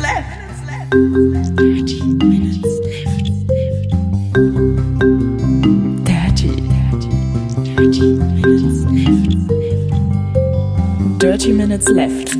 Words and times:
left. 0.00 0.40
Dirty 1.56 2.00
minutes 2.14 2.64
left. 2.84 3.26
Dirty, 6.04 6.50
dirty, 6.72 7.12
dirty 7.64 8.06
minutes 8.34 8.80
left. 8.90 9.32
Dirty 11.18 11.52
minutes 11.52 11.88
left. 11.88 12.36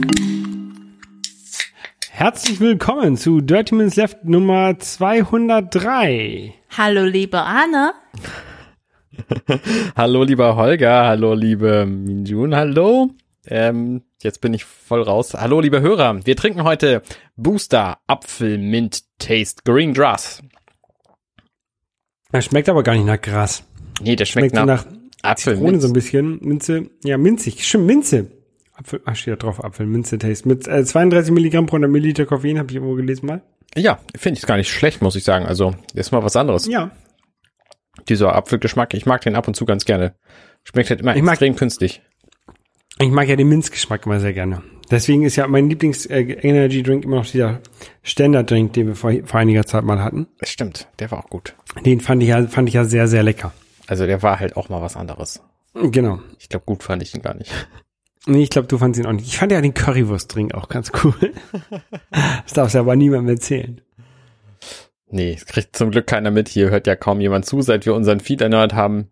Herzlich 2.11 2.61
willkommen 2.61 3.17
zu 3.17 3.41
Dirty 3.41 3.75
Minutes 3.75 3.97
Left 3.97 4.25
Nummer 4.25 4.79
203. 4.79 6.55
Hallo, 6.77 7.05
liebe 7.05 7.43
Anne. 7.43 7.93
hallo, 9.97 10.23
lieber 10.25 10.57
Holger. 10.57 11.05
Hallo, 11.07 11.35
liebe 11.35 11.87
Minjun. 11.87 12.55
Hallo. 12.55 13.11
Ähm, 13.51 14.03
jetzt 14.23 14.41
bin 14.41 14.55
ich 14.55 14.65
voll 14.65 15.03
raus. 15.03 15.35
Hallo, 15.35 15.61
liebe 15.61 15.81
Hörer. 15.81 16.25
Wir 16.25 16.37
trinken 16.37 16.63
heute 16.63 17.03
Booster 17.37 17.99
Apfel 18.07 18.59
Mint 18.59 19.03
Taste 19.19 19.63
Green 19.65 19.93
Grass. 19.93 20.41
Das 22.31 22.45
schmeckt 22.45 22.69
aber 22.69 22.85
gar 22.85 22.95
nicht 22.95 23.07
nach 23.07 23.21
Gras. 23.21 23.65
Nee, 24.01 24.15
der 24.15 24.25
schmeckt, 24.25 24.53
Schmeckt 24.55 24.67
nach, 24.67 24.87
nach 24.87 24.93
Apfel 25.23 25.57
Zitrone 25.57 25.81
so 25.81 25.89
ein 25.89 25.93
bisschen. 25.93 26.39
Minze. 26.43 26.91
Ja, 27.03 27.19
minzig. 27.19 27.67
Stimmt, 27.67 27.87
Minze. 27.87 28.31
Apfel, 28.73 29.03
ach, 29.05 29.17
steht 29.17 29.33
da 29.33 29.37
drauf, 29.37 29.63
Apfel, 29.65 29.87
Minze 29.87 30.17
Taste. 30.19 30.47
Mit 30.47 30.69
äh, 30.69 30.85
32 30.85 31.33
Milligramm 31.33 31.67
pro 31.67 31.75
100 31.77 31.91
Milliliter 31.91 32.27
Koffein, 32.27 32.57
habe 32.59 32.69
ich 32.71 32.77
irgendwo 32.77 32.95
gelesen 32.95 33.27
mal. 33.27 33.43
Ja, 33.77 33.99
finde 34.17 34.39
ich 34.39 34.47
gar 34.47 34.57
nicht 34.59 34.71
schlecht, 34.71 35.03
muss 35.03 35.17
ich 35.17 35.25
sagen. 35.25 35.45
Also, 35.45 35.75
ist 35.93 36.13
mal 36.13 36.23
was 36.23 36.37
anderes. 36.37 36.67
Ja. 36.67 36.93
Dieser 38.09 38.35
Apfelgeschmack, 38.35 38.95
ich 38.95 39.07
mag 39.07 39.21
den 39.23 39.35
ab 39.35 39.49
und 39.49 39.55
zu 39.55 39.65
ganz 39.67 39.85
gerne. 39.85 40.15
Schmeckt 40.63 40.91
halt 40.91 41.01
immer 41.01 41.17
Ich 41.17 41.23
mag- 41.23 41.33
extrem 41.35 41.57
künstlich. 41.57 42.01
Ich 43.01 43.11
mag 43.11 43.29
ja 43.29 43.37
den 43.37 43.49
Minzgeschmack 43.49 44.05
immer 44.05 44.21
sehr 44.21 44.35
gerne. 44.35 44.63
Deswegen 44.91 45.23
ist 45.23 45.37
ja 45.37 45.47
mein 45.47 45.71
Lieblings-Energy-Drink 45.71 47.05
immer 47.05 47.17
noch 47.17 47.27
dieser 47.27 47.61
Standard-Drink, 48.03 48.75
den 48.75 48.89
wir 48.89 48.95
vor, 48.95 49.11
vor 49.25 49.41
einiger 49.41 49.65
Zeit 49.65 49.85
mal 49.85 50.05
hatten. 50.05 50.27
Das 50.39 50.51
stimmt, 50.51 50.87
der 50.99 51.11
war 51.11 51.21
auch 51.21 51.31
gut. 51.31 51.55
Den 51.87 52.01
fand 52.01 52.23
ich 52.23 52.29
ja, 52.29 52.47
fand 52.47 52.69
ich 52.69 52.75
ja 52.75 52.85
sehr, 52.85 53.09
sehr 53.09 53.23
lecker. 53.23 53.55
Also, 53.87 54.05
der 54.05 54.23
war 54.23 54.39
halt 54.39 54.55
auch 54.55 54.69
mal 54.69 54.83
was 54.83 54.97
anderes. 54.97 55.41
Genau. 55.73 56.21
Ich 56.39 56.51
glaube, 56.51 56.67
gut 56.67 56.83
fand 56.83 57.03
ich 57.03 57.15
ihn 57.15 57.23
gar 57.23 57.35
nicht. 57.35 57.51
Nee, 58.27 58.43
ich 58.43 58.51
glaube, 58.51 58.69
du 58.69 58.77
fandst 58.77 59.01
ihn 59.01 59.07
auch 59.07 59.13
nicht. 59.13 59.27
Ich 59.27 59.39
fand 59.39 59.51
ja 59.51 59.63
den 59.63 59.73
Currywurst-Drink 59.73 60.53
auch 60.53 60.69
ganz 60.69 60.93
cool. 61.03 61.15
das 62.45 62.53
darfst 62.53 62.75
du 62.75 62.81
aber 62.81 62.97
niemandem 62.97 63.35
erzählen. 63.35 63.81
Nee, 65.09 65.33
es 65.33 65.47
kriegt 65.47 65.75
zum 65.75 65.91
Glück 65.91 66.07
keiner 66.07 66.31
mit. 66.31 66.51
Hier 66.51 66.69
hört 66.69 66.87
ja 66.87 66.97
kaum 66.97 67.23
jemand 67.23 67.47
zu, 67.47 67.63
seit 67.63 67.87
wir 67.87 67.95
unseren 67.95 68.21
Feed 68.21 68.43
erneuert 68.43 68.75
haben. 68.75 69.09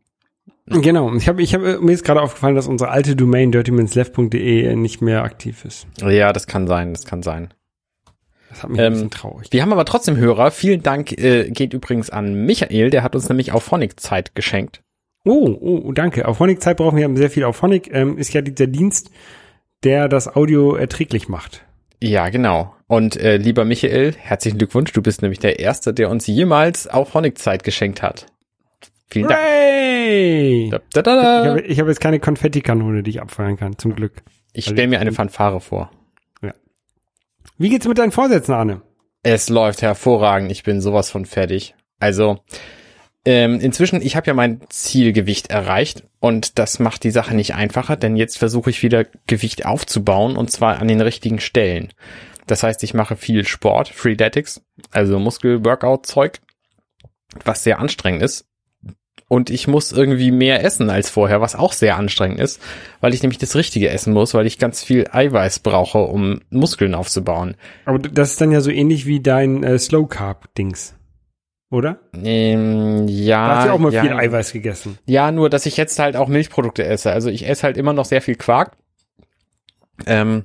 Genau. 0.70 1.14
Ich 1.14 1.28
habe, 1.28 1.42
ich 1.42 1.54
hab, 1.54 1.62
mir 1.62 1.92
ist 1.92 2.04
gerade 2.04 2.20
aufgefallen, 2.20 2.54
dass 2.54 2.66
unsere 2.66 2.90
alte 2.90 3.16
Domain 3.16 3.52
dirtyminsleft.de 3.52 4.74
nicht 4.76 5.00
mehr 5.02 5.22
aktiv 5.22 5.64
ist. 5.64 5.86
Ja, 6.00 6.32
das 6.32 6.46
kann 6.46 6.66
sein, 6.66 6.92
das 6.92 7.04
kann 7.04 7.22
sein. 7.22 7.54
Das 8.50 8.62
hat 8.62 8.70
mich 8.70 8.80
ein 8.80 8.86
Ähm, 8.86 8.92
bisschen 8.92 9.10
traurig. 9.10 9.48
Wir 9.50 9.62
haben 9.62 9.72
aber 9.72 9.84
trotzdem 9.84 10.16
Hörer. 10.16 10.50
Vielen 10.50 10.82
Dank 10.82 11.12
äh, 11.12 11.50
geht 11.50 11.74
übrigens 11.74 12.10
an 12.10 12.34
Michael, 12.46 12.90
der 12.90 13.02
hat 13.02 13.14
uns 13.14 13.28
nämlich 13.28 13.52
auf 13.52 13.62
Phonic 13.62 14.00
Zeit 14.00 14.34
geschenkt. 14.34 14.82
Oh, 15.24 15.56
oh, 15.60 15.92
danke. 15.92 16.26
Auf 16.26 16.38
Phonic-Zeit 16.38 16.78
brauchen 16.78 16.96
wir 16.96 17.16
sehr 17.16 17.28
viel. 17.28 17.44
Auf 17.44 17.56
Phonic 17.56 17.92
ähm, 17.92 18.16
ist 18.16 18.32
ja 18.32 18.40
dieser 18.40 18.66
Dienst, 18.66 19.10
der 19.84 20.08
das 20.08 20.34
Audio 20.34 20.74
erträglich 20.74 21.28
macht. 21.28 21.64
Ja, 22.02 22.28
genau. 22.30 22.74
Und 22.86 23.16
äh, 23.16 23.36
lieber 23.36 23.64
Michael, 23.64 24.14
herzlichen 24.16 24.56
Glückwunsch. 24.56 24.92
Du 24.92 25.02
bist 25.02 25.20
nämlich 25.20 25.40
der 25.40 25.58
Erste, 25.58 25.92
der 25.92 26.08
uns 26.08 26.26
jemals 26.26 26.86
auf 26.86 27.10
Phonic 27.10 27.36
Zeit 27.36 27.64
geschenkt 27.64 28.00
hat. 28.02 28.26
Vielen 29.10 29.28
Dank. 29.28 29.40
Hooray! 29.40 30.70
Da, 30.70 30.78
da, 30.78 31.00
Ich 31.00 31.02
da, 31.02 31.44
habe, 31.44 31.62
da. 31.62 31.68
ich 31.68 31.80
habe 31.80 31.90
jetzt 31.90 32.00
keine 32.00 32.20
Konfettikanone, 32.20 33.02
die 33.02 33.10
ich 33.10 33.20
abfeuern 33.20 33.56
kann, 33.56 33.78
zum 33.78 33.94
Glück. 33.94 34.22
Ich 34.52 34.66
stelle 34.66 34.88
mir 34.88 35.00
eine 35.00 35.12
Fanfare 35.12 35.60
vor. 35.60 35.90
Wie 37.60 37.70
geht's 37.70 37.88
mit 37.88 37.98
deinen 37.98 38.12
Vorsätzen, 38.12 38.54
Arne? 38.54 38.82
Es 39.24 39.48
läuft 39.48 39.82
hervorragend. 39.82 40.52
Ich 40.52 40.62
bin 40.62 40.80
sowas 40.80 41.10
von 41.10 41.26
fertig. 41.26 41.74
Also 41.98 42.38
ähm, 43.24 43.58
inzwischen, 43.60 44.00
ich 44.00 44.14
habe 44.14 44.28
ja 44.28 44.34
mein 44.34 44.60
Zielgewicht 44.68 45.50
erreicht 45.50 46.04
und 46.20 46.58
das 46.58 46.78
macht 46.78 47.02
die 47.02 47.10
Sache 47.10 47.34
nicht 47.34 47.54
einfacher, 47.54 47.96
denn 47.96 48.16
jetzt 48.16 48.38
versuche 48.38 48.70
ich 48.70 48.82
wieder 48.82 49.06
Gewicht 49.26 49.66
aufzubauen 49.66 50.36
und 50.36 50.52
zwar 50.52 50.78
an 50.78 50.88
den 50.88 51.00
richtigen 51.00 51.40
Stellen. 51.40 51.92
Das 52.46 52.62
heißt, 52.62 52.82
ich 52.84 52.94
mache 52.94 53.16
viel 53.16 53.44
Sport, 53.44 53.88
Freeletics, 53.88 54.62
also 54.92 55.18
Muskel-Workout-Zeug, 55.18 56.38
was 57.44 57.64
sehr 57.64 57.80
anstrengend 57.80 58.22
ist. 58.22 58.46
Und 59.28 59.50
ich 59.50 59.68
muss 59.68 59.92
irgendwie 59.92 60.30
mehr 60.30 60.64
essen 60.64 60.88
als 60.88 61.10
vorher, 61.10 61.42
was 61.42 61.54
auch 61.54 61.74
sehr 61.74 61.96
anstrengend 61.96 62.40
ist, 62.40 62.62
weil 63.00 63.12
ich 63.12 63.22
nämlich 63.22 63.38
das 63.38 63.54
Richtige 63.54 63.90
essen 63.90 64.14
muss, 64.14 64.32
weil 64.32 64.46
ich 64.46 64.58
ganz 64.58 64.82
viel 64.82 65.06
Eiweiß 65.10 65.58
brauche, 65.58 65.98
um 65.98 66.40
Muskeln 66.48 66.94
aufzubauen. 66.94 67.54
Aber 67.84 67.98
das 67.98 68.32
ist 68.32 68.40
dann 68.40 68.52
ja 68.52 68.62
so 68.62 68.70
ähnlich 68.70 69.04
wie 69.04 69.20
dein 69.20 69.62
äh, 69.62 69.78
Slow 69.78 70.06
Carb 70.08 70.54
Dings, 70.54 70.94
oder? 71.70 71.98
Ähm, 72.14 73.06
ja. 73.06 73.48
Da 73.48 73.56
hast 73.56 73.64
du 73.64 73.68
ja 73.68 73.74
auch 73.74 73.78
mal 73.78 73.92
ja, 73.92 74.00
viel 74.00 74.12
Eiweiß 74.14 74.52
gegessen. 74.52 74.98
Ja, 75.04 75.30
nur, 75.30 75.50
dass 75.50 75.66
ich 75.66 75.76
jetzt 75.76 75.98
halt 75.98 76.16
auch 76.16 76.28
Milchprodukte 76.28 76.84
esse. 76.84 77.12
Also 77.12 77.28
ich 77.28 77.46
esse 77.46 77.64
halt 77.64 77.76
immer 77.76 77.92
noch 77.92 78.06
sehr 78.06 78.22
viel 78.22 78.36
Quark. 78.36 78.78
Ähm, 80.06 80.44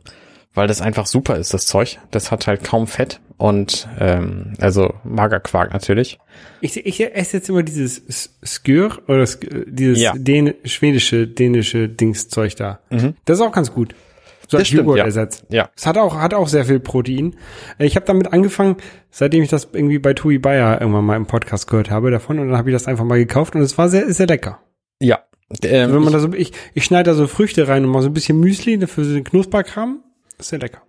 weil 0.53 0.67
das 0.67 0.81
einfach 0.81 1.05
super 1.07 1.37
ist, 1.37 1.53
das 1.53 1.65
Zeug. 1.65 1.99
Das 2.11 2.31
hat 2.31 2.47
halt 2.47 2.63
kaum 2.63 2.87
Fett 2.87 3.19
und 3.37 3.87
ähm, 3.99 4.53
also 4.59 4.93
Magerquark 5.03 5.73
natürlich. 5.73 6.19
Ich, 6.61 6.77
ich 6.85 6.99
esse 7.15 7.37
jetzt 7.37 7.49
immer 7.49 7.63
dieses 7.63 8.29
Skür 8.45 8.99
oder 9.07 9.25
Sk 9.25 9.47
dieses 9.67 9.99
Ja. 9.99 10.13
Dän 10.15 10.53
schwedische, 10.63 11.27
dänische 11.27 11.89
Dingszeug 11.89 12.55
da. 12.55 12.79
Das 13.25 13.39
ist 13.39 13.41
auch 13.45 13.51
ganz 13.51 13.73
gut. 13.73 13.95
So 14.43 14.57
Das 14.57 14.59
als 14.59 14.67
stimmt, 14.67 14.81
ja. 14.81 14.85
Joghurt-Ersatz. 14.87 15.45
Ja. 15.49 15.69
Es 15.75 15.87
hat 15.87 15.97
auch, 15.97 16.15
hat 16.19 16.33
auch 16.33 16.47
sehr 16.49 16.65
viel 16.65 16.79
Protein. 16.79 17.35
Äh, 17.79 17.85
Ich 17.85 17.95
habe 17.95 18.05
damit 18.05 18.31
angefangen, 18.33 18.75
seitdem 19.09 19.41
ich 19.41 19.49
das 19.49 19.69
irgendwie 19.71 19.99
bei 19.99 20.13
Tui 20.13 20.37
Bayer 20.37 20.79
irgendwann 20.81 21.05
mal 21.05 21.15
im 21.15 21.25
Podcast 21.25 21.67
gehört 21.67 21.89
habe 21.89 22.11
davon 22.11 22.39
und 22.39 22.49
dann 22.49 22.57
habe 22.57 22.69
ich 22.69 22.75
das 22.75 22.85
einfach 22.87 23.05
mal 23.05 23.17
gekauft 23.17 23.55
und 23.55 23.61
es 23.61 23.77
war 23.77 23.89
sehr, 23.89 24.13
sehr 24.13 24.27
lecker. 24.27 24.59
Ja. 24.99 25.19
Ähm, 25.63 25.93
Wenn 25.93 25.99
man 26.01 26.07
ich, 26.07 26.11
da 26.13 26.19
so, 26.19 26.33
ich, 26.33 26.51
ich 26.73 26.83
schneide 26.83 27.11
da 27.11 27.15
so 27.15 27.27
Früchte 27.27 27.67
rein 27.67 27.85
und 27.85 27.91
mal 27.91 28.01
so 28.01 28.09
ein 28.09 28.13
bisschen 28.13 28.39
Müsli 28.39 28.77
dafür 28.77 29.05
so 29.05 29.13
den 29.13 29.23
Knusperkram. 29.23 30.03
Sehr 30.39 30.59
lecker. 30.59 30.81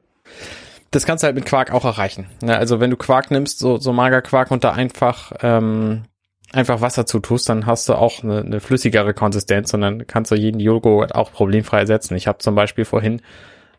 das 0.90 1.06
kannst 1.06 1.22
du 1.22 1.26
halt 1.26 1.34
mit 1.34 1.44
Quark 1.46 1.72
auch 1.72 1.84
erreichen. 1.84 2.26
Ne? 2.42 2.56
Also 2.56 2.80
wenn 2.80 2.90
du 2.90 2.96
Quark 2.96 3.30
nimmst, 3.30 3.58
so, 3.58 3.78
so 3.78 3.92
Magerquark 3.92 4.50
und 4.50 4.62
da 4.64 4.72
einfach 4.72 5.32
ähm, 5.42 6.04
einfach 6.52 6.80
Wasser 6.80 7.04
zutust, 7.04 7.48
dann 7.48 7.66
hast 7.66 7.88
du 7.88 7.94
auch 7.94 8.22
eine, 8.22 8.40
eine 8.40 8.60
flüssigere 8.60 9.12
Konsistenz 9.12 9.74
und 9.74 9.80
dann 9.80 10.06
kannst 10.06 10.30
du 10.30 10.36
jeden 10.36 10.60
Joghurt 10.60 11.14
auch 11.14 11.32
problemfrei 11.32 11.80
ersetzen. 11.80 12.14
Ich 12.14 12.26
habe 12.26 12.38
zum 12.38 12.54
Beispiel 12.54 12.84
vorhin, 12.84 13.22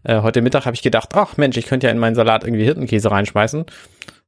äh, 0.03 0.21
heute 0.21 0.41
Mittag 0.41 0.65
habe 0.65 0.75
ich 0.75 0.81
gedacht, 0.81 1.09
ach 1.13 1.37
Mensch, 1.37 1.57
ich 1.57 1.67
könnte 1.67 1.87
ja 1.87 1.91
in 1.91 1.99
meinen 1.99 2.15
Salat 2.15 2.43
irgendwie 2.43 2.65
Hirtenkäse 2.65 3.09
reinschmeißen. 3.09 3.65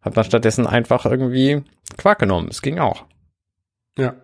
Hab 0.02 0.14
dann 0.14 0.24
stattdessen 0.24 0.66
einfach 0.66 1.06
irgendwie 1.06 1.64
Quark 1.98 2.20
genommen. 2.20 2.48
Es 2.50 2.62
ging 2.62 2.80
auch. 2.80 3.04
Ja. 3.98 4.16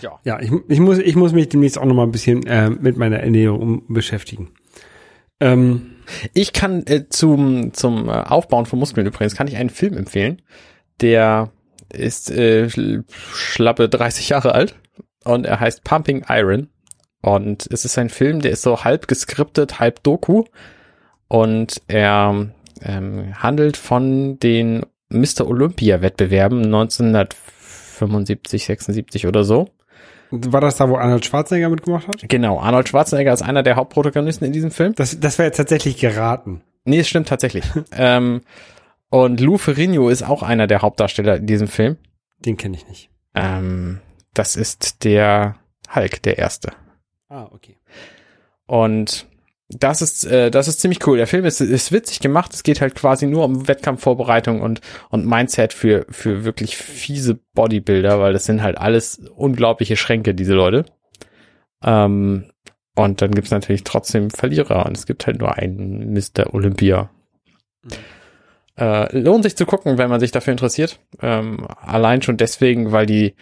Ja. 0.00 0.20
Ja, 0.24 0.40
ich, 0.40 0.52
ich, 0.68 0.78
muss, 0.78 0.98
ich 0.98 1.16
muss 1.16 1.32
mich 1.32 1.48
demnächst 1.48 1.78
auch 1.78 1.84
noch 1.84 1.94
mal 1.94 2.02
ein 2.04 2.12
bisschen 2.12 2.46
äh, 2.46 2.70
mit 2.70 2.96
meiner 2.96 3.18
Ernährung 3.18 3.82
beschäftigen. 3.88 4.52
Ähm, 5.40 5.96
Ich 6.34 6.52
kann 6.52 6.86
äh, 6.86 7.08
zum, 7.08 7.72
zum 7.72 8.08
äh, 8.08 8.12
Aufbauen 8.12 8.66
von 8.66 8.78
Muskeln 8.78 9.06
übrigens, 9.06 9.34
kann 9.34 9.48
ich 9.48 9.56
einen 9.56 9.70
Film 9.70 9.96
empfehlen, 9.96 10.42
der 11.00 11.50
ist 11.92 12.30
äh, 12.30 12.66
schl- 12.66 13.04
schlappe 13.32 13.88
30 13.88 14.28
Jahre 14.30 14.54
alt 14.54 14.76
und 15.24 15.46
er 15.46 15.60
heißt 15.60 15.84
Pumping 15.84 16.24
Iron. 16.28 16.68
Und 17.22 17.66
es 17.72 17.84
ist 17.84 17.98
ein 17.98 18.08
Film, 18.08 18.40
der 18.40 18.52
ist 18.52 18.62
so 18.62 18.84
halb 18.84 19.08
geskriptet, 19.08 19.80
halb 19.80 20.02
Doku. 20.04 20.44
Und 21.28 21.82
er 21.88 22.46
ähm, 22.82 23.34
handelt 23.42 23.76
von 23.76 24.38
den 24.38 24.86
Mr. 25.08 25.44
Olympia-Wettbewerben 25.48 26.64
1975, 26.66 28.64
76 28.64 29.26
oder 29.26 29.42
so. 29.42 29.68
War 30.30 30.60
das 30.60 30.76
da, 30.76 30.88
wo 30.88 30.96
Arnold 30.96 31.24
Schwarzenegger 31.24 31.68
mitgemacht 31.68 32.08
hat? 32.08 32.28
Genau, 32.28 32.58
Arnold 32.58 32.88
Schwarzenegger 32.88 33.32
ist 33.32 33.42
einer 33.42 33.62
der 33.62 33.76
Hauptprotagonisten 33.76 34.46
in 34.46 34.52
diesem 34.52 34.70
Film. 34.70 34.94
Das, 34.94 35.18
das 35.20 35.38
wäre 35.38 35.50
tatsächlich 35.50 35.98
geraten. 35.98 36.62
Nee, 36.84 37.00
es 37.00 37.08
stimmt 37.08 37.28
tatsächlich. 37.28 37.64
ähm, 37.92 38.42
und 39.08 39.40
Lou 39.40 39.58
Ferrigno 39.58 40.08
ist 40.08 40.22
auch 40.22 40.42
einer 40.42 40.66
der 40.66 40.82
Hauptdarsteller 40.82 41.36
in 41.36 41.46
diesem 41.46 41.68
Film. 41.68 41.96
Den 42.38 42.56
kenne 42.56 42.76
ich 42.76 42.88
nicht. 42.88 43.10
Ähm, 43.34 44.00
das 44.34 44.56
ist 44.56 45.04
der 45.04 45.56
Hulk, 45.94 46.22
der 46.22 46.38
erste. 46.38 46.72
Ah, 47.28 47.48
okay. 47.52 47.78
Und 48.66 49.26
das 49.68 50.00
ist, 50.00 50.24
äh, 50.24 50.50
das 50.50 50.68
ist 50.68 50.80
ziemlich 50.80 51.04
cool. 51.06 51.16
Der 51.16 51.26
Film 51.26 51.44
ist, 51.44 51.60
ist 51.60 51.90
witzig 51.90 52.20
gemacht. 52.20 52.54
Es 52.54 52.62
geht 52.62 52.80
halt 52.80 52.94
quasi 52.94 53.26
nur 53.26 53.44
um 53.44 53.66
Wettkampfvorbereitung 53.66 54.60
und, 54.60 54.80
und 55.10 55.26
Mindset 55.26 55.72
für, 55.72 56.06
für 56.08 56.44
wirklich 56.44 56.76
fiese 56.76 57.38
Bodybuilder, 57.54 58.20
weil 58.20 58.32
das 58.32 58.44
sind 58.44 58.62
halt 58.62 58.78
alles 58.78 59.20
unglaubliche 59.34 59.96
Schränke, 59.96 60.34
diese 60.34 60.54
Leute. 60.54 60.84
Ähm, 61.82 62.50
und 62.94 63.20
dann 63.20 63.32
gibt's 63.32 63.50
natürlich 63.50 63.84
trotzdem 63.84 64.30
Verlierer 64.30 64.86
und 64.86 64.96
es 64.96 65.04
gibt 65.04 65.26
halt 65.26 65.38
nur 65.40 65.54
einen 65.54 66.12
Mr. 66.12 66.54
Olympia. 66.54 67.10
Äh, 68.78 69.18
lohnt 69.18 69.44
sich 69.44 69.56
zu 69.56 69.66
gucken, 69.66 69.98
wenn 69.98 70.10
man 70.10 70.20
sich 70.20 70.30
dafür 70.30 70.52
interessiert. 70.52 71.00
Ähm, 71.20 71.66
allein 71.80 72.22
schon 72.22 72.36
deswegen, 72.36 72.92
weil 72.92 73.06
die, 73.06 73.34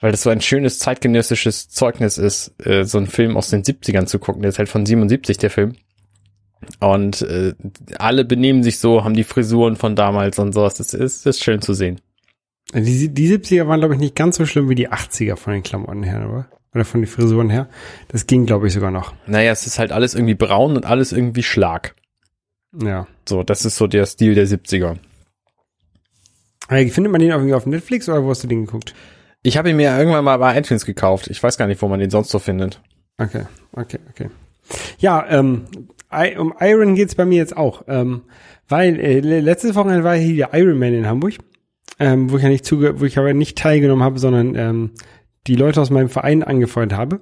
weil 0.00 0.10
das 0.10 0.22
so 0.22 0.30
ein 0.30 0.40
schönes 0.40 0.78
zeitgenössisches 0.78 1.68
Zeugnis 1.68 2.18
ist, 2.18 2.54
äh, 2.64 2.84
so 2.84 2.98
einen 2.98 3.06
Film 3.06 3.36
aus 3.36 3.50
den 3.50 3.62
70ern 3.62 4.06
zu 4.06 4.18
gucken. 4.18 4.42
Der 4.42 4.48
ist 4.48 4.58
halt 4.58 4.68
von 4.68 4.86
77, 4.86 5.36
der 5.36 5.50
Film. 5.50 5.76
Und 6.78 7.22
äh, 7.22 7.54
alle 7.98 8.24
benehmen 8.24 8.62
sich 8.62 8.78
so, 8.78 9.04
haben 9.04 9.14
die 9.14 9.24
Frisuren 9.24 9.76
von 9.76 9.96
damals 9.96 10.38
und 10.38 10.52
sowas. 10.52 10.74
Das 10.74 10.94
ist, 10.94 11.26
das 11.26 11.36
ist 11.36 11.44
schön 11.44 11.62
zu 11.62 11.74
sehen. 11.74 12.00
Die, 12.74 13.08
die 13.08 13.36
70er 13.36 13.66
waren, 13.66 13.80
glaube 13.80 13.94
ich, 13.94 14.00
nicht 14.00 14.14
ganz 14.14 14.36
so 14.36 14.46
schlimm 14.46 14.68
wie 14.68 14.74
die 14.74 14.90
80er 14.90 15.36
von 15.36 15.52
den 15.52 15.62
Klamotten 15.62 16.02
her, 16.02 16.28
oder? 16.28 16.48
Oder 16.72 16.84
von 16.84 17.00
den 17.00 17.08
Frisuren 17.08 17.50
her. 17.50 17.68
Das 18.08 18.26
ging, 18.26 18.46
glaube 18.46 18.68
ich, 18.68 18.72
sogar 18.72 18.92
noch. 18.92 19.12
Naja, 19.26 19.50
es 19.50 19.66
ist 19.66 19.78
halt 19.78 19.90
alles 19.90 20.14
irgendwie 20.14 20.34
braun 20.34 20.76
und 20.76 20.86
alles 20.86 21.12
irgendwie 21.12 21.42
Schlag. 21.42 21.96
Ja. 22.72 23.08
So, 23.28 23.42
das 23.42 23.64
ist 23.64 23.76
so 23.76 23.88
der 23.88 24.06
Stil 24.06 24.34
der 24.34 24.46
70er. 24.46 24.98
Hey, 26.68 26.88
findet 26.88 27.10
man 27.10 27.20
den 27.20 27.30
irgendwie 27.30 27.54
auf 27.54 27.66
Netflix 27.66 28.08
oder 28.08 28.22
wo 28.22 28.30
hast 28.30 28.44
du 28.44 28.48
den 28.48 28.66
geguckt? 28.66 28.94
Ich 29.42 29.56
habe 29.56 29.70
ihn 29.70 29.76
mir 29.76 29.96
irgendwann 29.96 30.24
mal 30.24 30.36
bei 30.36 30.58
iTunes 30.58 30.84
gekauft. 30.84 31.28
Ich 31.28 31.42
weiß 31.42 31.56
gar 31.56 31.66
nicht, 31.66 31.80
wo 31.80 31.88
man 31.88 32.00
den 32.00 32.10
sonst 32.10 32.30
so 32.30 32.38
findet. 32.38 32.80
Okay, 33.18 33.44
okay, 33.72 33.98
okay. 34.10 34.30
Ja, 34.98 35.26
ähm, 35.28 35.66
I, 36.12 36.36
um 36.36 36.54
Iron 36.60 36.94
geht's 36.94 37.14
bei 37.14 37.24
mir 37.24 37.38
jetzt 37.38 37.56
auch. 37.56 37.84
Ähm, 37.88 38.22
weil 38.68 39.00
äh, 39.00 39.20
le- 39.20 39.40
letztes 39.40 39.74
Wochenende 39.74 40.04
war 40.04 40.14
hier 40.16 40.48
der 40.48 40.58
Ironman 40.60 40.94
in 40.94 41.06
Hamburg, 41.06 41.34
ähm, 41.98 42.30
wo 42.30 42.36
ich 42.36 42.42
ja 42.42 42.48
nicht 42.48 42.64
zuge 42.64 43.00
wo 43.00 43.04
ich 43.04 43.18
aber 43.18 43.32
nicht 43.32 43.58
teilgenommen 43.58 44.04
habe, 44.04 44.18
sondern 44.18 44.54
ähm, 44.54 44.90
die 45.46 45.56
Leute 45.56 45.80
aus 45.80 45.90
meinem 45.90 46.08
Verein 46.08 46.42
angefeuert 46.42 46.92
habe. 46.92 47.20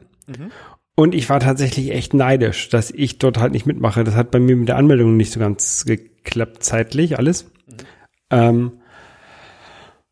Und 0.95 1.15
ich 1.15 1.31
war 1.31 1.39
tatsächlich 1.41 1.93
echt 1.93 2.13
neidisch, 2.13 2.69
dass 2.69 2.91
ich 2.91 3.19
dort 3.19 3.39
halt 3.39 3.53
nicht 3.53 3.67
mitmache. 3.67 4.03
Das 4.03 4.17
hat 4.17 4.31
bei 4.33 4.41
mir 4.41 4.57
mit 4.57 4.69
der 4.69 4.77
Anmeldung 4.77 5.17
nicht 5.17 5.33
so 5.33 5.39
ganz 5.39 5.85
geklappt 5.85 6.65
zeitlich 6.65 7.17
alles. 7.19 7.51
Ähm, 8.31 8.78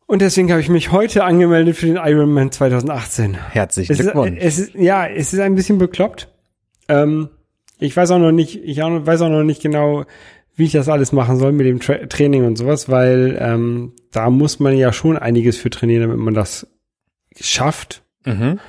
und 0.07 0.21
deswegen 0.21 0.49
habe 0.51 0.61
ich 0.61 0.69
mich 0.69 0.91
heute 0.91 1.23
angemeldet 1.23 1.75
für 1.77 1.85
den 1.85 1.97
Ironman 1.97 2.51
2018. 2.51 3.35
Herzlichen 3.35 3.91
Es 3.93 3.99
ist, 3.99 4.05
Glückwunsch. 4.11 4.37
es 4.41 4.57
ist, 4.59 4.73
ja, 4.75 5.05
es 5.05 5.33
ist 5.33 5.39
ein 5.39 5.55
bisschen 5.55 5.77
bekloppt. 5.77 6.29
Ähm, 6.87 7.29
ich 7.79 7.95
weiß 7.95 8.09
auch 8.11 8.19
noch 8.19 8.31
nicht, 8.31 8.55
ich 8.63 8.81
auch, 8.81 9.05
weiß 9.05 9.21
auch 9.21 9.29
noch 9.29 9.43
nicht 9.43 9.61
genau, 9.61 10.05
wie 10.55 10.63
ich 10.65 10.71
das 10.71 10.89
alles 10.89 11.11
machen 11.11 11.37
soll 11.37 11.51
mit 11.51 11.67
dem 11.67 11.79
Tra 11.79 11.97
Training 12.07 12.43
und 12.45 12.57
sowas, 12.57 12.89
weil 12.89 13.37
ähm, 13.39 13.93
da 14.11 14.29
muss 14.31 14.59
man 14.59 14.75
ja 14.75 14.91
schon 14.91 15.15
einiges 15.17 15.57
für 15.57 15.69
trainieren, 15.69 16.01
damit 16.03 16.17
man 16.17 16.33
das 16.33 16.65
schafft. 17.39 18.03
mhm. 18.25 18.59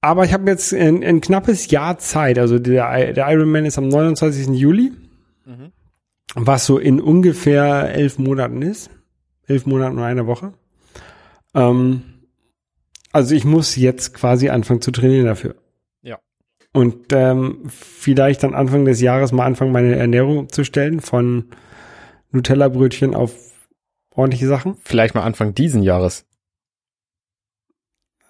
Aber 0.00 0.24
ich 0.24 0.32
habe 0.32 0.48
jetzt 0.48 0.72
ein, 0.72 1.02
ein 1.02 1.20
knappes 1.20 1.70
Jahr 1.72 1.98
Zeit. 1.98 2.38
Also 2.38 2.60
der, 2.60 3.12
der 3.14 3.28
Ironman 3.32 3.64
ist 3.64 3.78
am 3.78 3.88
29. 3.88 4.48
Juli, 4.48 4.92
Mhm. 5.44 5.72
was 6.34 6.66
so 6.66 6.78
in 6.78 7.00
ungefähr 7.00 7.92
elf 7.94 8.18
Monaten 8.18 8.62
ist. 8.62 8.90
Elf 9.48 9.66
Monaten 9.66 9.98
und 9.98 10.04
eine 10.04 10.26
Woche. 10.26 10.52
Ähm, 11.54 12.02
also 13.12 13.34
ich 13.34 13.44
muss 13.44 13.76
jetzt 13.76 14.14
quasi 14.14 14.48
anfangen 14.50 14.80
zu 14.80 14.92
trainieren 14.92 15.26
dafür. 15.26 15.56
Ja. 16.02 16.18
Und 16.72 17.12
ähm, 17.12 17.62
vielleicht 17.68 18.42
dann 18.42 18.54
Anfang 18.54 18.84
des 18.84 19.00
Jahres 19.00 19.32
mal 19.32 19.46
anfangen, 19.46 19.72
meine 19.72 19.96
Ernährung 19.96 20.50
zu 20.50 20.64
stellen 20.64 21.00
von 21.00 21.46
Nutella-Brötchen 22.30 23.14
auf 23.14 23.34
ordentliche 24.14 24.46
Sachen. 24.46 24.76
Vielleicht 24.82 25.14
mal 25.14 25.22
Anfang 25.22 25.54
diesen 25.54 25.82
Jahres. 25.82 26.26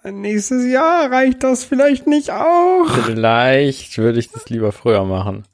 Nächstes 0.04 0.64
Jahr 0.64 1.10
reicht 1.10 1.42
das 1.42 1.64
vielleicht 1.64 2.06
nicht 2.06 2.30
auch. 2.30 2.88
Vielleicht 3.04 3.98
würde 3.98 4.20
ich 4.20 4.30
das 4.30 4.48
lieber 4.48 4.70
früher 4.70 5.04
machen. 5.04 5.44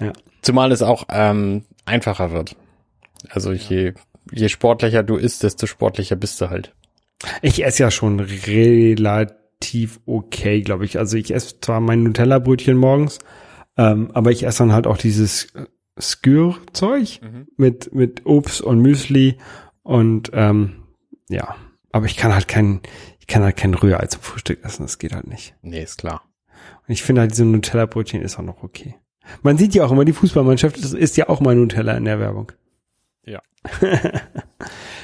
Ja. 0.00 0.12
Zumal 0.42 0.72
es 0.72 0.82
auch 0.82 1.04
ähm, 1.08 1.64
einfacher 1.84 2.32
wird. 2.32 2.56
Also 3.30 3.52
je, 3.52 3.94
je 4.30 4.48
sportlicher 4.48 5.02
du 5.02 5.16
isst, 5.16 5.42
desto 5.42 5.66
sportlicher 5.66 6.16
bist 6.16 6.40
du 6.40 6.50
halt. 6.50 6.74
Ich 7.40 7.64
esse 7.64 7.82
ja 7.84 7.90
schon 7.90 8.20
relativ 8.20 10.00
okay, 10.06 10.60
glaube 10.62 10.84
ich. 10.84 10.98
Also 10.98 11.16
ich 11.16 11.32
esse 11.34 11.60
zwar 11.60 11.80
mein 11.80 12.02
Nutella-Brötchen 12.02 12.76
morgens, 12.76 13.18
ähm, 13.76 14.10
aber 14.12 14.30
ich 14.30 14.44
esse 14.44 14.58
dann 14.58 14.72
halt 14.72 14.86
auch 14.86 14.98
dieses 14.98 15.52
Skür-Zeug 16.00 17.20
Mhm. 17.22 17.46
mit, 17.56 17.94
mit 17.94 18.26
Obst 18.26 18.60
und 18.60 18.80
Müsli 18.80 19.38
und 19.82 20.30
ähm, 20.34 20.84
ja, 21.28 21.56
aber 21.92 22.06
ich 22.06 22.16
kann 22.16 22.34
halt 22.34 22.48
kein, 22.48 22.80
ich 23.20 23.26
kann 23.26 23.42
halt 23.42 23.56
kein 23.56 23.74
Rührei 23.74 24.06
zum 24.06 24.20
Frühstück 24.22 24.64
essen, 24.64 24.82
das 24.82 24.98
geht 24.98 25.14
halt 25.14 25.26
nicht. 25.26 25.54
Nee, 25.62 25.82
ist 25.82 25.98
klar. 25.98 26.22
Und 26.86 26.92
ich 26.92 27.02
finde 27.02 27.20
halt 27.22 27.32
diese 27.32 27.44
Nutella-Brötchen 27.44 28.22
ist 28.22 28.38
auch 28.38 28.42
noch 28.44 28.62
okay. 28.62 28.96
Man 29.42 29.56
sieht 29.58 29.74
ja 29.74 29.84
auch 29.84 29.92
immer, 29.92 30.04
die 30.04 30.12
Fußballmannschaft 30.12 30.76
ist 30.78 31.16
ja 31.16 31.28
auch 31.28 31.40
mal 31.40 31.54
Nutella 31.54 31.96
in 31.96 32.04
der 32.04 32.18
Werbung. 32.18 32.52
Ja. 33.26 33.40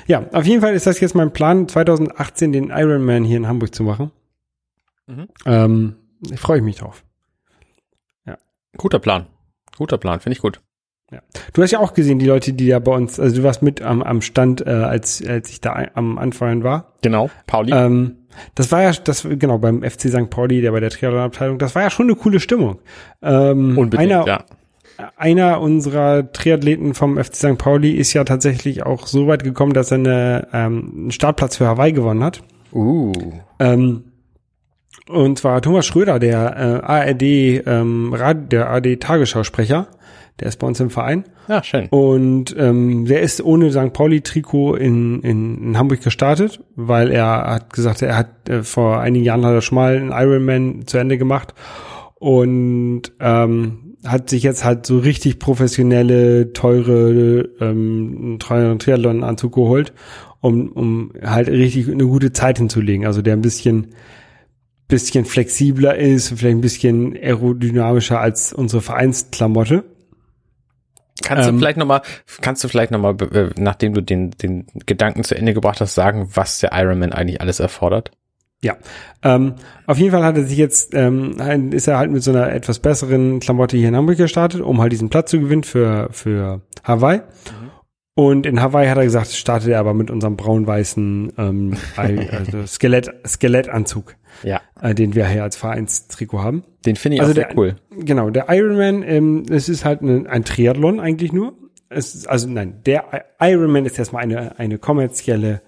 Ja, 0.06 0.24
auf 0.32 0.46
jeden 0.46 0.62
Fall 0.62 0.72
ist 0.72 0.86
das 0.86 1.00
jetzt 1.00 1.14
mein 1.14 1.32
Plan, 1.34 1.68
2018 1.68 2.50
den 2.52 2.70
Ironman 2.70 3.24
hier 3.24 3.36
in 3.36 3.46
Hamburg 3.46 3.74
zu 3.74 3.82
machen. 3.82 4.10
Mhm. 5.06 5.28
Ähm, 5.44 5.96
ich 6.30 6.40
freue 6.40 6.62
mich 6.62 6.76
drauf. 6.76 7.04
Guter 8.76 8.98
Plan. 9.00 9.26
Guter 9.76 9.98
Plan, 9.98 10.20
finde 10.20 10.34
ich 10.36 10.40
gut. 10.42 10.60
Du 11.54 11.62
hast 11.62 11.70
ja 11.72 11.78
auch 11.80 11.94
gesehen, 11.94 12.18
die 12.18 12.26
Leute, 12.26 12.52
die 12.52 12.68
da 12.68 12.78
bei 12.78 12.92
uns, 12.92 13.18
also 13.18 13.36
du 13.36 13.42
warst 13.42 13.62
mit 13.62 13.80
am, 13.82 14.02
am 14.02 14.20
Stand, 14.20 14.64
äh, 14.66 14.70
als, 14.70 15.24
als 15.26 15.48
ich 15.50 15.60
da 15.60 15.72
ein- 15.72 15.90
am 15.94 16.18
Anfeuern 16.18 16.62
war. 16.64 16.92
Genau, 17.02 17.30
Pauli. 17.46 17.72
Ähm, 17.72 18.16
das 18.54 18.70
war 18.70 18.82
ja, 18.82 18.92
das 18.92 19.26
genau 19.28 19.58
beim 19.58 19.82
FC 19.82 20.08
St. 20.10 20.28
Pauli, 20.30 20.60
der 20.60 20.70
bei 20.72 20.80
der 20.80 20.90
Triathlon-Abteilung, 20.90 21.58
das 21.58 21.74
war 21.74 21.82
ja 21.82 21.90
schon 21.90 22.06
eine 22.06 22.14
coole 22.16 22.40
Stimmung. 22.40 22.78
Ähm, 23.22 23.76
Unbedingt, 23.78 24.12
einer, 24.12 24.26
ja. 24.26 24.44
Einer 25.16 25.60
unserer 25.60 26.32
Triathleten 26.32 26.94
vom 26.94 27.22
FC 27.22 27.36
St. 27.36 27.58
Pauli 27.58 27.92
ist 27.92 28.12
ja 28.12 28.24
tatsächlich 28.24 28.84
auch 28.84 29.06
so 29.06 29.26
weit 29.28 29.44
gekommen, 29.44 29.72
dass 29.72 29.92
er 29.92 29.98
eine, 29.98 30.48
ähm, 30.52 30.92
einen 30.94 31.10
Startplatz 31.10 31.56
für 31.56 31.66
Hawaii 31.66 31.92
gewonnen 31.92 32.24
hat. 32.24 32.42
Uh. 32.72 33.12
Ähm, 33.60 34.04
und 35.08 35.38
zwar 35.38 35.62
Thomas 35.62 35.86
Schröder, 35.86 36.18
der 36.18 36.56
äh, 36.56 36.86
ARD, 36.86 37.22
ähm, 37.66 38.12
Rad, 38.12 38.52
der 38.52 38.68
ARD 38.68 39.00
Tagesschausprecher, 39.00 39.88
der 40.40 40.48
ist 40.48 40.58
bei 40.58 40.66
uns 40.66 40.80
im 40.80 40.90
Verein. 40.90 41.24
Ja, 41.48 41.62
schön. 41.62 41.86
Und 41.88 42.54
ähm, 42.58 43.06
der 43.06 43.22
ist 43.22 43.42
ohne 43.42 43.70
St. 43.70 43.92
Pauli-Trikot 43.92 44.74
in, 44.74 45.22
in, 45.22 45.58
in 45.58 45.78
Hamburg 45.78 46.02
gestartet, 46.02 46.60
weil 46.76 47.10
er 47.10 47.54
hat 47.54 47.72
gesagt, 47.72 48.02
er 48.02 48.16
hat 48.16 48.48
äh, 48.48 48.62
vor 48.62 49.00
einigen 49.00 49.24
Jahren 49.24 49.46
hat 49.46 49.54
er 49.54 49.62
schon 49.62 49.76
mal 49.76 49.96
einen 49.96 50.12
Ironman 50.12 50.86
zu 50.86 50.98
Ende 50.98 51.18
gemacht 51.18 51.54
und 52.16 53.02
ähm, 53.20 53.87
hat 54.04 54.30
sich 54.30 54.42
jetzt 54.42 54.64
halt 54.64 54.86
so 54.86 54.98
richtig 54.98 55.38
professionelle, 55.38 56.52
teure, 56.52 57.48
ähm, 57.60 58.36
teuren 58.38 58.78
Triathlon-Anzug 58.78 59.54
geholt, 59.54 59.92
um, 60.40 60.70
um 60.72 61.12
halt 61.22 61.48
richtig 61.48 61.88
eine 61.88 62.06
gute 62.06 62.32
Zeit 62.32 62.58
hinzulegen. 62.58 63.06
Also 63.06 63.22
der 63.22 63.34
ein 63.34 63.42
bisschen 63.42 63.88
bisschen 64.88 65.26
flexibler 65.26 65.96
ist, 65.96 66.30
vielleicht 66.30 66.56
ein 66.56 66.62
bisschen 66.62 67.14
aerodynamischer 67.14 68.18
als 68.20 68.52
unsere 68.52 68.82
Vereinsklamotte. 68.82 69.84
Kannst 71.22 71.46
du 71.46 71.50
Ähm, 71.50 71.58
vielleicht 71.58 71.76
nochmal, 71.76 72.02
kannst 72.40 72.64
du 72.64 72.68
vielleicht 72.68 72.90
nochmal, 72.90 73.16
nachdem 73.58 73.92
du 73.92 74.00
den, 74.02 74.30
den 74.30 74.66
Gedanken 74.86 75.24
zu 75.24 75.36
Ende 75.36 75.52
gebracht 75.52 75.80
hast, 75.80 75.94
sagen, 75.94 76.30
was 76.34 76.60
der 76.60 76.70
Ironman 76.72 77.12
eigentlich 77.12 77.40
alles 77.40 77.60
erfordert? 77.60 78.12
Ja, 78.62 78.76
ähm, 79.22 79.54
auf 79.86 79.98
jeden 79.98 80.10
Fall 80.10 80.24
hat 80.24 80.36
er 80.36 80.44
sich 80.44 80.58
jetzt, 80.58 80.92
ähm, 80.94 81.36
ist 81.72 81.86
er 81.86 81.96
halt 81.98 82.10
mit 82.10 82.24
so 82.24 82.32
einer 82.32 82.52
etwas 82.52 82.80
besseren 82.80 83.38
Klamotte 83.38 83.76
hier 83.76 83.88
in 83.88 83.94
Hamburg 83.96 84.16
gestartet, 84.16 84.60
um 84.62 84.80
halt 84.80 84.90
diesen 84.92 85.10
Platz 85.10 85.30
zu 85.30 85.38
gewinnen 85.38 85.62
für, 85.62 86.08
für 86.10 86.62
Hawaii. 86.82 87.20
Und 88.16 88.46
in 88.46 88.60
Hawaii 88.60 88.88
hat 88.88 88.96
er 88.98 89.04
gesagt, 89.04 89.28
startet 89.30 89.68
er 89.70 89.78
aber 89.78 89.94
mit 89.94 90.10
unserem 90.10 90.36
braun-weißen 90.36 91.32
ähm, 91.38 91.76
also 91.96 92.66
Skelett, 92.66 93.12
Skelettanzug, 93.24 94.16
Ja. 94.42 94.60
äh, 94.82 94.92
den 94.92 95.14
wir 95.14 95.28
hier 95.28 95.44
als 95.44 95.56
Vereinstrikot 95.56 96.42
haben. 96.42 96.64
Den 96.84 96.96
finde 96.96 97.14
ich 97.16 97.20
Also 97.20 97.30
auch 97.30 97.36
sehr 97.36 97.46
der- 97.46 97.56
cool. 97.56 97.76
Genau, 97.96 98.30
der 98.30 98.46
Ironman, 98.48 99.04
ähm, 99.04 99.44
es 99.50 99.68
ist 99.68 99.84
halt 99.84 100.00
ein, 100.02 100.26
ein 100.26 100.44
Triathlon 100.44 100.98
eigentlich 100.98 101.32
nur. 101.32 101.52
Es 101.90 102.14
ist, 102.16 102.28
also 102.28 102.48
nein, 102.48 102.82
der 102.86 103.04
Ironman 103.40 103.86
ist 103.86 103.96
erstmal 104.00 104.24
eine, 104.24 104.58
eine 104.58 104.78
kommerzielle 104.78 105.62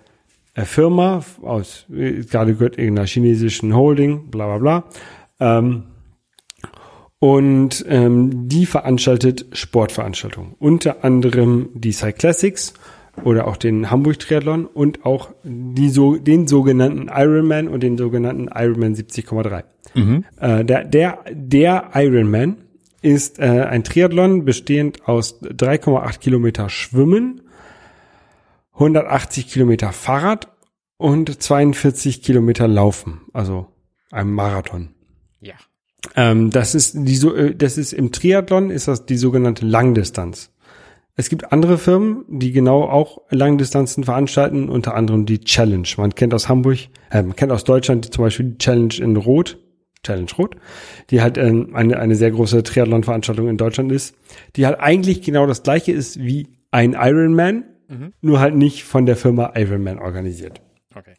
Firma 0.64 1.22
aus, 1.42 1.86
äh, 1.92 2.22
gerade 2.24 2.54
gehört 2.54 2.78
irgendeiner 2.78 3.06
chinesischen 3.06 3.74
Holding, 3.74 4.30
bla 4.30 4.56
bla 4.56 4.58
bla. 4.58 4.84
Ähm, 5.40 5.84
und 7.18 7.84
ähm, 7.88 8.48
die 8.48 8.64
veranstaltet 8.64 9.46
Sportveranstaltungen. 9.52 10.54
Unter 10.58 11.04
anderem 11.04 11.68
die 11.74 11.92
Cyclassics 11.92 12.72
oder 13.24 13.46
auch 13.46 13.58
den 13.58 13.90
Hamburg 13.90 14.18
Triathlon 14.18 14.64
und 14.66 15.04
auch 15.04 15.30
die 15.44 15.90
so, 15.90 16.16
den 16.16 16.46
sogenannten 16.46 17.10
Ironman 17.14 17.68
und 17.68 17.82
den 17.82 17.98
sogenannten 17.98 18.48
Ironman 18.54 18.94
70,3. 18.94 19.62
Äh, 20.40 20.64
der, 20.64 20.84
der, 20.84 21.18
der 21.30 21.90
Ironman 21.94 22.56
ist 23.02 23.38
äh, 23.38 23.66
ein 23.68 23.84
Triathlon 23.84 24.44
bestehend 24.44 25.06
aus 25.06 25.42
3,8 25.42 26.18
Kilometer 26.20 26.68
Schwimmen, 26.68 27.42
180 28.80 29.48
Kilometer 29.48 29.92
Fahrrad 29.92 30.48
und 30.96 31.42
42 31.42 32.22
Kilometer 32.22 32.66
Laufen, 32.66 33.20
also 33.34 33.66
einem 34.10 34.32
Marathon. 34.32 34.94
Ja. 35.40 35.54
Ähm, 36.16 36.48
das 36.48 36.74
ist 36.74 36.94
die 36.96 37.16
so, 37.16 37.34
äh, 37.34 37.54
das 37.54 37.76
ist 37.76 37.92
im 37.92 38.10
Triathlon 38.10 38.70
ist 38.70 38.88
das 38.88 39.04
die 39.04 39.18
sogenannte 39.18 39.66
Langdistanz. 39.66 40.50
Es 41.14 41.28
gibt 41.28 41.52
andere 41.52 41.76
Firmen, 41.76 42.24
die 42.28 42.52
genau 42.52 42.84
auch 42.84 43.20
Langdistanzen 43.28 44.04
veranstalten, 44.04 44.70
unter 44.70 44.94
anderem 44.94 45.26
die 45.26 45.40
Challenge. 45.40 45.86
Man 45.98 46.14
kennt 46.14 46.32
aus 46.32 46.48
Hamburg, 46.48 46.78
äh, 47.10 47.22
man 47.22 47.36
kennt 47.36 47.52
aus 47.52 47.64
Deutschland 47.64 48.14
zum 48.14 48.24
Beispiel 48.24 48.46
die 48.46 48.58
Challenge 48.58 48.94
in 48.98 49.16
Rot, 49.16 49.58
Challenge 50.02 50.30
Rot, 50.38 50.56
die 51.10 51.20
halt 51.20 51.36
ähm, 51.36 51.74
eine, 51.74 51.98
eine 51.98 52.14
sehr 52.14 52.30
große 52.30 52.62
Triathlon-Veranstaltung 52.62 53.46
in 53.46 53.58
Deutschland 53.58 53.92
ist, 53.92 54.14
die 54.56 54.64
halt 54.64 54.80
eigentlich 54.80 55.20
genau 55.20 55.46
das 55.46 55.62
gleiche 55.62 55.92
ist 55.92 56.18
wie 56.18 56.48
ein 56.70 56.94
Ironman, 56.94 57.64
nur 58.20 58.40
halt 58.40 58.54
nicht 58.54 58.84
von 58.84 59.06
der 59.06 59.16
Firma 59.16 59.52
Ironman 59.56 59.98
organisiert. 59.98 60.60
Okay. 60.94 61.14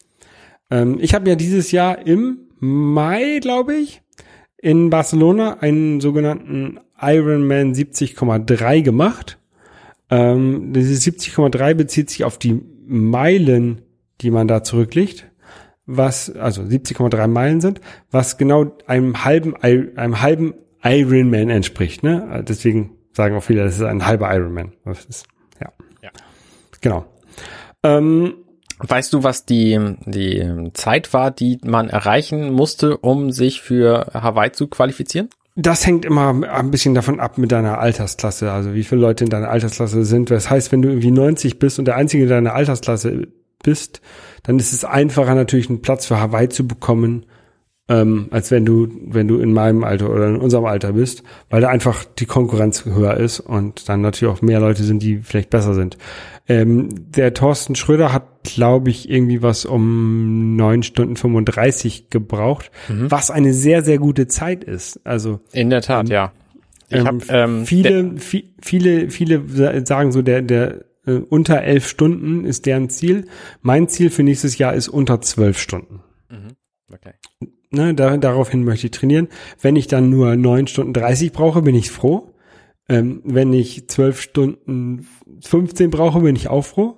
Ähm, 0.70 0.98
ich 1.02 1.14
habe 1.14 1.30
ja 1.30 1.36
dieses 1.36 1.72
Jahr 1.72 2.06
im 2.06 2.40
Mai, 2.60 3.40
glaube 3.42 3.76
ich, 3.76 4.02
in 4.58 4.90
Barcelona 4.90 5.60
einen 5.60 6.00
sogenannten 6.02 6.80
Ironman 7.00 7.74
70,3 7.74 8.82
gemacht. 8.82 9.40
Ähm, 10.10 10.74
dieses 10.74 11.06
70,3 11.06 11.74
bezieht 11.74 12.10
sich 12.10 12.24
auf 12.24 12.38
die 12.38 12.62
Meilen, 12.86 13.82
die 14.22 14.30
man 14.30 14.48
da 14.48 14.64
zurücklegt, 14.64 15.32
was 15.86 16.30
also 16.36 16.62
70,3 16.62 17.28
Meilen 17.28 17.62
sind, 17.62 17.82
was 18.12 18.38
genau 18.38 18.78
einem 18.86 19.24
halben 19.24 19.56
einem 19.56 20.22
halben 20.22 20.54
Ironman 20.84 21.50
entspricht. 21.50 22.04
Ne? 22.04 22.44
Deswegen 22.48 22.92
sagen 23.14 23.36
auch 23.36 23.44
viele, 23.44 23.64
das 23.64 23.76
ist 23.76 23.84
ein 23.84 24.06
halber 24.06 24.34
Ironman. 24.34 24.74
Das 24.86 25.06
ist. 25.06 25.26
Genau. 26.82 27.06
Ähm, 27.84 28.34
Weißt 28.84 29.14
du, 29.14 29.24
was 29.24 29.46
die, 29.46 29.80
die 30.06 30.72
Zeit 30.74 31.14
war, 31.14 31.30
die 31.30 31.60
man 31.64 31.90
erreichen 31.90 32.52
musste, 32.52 32.98
um 32.98 33.32
sich 33.32 33.62
für 33.62 34.08
Hawaii 34.14 34.52
zu 34.52 34.68
qualifizieren? 34.68 35.30
Das 35.56 35.86
hängt 35.86 36.06
immer 36.06 36.30
ein 36.30 36.72
bisschen 36.72 36.96
davon 36.96 37.20
ab 37.20 37.38
mit 37.38 37.52
deiner 37.52 37.78
Altersklasse, 37.78 38.52
also 38.52 38.74
wie 38.74 38.84
viele 38.84 39.02
Leute 39.02 39.26
in 39.26 39.30
deiner 39.30 39.50
Altersklasse 39.50 40.04
sind. 40.04 40.32
Das 40.32 40.50
heißt, 40.50 40.72
wenn 40.72 40.82
du 40.82 40.90
irgendwie 40.90 41.12
90 41.12 41.60
bist 41.60 41.78
und 41.78 41.86
der 41.86 41.98
Einzige 41.98 42.24
in 42.24 42.30
deiner 42.30 42.54
Altersklasse 42.54 43.28
bist, 43.62 44.02
dann 44.44 44.58
ist 44.58 44.74
es 44.74 44.86
einfacher 44.86 45.36
natürlich 45.36 45.70
einen 45.70 45.82
Platz 45.82 46.08
für 46.08 46.20
Hawaii 46.20 46.50
zu 46.50 46.68
bekommen, 46.68 47.26
ähm, 47.92 48.28
als 48.32 48.52
wenn 48.52 48.64
du, 48.66 48.88
wenn 49.08 49.28
du 49.28 49.40
in 49.40 49.52
meinem 49.52 49.84
Alter 49.84 50.10
oder 50.10 50.28
in 50.30 50.38
unserem 50.38 50.66
Alter 50.66 50.94
bist, 50.94 51.24
weil 51.50 51.62
da 51.62 51.68
einfach 51.68 52.06
die 52.06 52.26
Konkurrenz 52.26 52.86
höher 52.86 53.18
ist 53.18 53.40
und 53.42 53.90
dann 53.90 54.02
natürlich 54.02 54.34
auch 54.34 54.42
mehr 54.42 54.60
Leute 54.62 54.84
sind, 54.84 55.04
die 55.04 55.18
vielleicht 55.18 55.50
besser 55.50 55.74
sind. 55.74 55.98
Ähm, 56.48 56.90
der 57.12 57.34
Thorsten 57.34 57.76
Schröder 57.76 58.14
hat, 58.14 58.24
glaube 58.44 58.90
ich, 58.90 59.10
irgendwie 59.10 59.42
was 59.42 59.66
um 59.66 60.56
neun 60.56 60.84
Stunden 60.84 61.16
35 61.18 62.10
gebraucht, 62.10 62.72
was 62.88 63.30
eine 63.30 63.54
sehr, 63.54 63.84
sehr 63.84 63.98
gute 64.00 64.28
Zeit 64.28 64.64
ist. 64.64 65.00
Also 65.06 65.40
In 65.52 65.70
der 65.70 65.82
Tat, 65.82 66.08
ja. 66.10 66.32
Ich 66.90 66.98
ähm, 66.98 67.06
hab, 67.08 67.16
ähm, 67.30 67.66
viele, 67.66 68.02
vi- 68.18 68.54
viele, 68.62 69.10
viele 69.10 69.44
sa- 69.48 69.86
sagen 69.86 70.12
so, 70.12 70.22
der, 70.22 70.42
der 70.42 70.86
äh, 71.06 71.14
unter 71.14 71.62
elf 71.62 71.88
Stunden 71.88 72.44
ist 72.46 72.66
deren 72.66 72.90
Ziel. 72.90 73.28
Mein 73.62 73.88
Ziel 73.88 74.10
für 74.10 74.24
nächstes 74.24 74.58
Jahr 74.58 74.74
ist 74.74 74.88
unter 74.90 75.22
zwölf 75.22 75.58
Stunden. 75.60 76.02
okay. 76.94 77.14
Ne, 77.74 77.94
da, 77.94 78.18
daraufhin 78.18 78.66
möchte 78.66 78.88
ich 78.88 78.92
trainieren. 78.92 79.30
Wenn 79.62 79.78
ich 79.78 79.88
dann 79.88 80.10
nur 80.10 80.36
neun 80.36 80.68
Stunden 80.68 80.94
30 80.94 81.32
brauche, 81.32 81.62
bin 81.62 81.74
ich 81.74 81.90
froh. 81.90 82.34
Ähm, 82.90 83.22
wenn 83.24 83.54
ich 83.54 83.88
zwölf 83.88 84.20
Stunden 84.20 85.08
15 85.42 85.90
brauche, 85.90 86.20
bin 86.20 86.36
ich 86.36 86.50
auch 86.50 86.64
froh. 86.66 86.98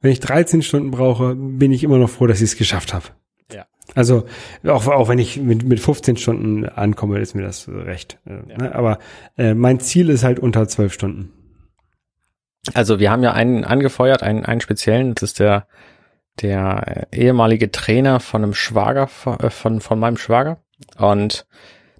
Wenn 0.00 0.12
ich 0.12 0.20
13 0.20 0.62
Stunden 0.62 0.90
brauche, 0.90 1.34
bin 1.34 1.72
ich 1.72 1.84
immer 1.84 1.98
noch 1.98 2.08
froh, 2.08 2.26
dass 2.26 2.38
ich 2.38 2.50
es 2.50 2.56
geschafft 2.56 2.94
habe. 2.94 3.06
Ja. 3.52 3.66
Also 3.94 4.24
auch, 4.66 4.86
auch 4.86 5.08
wenn 5.08 5.18
ich 5.18 5.38
mit, 5.38 5.64
mit 5.64 5.78
15 5.78 6.16
Stunden 6.16 6.66
ankomme, 6.66 7.18
ist 7.18 7.34
mir 7.34 7.42
das 7.42 7.68
recht. 7.68 8.18
Äh, 8.24 8.56
ne? 8.56 8.74
Aber 8.74 8.98
äh, 9.36 9.52
mein 9.52 9.78
Ziel 9.80 10.08
ist 10.08 10.24
halt 10.24 10.38
unter 10.38 10.66
zwölf 10.68 10.94
Stunden. 10.94 11.32
Also 12.72 12.98
wir 12.98 13.10
haben 13.10 13.22
ja 13.22 13.32
einen 13.32 13.64
angefeuert, 13.64 14.22
einen, 14.22 14.46
einen 14.46 14.62
speziellen, 14.62 15.14
das 15.14 15.30
ist 15.30 15.40
der, 15.40 15.66
der 16.42 17.08
äh, 17.12 17.16
ehemalige 17.16 17.70
Trainer 17.70 18.20
von 18.20 18.42
einem 18.42 18.54
Schwager, 18.54 19.06
von, 19.08 19.38
äh, 19.40 19.50
von, 19.50 19.80
von 19.80 19.98
meinem 19.98 20.16
Schwager. 20.16 20.58
Und 20.98 21.46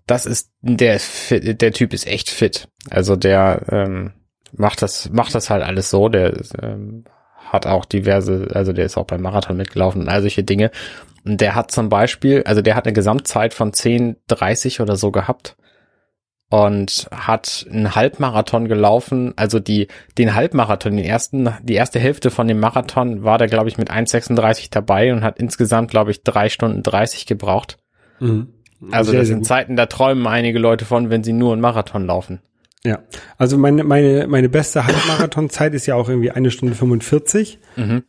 das 0.07 0.27
ist, 0.27 0.53
der, 0.61 0.97
ist 0.97 1.07
fit, 1.07 1.61
der 1.61 1.73
Typ 1.73 1.93
ist 1.93 2.07
echt 2.07 2.31
fit. 2.31 2.69
Also 2.91 3.17
der 3.17 3.63
ähm, 3.71 4.13
macht 4.53 4.83
das, 4.83 5.11
macht 5.11 5.35
das 5.35 5.51
halt 5.51 5.63
alles 5.63 5.91
so. 5.91 6.09
Der 6.09 6.35
ähm, 6.61 7.05
hat 7.37 7.67
auch 7.67 7.85
diverse, 7.85 8.49
also 8.53 8.73
der 8.73 8.87
ist 8.87 8.97
auch 8.97 9.07
beim 9.07 9.23
Marathon 9.23 9.57
mitgelaufen 9.57 10.03
und 10.03 10.09
all 10.09 10.21
solche 10.21 10.45
Dinge. 10.45 10.71
Und 11.25 11.41
der 11.41 11.55
hat 11.55 11.71
zum 11.71 11.89
Beispiel, 11.89 12.43
also 12.45 12.61
der 12.61 12.75
hat 12.75 12.87
eine 12.87 12.93
Gesamtzeit 12.93 13.55
von 13.55 13.73
10,30 13.73 14.83
oder 14.83 14.97
so 14.97 15.11
gehabt 15.11 15.57
und 16.51 17.09
hat 17.11 17.67
einen 17.71 17.95
Halbmarathon 17.95 18.69
gelaufen, 18.69 19.33
also 19.37 19.59
die 19.59 19.89
den 20.19 20.35
Halbmarathon, 20.35 20.97
den 20.97 21.05
ersten, 21.05 21.51
die 21.63 21.75
erste 21.75 21.99
Hälfte 21.99 22.31
von 22.31 22.47
dem 22.47 22.61
Marathon 22.61 23.25
war 23.25 23.39
der, 23.39 23.49
glaube 23.49 23.69
ich, 23.69 23.79
mit 23.79 23.91
1,36 23.91 24.69
dabei 24.71 25.13
und 25.13 25.25
hat 25.25 25.39
insgesamt, 25.39 25.91
glaube 25.91 26.11
ich, 26.11 26.23
drei 26.23 26.49
Stunden 26.49 26.83
30 26.83 27.27
gebraucht. 27.27 27.79
Also 28.91 29.11
Sehr, 29.11 29.21
das 29.21 29.29
sind. 29.29 29.47
Zeiten, 29.47 29.77
da 29.77 29.87
träumen 29.87 30.27
einige 30.27 30.59
Leute 30.59 30.85
von, 30.85 31.11
wenn 31.11 31.25
sie 31.25 31.33
nur 31.33 31.53
einen 31.53 31.63
Marathon 31.63 32.07
laufen. 32.07 32.41
Ja, 32.85 32.99
also 33.39 33.57
meine, 33.57 33.83
meine, 33.83 34.27
meine 34.27 34.51
beste 34.51 34.87
Halbmarathonzeit 34.87 35.73
ist 35.73 35.87
ja 35.87 35.95
auch 35.95 36.09
irgendwie 36.09 36.31
eine 36.31 36.51
Stunde 36.51 36.75
45. 36.75 37.59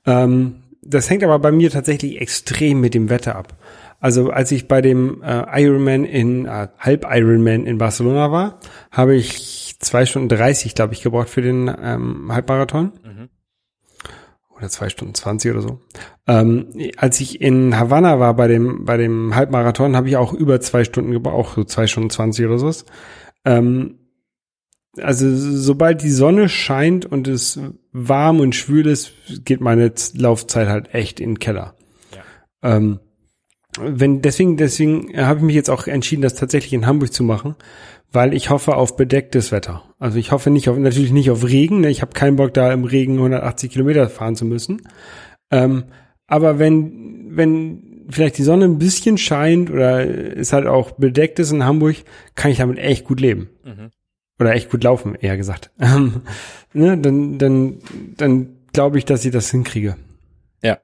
Ähm, 0.06 0.56
das 0.82 1.10
hängt 1.10 1.24
aber 1.24 1.40
bei 1.40 1.52
mir 1.52 1.72
tatsächlich 1.72 2.20
extrem 2.20 2.82
mit 2.82 2.94
dem 2.94 3.10
Wetter 3.10 3.36
ab. 3.36 3.56
Also 4.06 4.30
als 4.30 4.52
ich 4.52 4.68
bei 4.68 4.82
dem 4.82 5.24
äh, 5.24 5.64
Ironman 5.64 6.06
in, 6.06 6.46
äh, 6.46 6.68
Halb-Ironman 6.78 7.66
in 7.66 7.80
Barcelona 7.80 8.32
war, 8.32 8.60
habe 8.92 9.16
ich 9.16 9.78
zwei 9.80 10.06
Stunden 10.06 10.30
30, 10.30 10.76
glaube 10.76 10.94
ich, 10.94 11.02
gebraucht 11.02 11.28
für 11.28 11.42
den 11.42 11.74
ähm, 11.82 12.32
Halbmarathon. 12.32 12.92
Oder 14.56 14.70
zwei 14.70 14.90
Stunden 14.90 15.16
20 15.16 15.50
oder 15.50 15.62
so. 15.64 15.80
Ähm, 16.28 16.68
als 16.98 17.20
ich 17.20 17.42
in 17.42 17.80
Havanna 17.80 18.20
war 18.20 18.36
bei 18.36 18.48
dem, 18.48 18.86
bei 18.86 18.98
dem 18.98 19.34
Halbmarathon, 19.34 19.96
habe 19.96 20.08
ich 20.08 20.18
auch 20.18 20.34
über 20.34 20.62
zwei 20.62 20.84
Stunden 20.84 21.10
gebraucht, 21.10 21.56
so 21.56 21.64
zwei 21.64 21.88
Stunden 21.88 22.12
20 22.12 22.46
oder 22.46 22.60
so. 22.60 22.72
Ähm, 23.44 23.98
also 25.02 25.36
sobald 25.36 26.04
die 26.04 26.12
Sonne 26.12 26.48
scheint 26.48 27.08
und 27.08 27.28
es 27.28 27.60
warm 27.92 28.40
und 28.40 28.54
schwül 28.54 28.86
ist, 28.86 29.14
geht 29.46 29.62
meine 29.62 29.92
Laufzeit 30.14 30.68
halt 30.68 30.94
echt 30.94 31.20
in 31.20 31.32
den 31.32 31.40
Keller. 31.40 31.76
Ähm, 32.62 33.00
wenn 33.82 34.22
deswegen 34.22 34.58
deswegen 34.58 35.18
habe 35.18 35.40
ich 35.40 35.46
mich 35.46 35.56
jetzt 35.56 35.70
auch 35.70 35.88
entschieden, 35.88 36.22
das 36.22 36.36
tatsächlich 36.36 36.74
in 36.74 36.86
Hamburg 36.86 37.14
zu 37.14 37.24
machen, 37.24 37.56
weil 38.12 38.34
ich 38.34 38.50
hoffe 38.50 38.76
auf 38.76 38.96
bedecktes 38.96 39.52
Wetter. 39.52 39.84
Also 40.00 40.18
ich 40.18 40.32
hoffe 40.32 40.50
nicht 40.50 40.70
auf 40.70 40.78
natürlich 40.78 41.12
nicht 41.12 41.32
auf 41.32 41.44
Regen. 41.44 41.82
Ne? 41.82 41.90
Ich 41.90 42.02
habe 42.02 42.14
keinen 42.14 42.36
Bock 42.36 42.54
da 42.54 42.72
im 42.72 42.84
Regen 42.84 43.18
180 43.18 43.72
Kilometer 43.72 44.10
fahren 44.10 44.36
zu 44.36 44.46
müssen. 44.46 44.82
Ähm, 45.52 45.86
aber 46.28 46.60
wenn 46.60 47.28
wenn 47.30 48.06
vielleicht 48.10 48.38
die 48.38 48.44
Sonne 48.44 48.66
ein 48.66 48.80
bisschen 48.80 49.18
scheint 49.18 49.70
oder 49.70 50.06
es 50.38 50.54
halt 50.54 50.68
auch 50.68 50.92
bedeckt 50.92 51.40
ist 51.40 51.52
in 51.52 51.66
Hamburg, 51.66 51.98
kann 52.36 52.52
ich 52.52 52.58
damit 52.60 52.78
echt 52.78 53.06
gut 53.06 53.20
leben 53.20 53.50
oder 54.40 54.54
echt 54.54 54.70
gut 54.70 54.84
laufen, 54.84 55.16
eher 55.16 55.38
gesagt. 55.38 55.72
Ne, 56.78 56.98
dann, 56.98 57.38
dann, 57.38 57.78
dann 58.18 58.50
glaube 58.74 58.98
ich, 58.98 59.06
dass 59.06 59.24
ich 59.24 59.32
das 59.32 59.50
hinkriege. 59.50 59.96
Ja. 60.62 60.80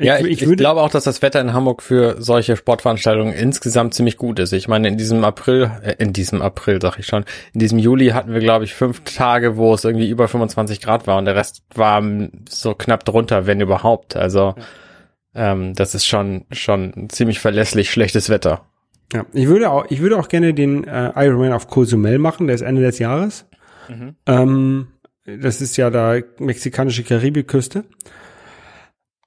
Ich, 0.00 0.06
ja, 0.06 0.18
ich, 0.18 0.26
ich 0.26 0.42
ich, 0.42 0.56
glaube 0.56 0.80
auch, 0.80 0.88
dass 0.88 1.04
das 1.04 1.20
Wetter 1.20 1.40
in 1.42 1.52
Hamburg 1.52 1.82
für 1.82 2.16
solche 2.22 2.56
Sportveranstaltungen 2.56 3.34
insgesamt 3.34 3.92
ziemlich 3.92 4.16
gut 4.16 4.38
ist. 4.38 4.52
Ich 4.52 4.66
meine, 4.66 4.88
in 4.88 4.96
diesem 4.96 5.24
April, 5.24 5.70
äh, 5.82 5.94
in 5.98 6.14
diesem 6.14 6.40
April 6.40 6.80
sag 6.80 6.98
ich 6.98 7.06
schon, 7.06 7.24
in 7.52 7.60
diesem 7.60 7.78
Juli 7.78 8.08
hatten 8.08 8.32
wir, 8.32 8.40
glaube 8.40 8.64
ich, 8.64 8.74
fünf 8.74 9.02
Tage, 9.04 9.58
wo 9.58 9.74
es 9.74 9.84
irgendwie 9.84 10.08
über 10.08 10.26
25 10.26 10.80
Grad 10.80 11.06
war 11.06 11.18
und 11.18 11.26
der 11.26 11.36
Rest 11.36 11.62
war 11.74 12.02
so 12.48 12.74
knapp 12.74 13.04
drunter, 13.04 13.46
wenn 13.46 13.60
überhaupt. 13.60 14.16
Also 14.16 14.54
ähm, 15.34 15.74
das 15.74 15.94
ist 15.94 16.06
schon 16.06 16.46
schon 16.50 17.08
ziemlich 17.10 17.38
verlässlich 17.38 17.90
schlechtes 17.90 18.30
Wetter. 18.30 18.62
ja, 19.12 19.26
ich 19.34 19.48
würde 19.48 19.70
auch, 19.70 19.84
ich 19.90 20.00
würde 20.00 20.18
auch 20.18 20.28
gerne 20.28 20.54
den 20.54 20.84
äh, 20.84 21.12
Ironman 21.14 21.52
auf 21.52 21.68
Cozumel 21.68 22.18
machen, 22.18 22.46
der 22.46 22.54
ist 22.54 22.62
Ende 22.62 22.80
des 22.80 22.98
Jahres. 22.98 23.44
Ähm, 24.26 24.88
das 25.24 25.60
ist 25.60 25.76
ja 25.76 25.90
da 25.90 26.18
mexikanische 26.38 27.02
Karibikküste. 27.02 27.84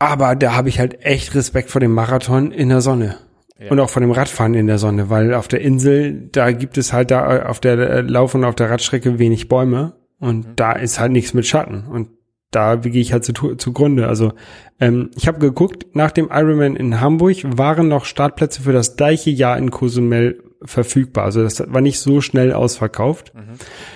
Aber 0.04 0.36
da 0.36 0.54
habe 0.54 0.68
ich 0.68 0.80
halt 0.80 1.06
echt 1.06 1.34
Respekt 1.34 1.70
vor 1.70 1.80
dem 1.80 1.94
Marathon 1.94 2.52
in 2.52 2.68
der 2.68 2.82
Sonne. 2.82 3.16
Ja. 3.58 3.72
Und 3.72 3.80
auch 3.80 3.90
vor 3.90 4.02
dem 4.02 4.12
Radfahren 4.12 4.54
in 4.54 4.68
der 4.68 4.78
Sonne, 4.78 5.10
weil 5.10 5.34
auf 5.34 5.48
der 5.48 5.62
Insel, 5.62 6.28
da 6.32 6.52
gibt 6.52 6.78
es 6.78 6.92
halt 6.92 7.10
da 7.10 7.46
auf 7.46 7.62
der 7.62 7.80
äh, 7.80 8.02
Lauf- 8.02 8.36
und 8.36 8.44
auf 8.44 8.56
der 8.56 8.70
Radstrecke 8.70 9.18
wenig 9.18 9.48
Bäume 9.48 9.94
und 10.20 10.46
da 10.58 10.74
ist 10.74 11.00
halt 11.00 11.14
nichts 11.14 11.34
mit 11.34 11.48
Schatten 11.48 11.86
und 11.90 12.10
da 12.52 12.76
gehe 12.76 13.02
ich 13.02 13.14
halt 13.14 13.24
zu, 13.24 13.56
zugrunde. 13.56 14.10
Also 14.10 14.34
ähm, 14.82 15.12
ich 15.16 15.28
habe 15.28 15.40
geguckt, 15.40 15.96
nach 15.96 16.12
dem 16.12 16.30
Ironman 16.32 16.76
in 16.76 17.00
Hamburg 17.00 17.38
waren 17.46 17.88
noch 17.88 18.04
Startplätze 18.04 18.64
für 18.64 18.74
das 18.74 18.98
gleiche 18.98 19.30
Jahr 19.30 19.58
in 19.58 19.72
Cozumel 19.72 20.44
verfügbar. 20.66 21.24
Also 21.24 21.44
das 21.44 21.64
war 21.72 21.82
nicht 21.82 22.00
so 22.00 22.20
schnell 22.20 22.52
ausverkauft. 22.52 23.32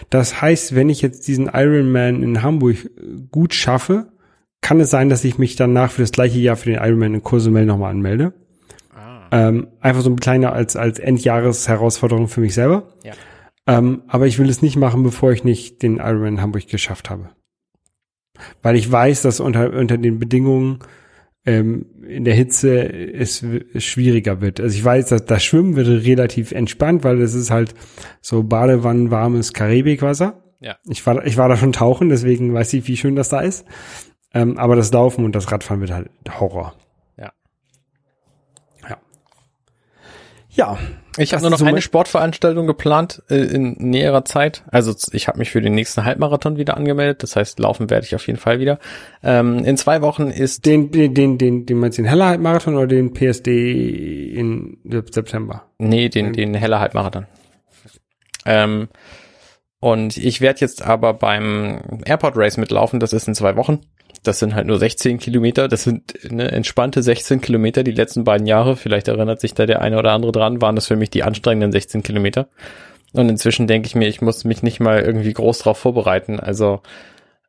Das 0.10 0.42
heißt, 0.42 0.74
wenn 0.74 0.90
ich 0.90 1.02
jetzt 1.02 1.28
diesen 1.28 1.50
Ironman 1.54 2.24
in 2.24 2.42
Hamburg 2.42 2.86
äh, 2.86 2.90
gut 3.30 3.54
schaffe, 3.54 4.08
kann 4.62 4.80
es 4.80 4.90
sein, 4.90 5.10
dass 5.10 5.24
ich 5.24 5.38
mich 5.38 5.56
danach 5.56 5.92
für 5.92 6.02
das 6.02 6.12
gleiche 6.12 6.40
Jahr 6.40 6.56
für 6.56 6.70
den 6.70 6.80
Ironman 6.82 7.14
in 7.16 7.24
Cozumel 7.24 7.66
nochmal 7.66 7.92
anmelde. 7.92 8.34
Ähm, 9.32 9.68
einfach 9.82 10.02
so 10.02 10.10
ein 10.10 10.20
kleiner 10.20 10.54
als, 10.54 10.76
als 10.76 11.00
Endjahresherausforderung 11.00 12.28
für 12.28 12.42
mich 12.42 12.54
selber. 12.54 12.94
Ja. 13.04 13.14
Ähm, 13.66 14.04
aber 14.08 14.28
ich 14.28 14.40
will 14.40 14.50
es 14.50 14.62
nicht 14.62 14.78
machen, 14.78 15.04
bevor 15.04 15.32
ich 15.32 15.44
nicht 15.44 15.82
den 15.84 15.98
Ironman 15.98 16.36
in 16.36 16.42
Hamburg 16.42 16.68
geschafft 16.68 17.10
habe. 17.10 17.30
Weil 18.62 18.76
ich 18.76 18.90
weiß, 18.90 19.24
dass 19.24 19.40
unter, 19.40 19.74
unter 19.74 19.98
den 19.98 20.20
Bedingungen 20.20 20.80
ähm, 21.46 21.88
in 22.08 22.24
der 22.24 22.36
Hitze 22.36 22.88
es, 22.88 23.44
es 23.74 23.84
schwieriger 23.84 24.42
wird. 24.42 24.60
Also 24.60 24.78
ich 24.78 24.84
weiß, 24.84 25.08
dass 25.08 25.26
das 25.26 25.44
Schwimmen 25.44 25.76
wird 25.76 25.88
relativ 25.88 26.52
entspannt, 26.52 27.04
weil 27.04 27.20
das 27.20 27.34
ist 27.34 27.52
halt 27.52 27.74
so 28.22 28.44
badewannenwarmes 28.44 29.54
Karibikwasser. 29.54 30.44
Ja. 30.60 30.78
Ich 30.88 31.06
war, 31.06 31.26
ich 31.26 31.38
war 31.38 31.50
da 31.50 31.58
schon 31.58 31.74
tauchen, 31.74 32.10
deswegen 32.10 32.54
weiß 32.54 32.74
ich, 32.74 32.88
wie 32.88 32.98
schön 32.98 33.16
das 33.16 33.30
da 33.30 33.42
ist. 33.42 33.66
Ähm, 34.34 34.58
aber 34.58 34.76
das 34.76 34.92
Laufen 34.92 35.26
und 35.26 35.34
das 35.36 35.52
Radfahren 35.52 35.82
wird 35.82 35.92
halt 35.92 36.10
Horror. 36.40 36.74
Ja. 37.18 37.32
Ja. 38.90 38.98
Ja. 40.50 40.78
Ich 41.20 41.34
habe 41.34 41.42
nur 41.42 41.50
noch 41.50 41.58
so 41.58 41.66
eine 41.66 41.82
Sportveranstaltung 41.82 42.68
geplant 42.68 43.24
äh, 43.30 43.38
in 43.38 43.74
näherer 43.80 44.24
Zeit. 44.24 44.64
Also 44.68 44.94
ich 45.14 45.28
habe 45.28 45.40
mich 45.40 45.50
für 45.50 45.62
den 45.62 45.74
nächsten 45.74 46.04
Halbmarathon 46.06 46.58
wieder 46.58 46.78
angemeldet. 46.78 47.24
Das 47.24 47.36
heißt, 47.36 47.58
laufen 47.58 47.90
werde 47.90 48.06
ich 48.06 48.14
auf 48.14 48.28
jeden 48.28 48.38
Fall 48.38 48.60
wieder. 48.60 48.78
Ähm, 49.24 49.66
in 49.66 49.78
zwei 49.78 50.02
Wochen 50.04 50.28
ist 50.28 50.68
Den, 50.68 50.92
den, 50.92 51.16
den, 51.16 51.38
den, 51.40 51.66
den 51.66 51.80
meinst 51.80 51.98
du 51.98 52.04
den 52.04 52.10
Heller 52.10 52.38
Marathon 52.38 52.76
oder 52.76 52.86
den 52.86 53.14
PSD 53.14 54.30
in 54.36 54.78
Sep- 54.84 55.12
September? 55.12 55.64
Nee, 55.80 56.10
den, 56.10 56.34
den 56.34 56.54
heller 56.54 56.80
Halbmarathon. 56.80 57.26
Ähm, 58.46 58.88
und 59.80 60.18
ich 60.18 60.40
werde 60.42 60.60
jetzt 60.60 60.84
aber 60.84 61.14
beim 61.16 62.02
Airport 62.06 62.38
Race 62.38 62.58
mitlaufen, 62.58 63.00
das 63.00 63.14
ist 63.14 63.28
in 63.28 63.34
zwei 63.36 63.56
Wochen. 63.56 63.80
Das 64.24 64.40
sind 64.40 64.56
halt 64.56 64.68
nur 64.68 64.78
16 64.78 65.20
Kilometer, 65.20 65.68
das 65.68 65.84
sind 65.84 66.14
ne, 66.30 66.52
entspannte 66.52 67.02
16 67.02 67.40
Kilometer 67.40 67.84
die 67.84 67.92
letzten 67.92 68.24
beiden 68.24 68.46
Jahre. 68.46 68.76
Vielleicht 68.76 69.08
erinnert 69.08 69.40
sich 69.40 69.54
da 69.54 69.66
der 69.66 69.82
eine 69.82 69.98
oder 69.98 70.12
andere 70.12 70.32
dran, 70.32 70.62
waren 70.62 70.76
das 70.76 70.88
für 70.88 70.96
mich 70.96 71.10
die 71.10 71.24
anstrengenden 71.24 71.72
16 71.72 72.04
Kilometer. 72.04 72.48
Und 73.14 73.30
inzwischen 73.30 73.68
denke 73.68 73.88
ich 73.88 73.96
mir, 73.96 74.08
ich 74.08 74.22
muss 74.22 74.44
mich 74.44 74.64
nicht 74.64 74.80
mal 74.80 75.02
irgendwie 75.02 75.34
groß 75.34 75.60
drauf 75.60 75.78
vorbereiten. 75.78 76.40
Also 76.40 76.82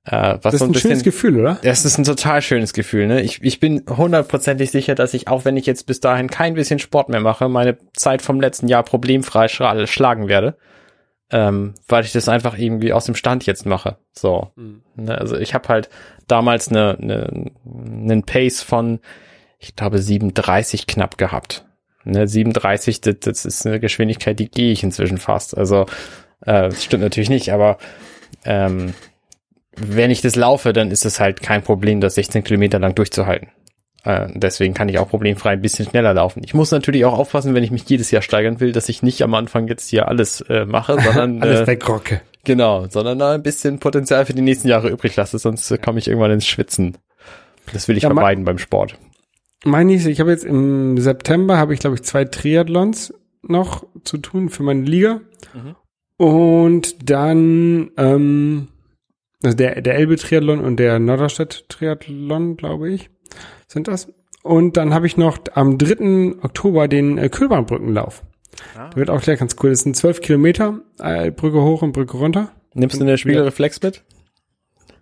äh, 0.05 0.39
was 0.41 0.41
Das 0.43 0.55
ist 0.55 0.59
so 0.61 0.65
ein 0.65 0.69
ein 0.69 0.73
bisschen 0.73 0.91
schönes 0.91 1.03
Gefühl, 1.03 1.41
oder? 1.41 1.59
das 1.63 1.85
ist 1.85 1.99
ein 1.99 2.05
total 2.05 2.41
schönes 2.43 2.73
Gefühl. 2.73 3.07
Ne? 3.07 3.23
Ich, 3.23 3.43
ich 3.43 3.61
bin 3.61 3.85
hundertprozentig 3.89 4.71
sicher, 4.71 4.95
dass 4.95 5.15
ich, 5.15 5.29
auch 5.29 5.45
wenn 5.45 5.57
ich 5.57 5.67
jetzt 5.67 5.87
bis 5.87 6.01
dahin 6.01 6.29
kein 6.29 6.55
bisschen 6.55 6.79
Sport 6.79 7.09
mehr 7.09 7.21
mache, 7.21 7.49
meine 7.49 7.77
Zeit 7.95 8.23
vom 8.23 8.41
letzten 8.41 8.69
Jahr 8.69 8.85
problemfrei 8.85 9.49
schlagen 9.49 10.29
werde. 10.29 10.57
Ähm, 11.31 11.75
weil 11.87 12.05
ich 12.05 12.13
das 12.13 12.29
einfach 12.29 12.57
irgendwie 12.57 12.93
aus 12.93 13.05
dem 13.05 13.15
Stand 13.15 13.45
jetzt 13.45 13.67
mache. 13.67 13.99
So. 14.13 14.51
Ne? 14.97 15.19
Also 15.19 15.37
ich 15.37 15.53
habe 15.53 15.69
halt 15.69 15.91
damals 16.27 16.69
eine, 16.69 16.97
eine, 16.99 17.51
einen 17.67 18.23
Pace 18.23 18.63
von, 18.63 19.01
ich 19.59 19.77
glaube, 19.77 19.99
37 19.99 20.87
knapp 20.87 21.19
gehabt. 21.19 21.67
Ne? 22.05 22.27
37, 22.27 23.03
das, 23.03 23.17
das 23.21 23.45
ist 23.45 23.67
eine 23.67 23.79
Geschwindigkeit, 23.79 24.39
die 24.39 24.51
gehe 24.51 24.73
ich 24.73 24.83
inzwischen 24.83 25.19
fast. 25.19 25.57
Also 25.57 25.83
äh, 26.41 26.71
das 26.71 26.85
stimmt 26.85 27.03
natürlich 27.03 27.31
nicht, 27.31 27.53
aber 27.53 27.77
ähm, 28.45 28.95
wenn 29.77 30.11
ich 30.11 30.23
das 30.23 30.35
laufe, 30.35 30.73
dann 30.73 30.91
ist 30.91 31.05
es 31.05 31.21
halt 31.21 31.43
kein 31.43 31.63
Problem, 31.63 32.01
das 32.01 32.15
16 32.15 32.43
Kilometer 32.45 32.79
lang 32.79 32.95
durchzuhalten. 32.95 33.49
Äh, 34.09 34.29
deswegen 34.35 34.73
kann 34.73 34.89
ich 34.89 34.99
auch 34.99 35.11
problemfrei 35.11 35.51
ein 35.51 35.61
bisschen 35.61 35.87
schneller 35.87 36.15
laufen. 36.15 36.41
Ich 36.43 36.55
muss 36.55 36.71
natürlich 36.71 37.05
auch 37.05 37.19
aufpassen, 37.19 37.55
wenn 37.55 37.63
ich 37.63 37.71
mich 37.71 37.85
jedes 37.87 38.11
Jahr 38.11 38.23
steigern 38.23 38.59
will, 38.59 38.73
dass 38.73 38.89
ich 38.89 39.03
nicht 39.03 39.21
am 39.21 39.35
Anfang 39.35 39.69
jetzt 39.69 39.87
hier 39.91 40.09
alles 40.09 40.41
äh, 40.49 40.65
mache, 40.65 40.99
sondern 41.05 41.43
Alles 41.43 41.61
äh, 41.61 41.67
wegrocke. 41.67 42.23
genau, 42.43 42.87
sondern 42.89 43.19
da 43.19 43.33
ein 43.35 43.43
bisschen 43.43 43.81
Potenzial 43.81 44.25
für 44.25 44.33
die 44.33 44.41
nächsten 44.41 44.67
Jahre 44.67 44.89
übrig 44.89 45.15
lasse, 45.17 45.39
sonst 45.39 45.71
äh, 45.71 45.77
komme 45.77 45.99
ich 45.99 46.09
irgendwann 46.09 46.31
ins 46.31 46.47
Schwitzen. 46.47 46.97
Das 47.75 47.87
will 47.87 47.99
ich 47.99 48.05
Ja, 48.05 48.09
vermeiden 48.09 48.45
beim 48.47 48.57
Sport. 48.57 48.97
Meine 49.67 49.93
ich, 49.93 50.07
ich 50.07 50.21
habe 50.21 50.31
jetzt 50.31 50.45
im 50.47 50.97
September 50.97 51.59
habe 51.59 51.75
ich 51.75 51.81
glaube 51.81 51.97
ich 51.97 52.03
zwei 52.03 52.25
Triathlons 52.25 53.13
noch 53.43 53.85
zu 54.05 54.17
tun 54.17 54.49
für 54.49 54.63
meine 54.63 54.85
Liga. 54.85 55.21
Und 56.17 57.11
dann 57.11 57.91
ähm, 57.99 58.69
also 59.43 59.57
der 59.57 59.83
der 59.83 59.97
Elbe 59.97 60.17
Triathlon 60.17 60.61
und 60.61 60.79
der 60.79 60.99
Norderstedt 60.99 61.67
Triathlon, 61.69 62.57
glaube 62.57 62.91
ich, 62.91 63.11
sind 63.67 63.89
das. 63.89 64.09
Und 64.43 64.77
dann 64.77 64.95
habe 64.95 65.07
ich 65.07 65.17
noch 65.17 65.39
am 65.55 65.79
3. 65.79 66.37
Oktober 66.43 66.89
den 66.89 67.19
äh, 67.19 67.29
Kühlbahnbrückenlauf. 67.29 68.23
Ah. 68.77 68.89
Der 68.91 68.97
wird 68.97 69.11
auch 69.11 69.21
gleich 69.21 69.39
ganz 69.39 69.57
cool. 69.63 69.71
Das 69.71 69.81
sind 69.81 69.97
zwölf 69.97 70.21
Kilometer, 70.21 70.81
äh, 71.01 71.31
Brücke 71.31 71.61
hoch 71.63 71.83
und 71.83 71.93
Brücke 71.93 72.17
runter. 72.17 72.51
Nimmst 72.75 72.99
du 72.99 73.05
eine 73.05 73.19
Spiegelreflex 73.19 73.83
mit? 73.83 74.03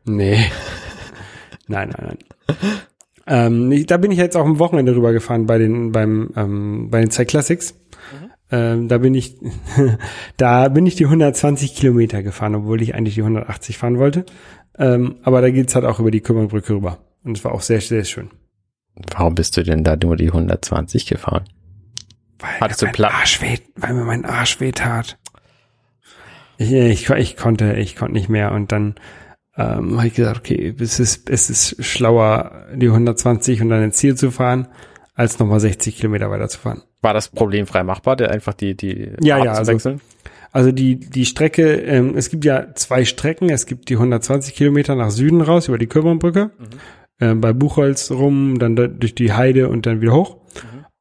Nee. 0.04 0.38
nein, 1.68 1.90
nein, 1.96 2.16
nein. 2.48 2.58
ähm, 3.26 3.72
ich- 3.72 3.86
da 3.86 3.96
bin 3.96 4.10
ich 4.10 4.18
jetzt 4.18 4.36
auch 4.36 4.44
am 4.44 4.58
Wochenende 4.58 4.94
rübergefahren 4.94 5.46
bei 5.46 5.58
den, 5.58 5.92
beim, 5.92 6.30
ähm, 6.36 6.88
bei 6.90 7.00
den 7.00 7.10
Cyclassics. 7.10 7.74
Ähm, 8.48 8.86
da 8.86 8.98
bin 8.98 9.14
ich, 9.14 9.36
da 10.36 10.68
bin 10.68 10.86
ich 10.86 10.94
die 10.94 11.04
120 11.06 11.74
Kilometer 11.74 12.22
gefahren, 12.22 12.54
obwohl 12.54 12.80
ich 12.80 12.94
eigentlich 12.94 13.16
die 13.16 13.22
180 13.22 13.76
fahren 13.76 13.98
wollte. 13.98 14.24
Ähm, 14.78 15.16
aber 15.22 15.40
da 15.40 15.50
geht's 15.50 15.74
halt 15.74 15.84
auch 15.84 15.98
über 15.98 16.10
die 16.12 16.20
Kümmerbrücke 16.20 16.74
rüber. 16.74 16.98
Und 17.26 17.36
es 17.36 17.44
war 17.44 17.52
auch 17.52 17.60
sehr, 17.60 17.80
sehr 17.80 18.04
schön. 18.04 18.30
Warum 19.14 19.34
bist 19.34 19.56
du 19.56 19.62
denn 19.62 19.84
da 19.84 19.96
nur 19.96 20.16
die 20.16 20.28
120 20.28 21.06
gefahren? 21.06 21.44
Weil 22.38 22.60
Hattest 22.60 22.80
mir 22.82 22.86
du 22.86 22.86
mein 22.86 22.92
Pla- 23.10 23.18
Arsch 23.18 23.42
weh, 23.42 23.58
weil 23.76 23.92
mir 23.94 24.04
mein 24.04 24.24
Arsch 24.24 24.60
weh 24.60 24.72
tat. 24.72 25.18
Ich, 26.58 26.72
ich, 26.72 27.10
ich 27.10 27.36
konnte, 27.36 27.74
ich 27.74 27.96
konnte 27.96 28.14
nicht 28.14 28.28
mehr 28.30 28.52
und 28.52 28.72
dann 28.72 28.94
ähm, 29.56 29.96
habe 29.98 30.06
ich 30.06 30.14
gesagt, 30.14 30.38
okay, 30.38 30.74
es 30.78 30.98
ist, 31.00 31.28
es 31.28 31.50
ist 31.50 31.84
schlauer, 31.84 32.66
die 32.74 32.86
120 32.88 33.60
und 33.62 33.68
dann 33.70 33.82
ins 33.82 33.96
Ziel 33.96 34.14
zu 34.14 34.30
fahren, 34.30 34.68
als 35.14 35.38
nochmal 35.38 35.60
60 35.60 35.96
Kilometer 35.96 36.30
weiter 36.30 36.48
zu 36.48 36.58
fahren. 36.58 36.82
War 37.02 37.12
das 37.14 37.28
problemfrei 37.28 37.82
machbar, 37.82 38.16
der 38.16 38.30
einfach 38.30 38.54
die, 38.54 38.74
die 38.76 39.10
Ja, 39.20 39.42
ja, 39.44 39.52
also- 39.52 39.72
wechseln? 39.72 40.00
Also 40.52 40.72
die, 40.72 40.98
die 40.98 41.26
Strecke, 41.26 41.74
ähm, 41.74 42.16
es 42.16 42.30
gibt 42.30 42.46
ja 42.46 42.74
zwei 42.74 43.04
Strecken. 43.04 43.50
Es 43.50 43.66
gibt 43.66 43.90
die 43.90 43.94
120 43.96 44.54
Kilometer 44.54 44.94
nach 44.94 45.10
Süden 45.10 45.42
raus 45.42 45.68
über 45.68 45.76
die 45.76 45.86
Kürbernbrücke, 45.86 46.50
ähm, 47.20 47.40
bei 47.40 47.52
Buchholz 47.52 48.10
rum, 48.10 48.58
dann 48.58 48.76
da, 48.76 48.86
durch 48.86 49.14
die 49.14 49.32
Heide 49.32 49.68
und 49.68 49.86
dann 49.86 50.00
wieder 50.00 50.14
hoch. 50.14 50.38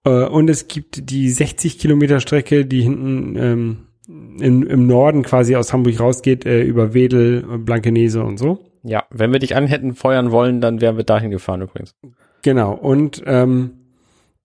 Äh, 0.05 0.25
und 0.25 0.49
es 0.49 0.67
gibt 0.67 1.09
die 1.09 1.29
60 1.29 1.79
Kilometer 1.79 2.19
Strecke, 2.19 2.65
die 2.65 2.81
hinten 2.81 3.35
ähm, 3.37 3.77
in, 4.07 4.63
im 4.63 4.87
Norden 4.87 5.23
quasi 5.23 5.55
aus 5.55 5.73
Hamburg 5.73 5.99
rausgeht, 5.99 6.45
äh, 6.45 6.61
über 6.61 6.93
Wedel, 6.93 7.43
Blankenese 7.59 8.23
und 8.23 8.37
so. 8.37 8.59
Ja, 8.83 9.03
wenn 9.09 9.31
wir 9.31 9.39
dich 9.39 9.55
an 9.55 9.65
hätten 9.65 9.95
feuern 9.95 10.31
wollen, 10.31 10.61
dann 10.61 10.79
wären 10.79 10.97
wir 10.97 11.03
dahin 11.03 11.31
gefahren 11.31 11.61
übrigens. 11.61 11.95
Genau. 12.43 12.73
Und 12.73 13.23
ähm, 13.25 13.71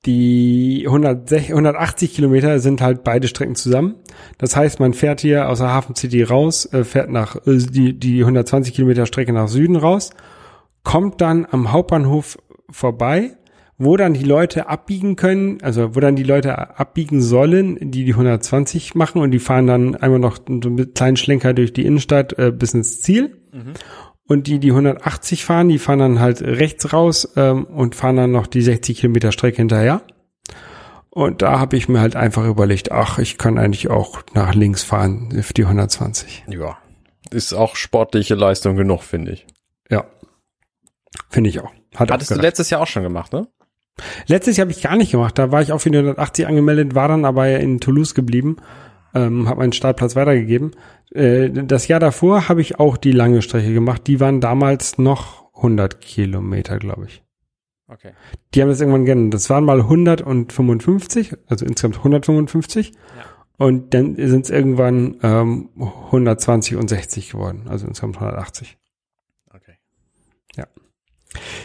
die 0.06 0.84
160, 0.86 1.50
180 1.50 2.14
Kilometer 2.14 2.58
sind 2.58 2.80
halt 2.80 3.04
beide 3.04 3.28
Strecken 3.28 3.54
zusammen. 3.54 3.96
Das 4.38 4.56
heißt, 4.56 4.80
man 4.80 4.94
fährt 4.94 5.20
hier 5.20 5.50
aus 5.50 5.58
der 5.58 5.68
Hafen 5.68 5.94
City 5.94 6.22
raus, 6.22 6.64
äh, 6.72 6.84
fährt 6.84 7.10
nach 7.10 7.36
äh, 7.46 7.58
die, 7.58 7.98
die 7.98 8.20
120 8.20 8.72
Kilometer 8.72 9.04
Strecke 9.04 9.34
nach 9.34 9.48
Süden 9.48 9.76
raus, 9.76 10.10
kommt 10.82 11.20
dann 11.20 11.46
am 11.50 11.72
Hauptbahnhof 11.72 12.38
vorbei, 12.70 13.36
wo 13.78 13.96
dann 13.96 14.12
die 14.12 14.24
Leute 14.24 14.68
abbiegen 14.68 15.16
können, 15.16 15.62
also 15.62 15.96
wo 15.96 16.00
dann 16.00 16.14
die 16.14 16.22
Leute 16.22 16.78
abbiegen 16.78 17.22
sollen, 17.22 17.78
die 17.90 18.04
die 18.04 18.12
120 18.12 18.94
machen 18.94 19.22
und 19.22 19.30
die 19.30 19.38
fahren 19.38 19.66
dann 19.66 19.96
einmal 19.96 20.18
noch 20.18 20.36
so 20.46 20.68
einen 20.68 20.92
kleinen 20.92 21.16
Schlenker 21.16 21.54
durch 21.54 21.72
die 21.72 21.86
Innenstadt 21.86 22.38
äh, 22.38 22.52
bis 22.52 22.74
ins 22.74 23.00
Ziel. 23.00 23.38
Und 24.28 24.46
die, 24.46 24.60
die 24.60 24.70
180 24.70 25.44
fahren, 25.44 25.68
die 25.70 25.78
fahren 25.78 25.98
dann 25.98 26.20
halt 26.20 26.42
rechts 26.42 26.92
raus 26.92 27.32
ähm, 27.36 27.64
und 27.64 27.96
fahren 27.96 28.16
dann 28.16 28.30
noch 28.30 28.46
die 28.46 28.62
60 28.62 28.98
Kilometer 28.98 29.32
Strecke 29.32 29.56
hinterher. 29.56 30.02
Und 31.08 31.42
da 31.42 31.58
habe 31.58 31.76
ich 31.76 31.88
mir 31.88 32.00
halt 32.00 32.14
einfach 32.14 32.46
überlegt, 32.46 32.92
ach, 32.92 33.18
ich 33.18 33.38
kann 33.38 33.58
eigentlich 33.58 33.90
auch 33.90 34.22
nach 34.34 34.54
links 34.54 34.84
fahren 34.84 35.42
für 35.42 35.54
die 35.54 35.64
120. 35.64 36.44
Ja. 36.48 36.78
Ist 37.32 37.54
auch 37.54 37.74
sportliche 37.74 38.34
Leistung 38.34 38.76
genug, 38.76 39.02
finde 39.02 39.32
ich. 39.32 39.46
Ja, 39.90 40.04
finde 41.28 41.50
ich 41.50 41.60
auch. 41.60 41.72
Hat 41.94 42.10
auch 42.10 42.14
Hattest 42.14 42.30
du 42.30 42.34
gereicht. 42.34 42.48
letztes 42.48 42.70
Jahr 42.70 42.80
auch 42.80 42.86
schon 42.86 43.02
gemacht, 43.02 43.32
ne? 43.32 43.48
Letztes 44.26 44.56
Jahr 44.56 44.64
habe 44.64 44.72
ich 44.72 44.82
gar 44.82 44.96
nicht 44.96 45.10
gemacht. 45.10 45.38
Da 45.38 45.50
war 45.52 45.60
ich 45.60 45.72
auch 45.72 45.80
für 45.80 45.90
die 45.90 45.98
180 45.98 46.46
angemeldet, 46.46 46.94
war 46.94 47.08
dann 47.08 47.24
aber 47.24 47.48
in 47.58 47.80
Toulouse 47.80 48.14
geblieben, 48.14 48.56
ähm, 49.14 49.48
habe 49.48 49.60
meinen 49.60 49.72
Startplatz 49.72 50.16
weitergegeben. 50.16 50.72
Äh, 51.12 51.50
das 51.50 51.88
Jahr 51.88 52.00
davor 52.00 52.48
habe 52.48 52.60
ich 52.60 52.78
auch 52.78 52.96
die 52.96 53.12
lange 53.12 53.42
Strecke 53.42 53.72
gemacht. 53.74 54.06
Die 54.06 54.20
waren 54.20 54.40
damals 54.40 54.98
noch 54.98 55.54
100 55.56 56.00
Kilometer, 56.00 56.78
glaube 56.78 57.06
ich. 57.06 57.22
Okay. 57.88 58.12
Die 58.54 58.62
haben 58.62 58.68
das 58.68 58.80
irgendwann 58.80 59.04
geändert. 59.04 59.34
Das 59.34 59.50
waren 59.50 59.64
mal 59.64 59.80
155, 59.80 61.34
also 61.48 61.66
insgesamt 61.66 61.96
155. 61.98 62.92
Und 63.58 63.92
dann 63.92 64.14
sind 64.16 64.44
es 64.44 64.50
irgendwann 64.50 65.16
ähm, 65.22 65.68
120 65.76 66.76
und 66.76 66.88
60 66.88 67.30
geworden, 67.32 67.66
also 67.68 67.86
insgesamt 67.86 68.16
180. 68.16 68.78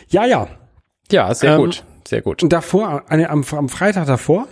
Ja, 0.09 0.25
ja. 0.25 0.47
Ja, 1.11 1.33
sehr 1.33 1.53
Ähm, 1.55 1.61
gut. 1.61 1.83
Sehr 2.07 2.21
gut. 2.21 2.43
Und 2.43 2.53
davor, 2.53 3.03
eine, 3.07 3.29
am, 3.29 3.43
am 3.51 3.69
Freitag 3.69 4.05
davor, 4.07 4.47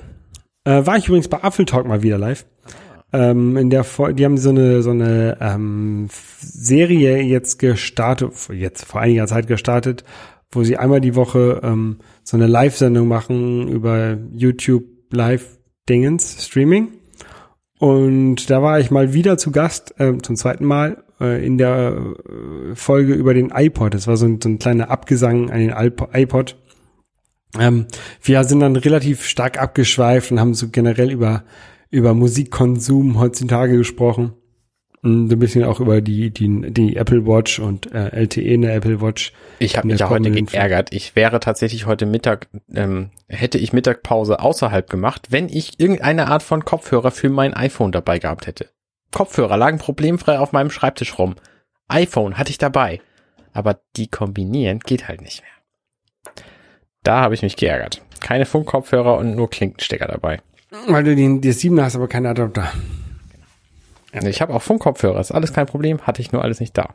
äh, 0.65 0.86
war 0.86 0.97
ich 0.97 1.07
übrigens 1.07 1.27
bei 1.27 1.43
Apfeltalk 1.43 1.86
mal 1.88 2.01
wieder 2.01 2.17
live. 2.17 2.45
Ähm, 3.12 3.57
in 3.57 3.69
der 3.69 3.83
Fol- 3.83 4.13
die 4.13 4.25
haben 4.25 4.38
so 4.38 4.49
eine 4.49 4.81
so 4.81 4.89
eine 4.89 5.38
ähm, 5.39 6.07
Serie 6.39 7.21
jetzt 7.21 7.59
gestartet, 7.59 8.31
jetzt 8.51 8.86
vor 8.86 9.01
einiger 9.01 9.27
Zeit 9.27 9.45
gestartet, 9.45 10.03
wo 10.51 10.63
sie 10.63 10.77
einmal 10.77 10.99
die 10.99 11.13
Woche 11.15 11.62
ähm, 11.63 11.99
so 12.23 12.38
eine 12.38 12.47
Live-Sendung 12.47 13.07
machen 13.07 13.67
über 13.67 14.17
YouTube 14.31 14.86
Live-Dingens, 15.12 16.45
Streaming. 16.45 16.88
Und 17.79 18.49
da 18.49 18.62
war 18.62 18.79
ich 18.79 18.91
mal 18.91 19.13
wieder 19.13 19.38
zu 19.38 19.51
Gast, 19.51 19.95
ähm, 19.99 20.23
zum 20.23 20.36
zweiten 20.36 20.65
Mal, 20.65 21.03
äh, 21.19 21.45
in 21.45 21.57
der 21.57 22.15
äh, 22.27 22.75
Folge 22.75 23.13
über 23.13 23.33
den 23.33 23.51
iPod. 23.53 23.93
Das 23.93 24.07
war 24.07 24.17
so 24.17 24.25
ein, 24.25 24.39
so 24.41 24.49
ein 24.49 24.59
kleiner 24.59 24.89
Abgesang 24.89 25.49
an 25.49 25.59
den 25.59 25.71
iPod. 25.71 26.09
iPod 26.13 26.55
Ähm, 27.59 27.88
wir 28.21 28.43
sind 28.43 28.62
dann 28.62 28.75
relativ 28.75 29.25
stark 29.25 29.62
abgeschweift 29.62 30.31
und 30.31 30.39
haben 30.39 30.53
so 30.53 30.69
generell 30.69 31.12
über, 31.12 31.43
über 31.89 32.13
Musikkonsum 32.13 33.19
heutzutage 33.19 33.77
gesprochen. 33.77 34.33
Und 35.03 35.29
ein 35.29 35.39
bisschen 35.39 35.65
auch 35.65 35.81
über 35.81 35.99
die, 35.99 36.31
die, 36.31 36.71
die 36.71 36.95
Apple 36.95 37.27
Watch 37.27 37.59
und 37.59 37.91
äh, 37.93 38.15
LTE 38.15 38.41
in 38.41 38.61
der 38.61 38.73
Apple 38.75 39.01
Watch. 39.01 39.33
Ich 39.59 39.75
habe 39.75 39.87
mich 39.87 39.99
ja 39.99 40.09
heute 40.09 40.31
geärgert. 40.31 40.93
Ich 40.93 41.17
wäre 41.17 41.41
tatsächlich 41.41 41.85
heute 41.85 42.05
Mittag, 42.05 42.47
ähm, 42.73 43.09
hätte 43.27 43.57
ich 43.57 43.73
Mittagpause 43.73 44.39
außerhalb 44.39 44.89
gemacht, 44.89 45.27
wenn 45.29 45.49
ich 45.49 45.77
irgendeine 45.77 46.27
Art 46.27 46.41
von 46.41 46.63
Kopfhörer 46.63 47.11
für 47.11 47.29
mein 47.29 47.53
iPhone 47.53 47.91
dabei 47.91 48.17
gehabt 48.17 48.47
hätte. 48.47 48.69
Kopfhörer 49.11 49.57
lagen 49.57 49.77
problemfrei 49.77 50.39
auf 50.39 50.53
meinem 50.53 50.69
Schreibtisch 50.69 51.19
rum. 51.19 51.35
iPhone 51.89 52.37
hatte 52.37 52.51
ich 52.51 52.57
dabei. 52.57 53.01
Aber 53.51 53.81
die 53.97 54.07
kombinieren 54.07 54.79
geht 54.79 55.09
halt 55.09 55.21
nicht 55.21 55.41
mehr. 55.41 56.33
Da 57.03 57.19
habe 57.19 57.33
ich 57.33 57.41
mich 57.41 57.57
geärgert. 57.57 58.01
Keine 58.21 58.45
Funkkopfhörer 58.45 59.17
und 59.17 59.35
nur 59.35 59.49
Klinkenstecker 59.49 60.07
dabei. 60.07 60.39
Weil 60.87 61.03
du 61.03 61.13
den, 61.13 61.41
die 61.41 61.51
7 61.51 61.79
hast, 61.81 61.95
aber 61.95 62.07
keine 62.07 62.29
Adapter. 62.29 62.71
Ich 64.13 64.41
habe 64.41 64.54
auch 64.54 64.62
Funkkopfhörer, 64.62 65.19
ist 65.19 65.32
alles 65.32 65.54
kein 65.54 65.65
Problem, 65.65 66.02
hatte 66.02 66.21
ich 66.21 66.32
nur 66.32 66.43
alles 66.43 66.60
nicht 66.60 66.78
da. 66.78 66.93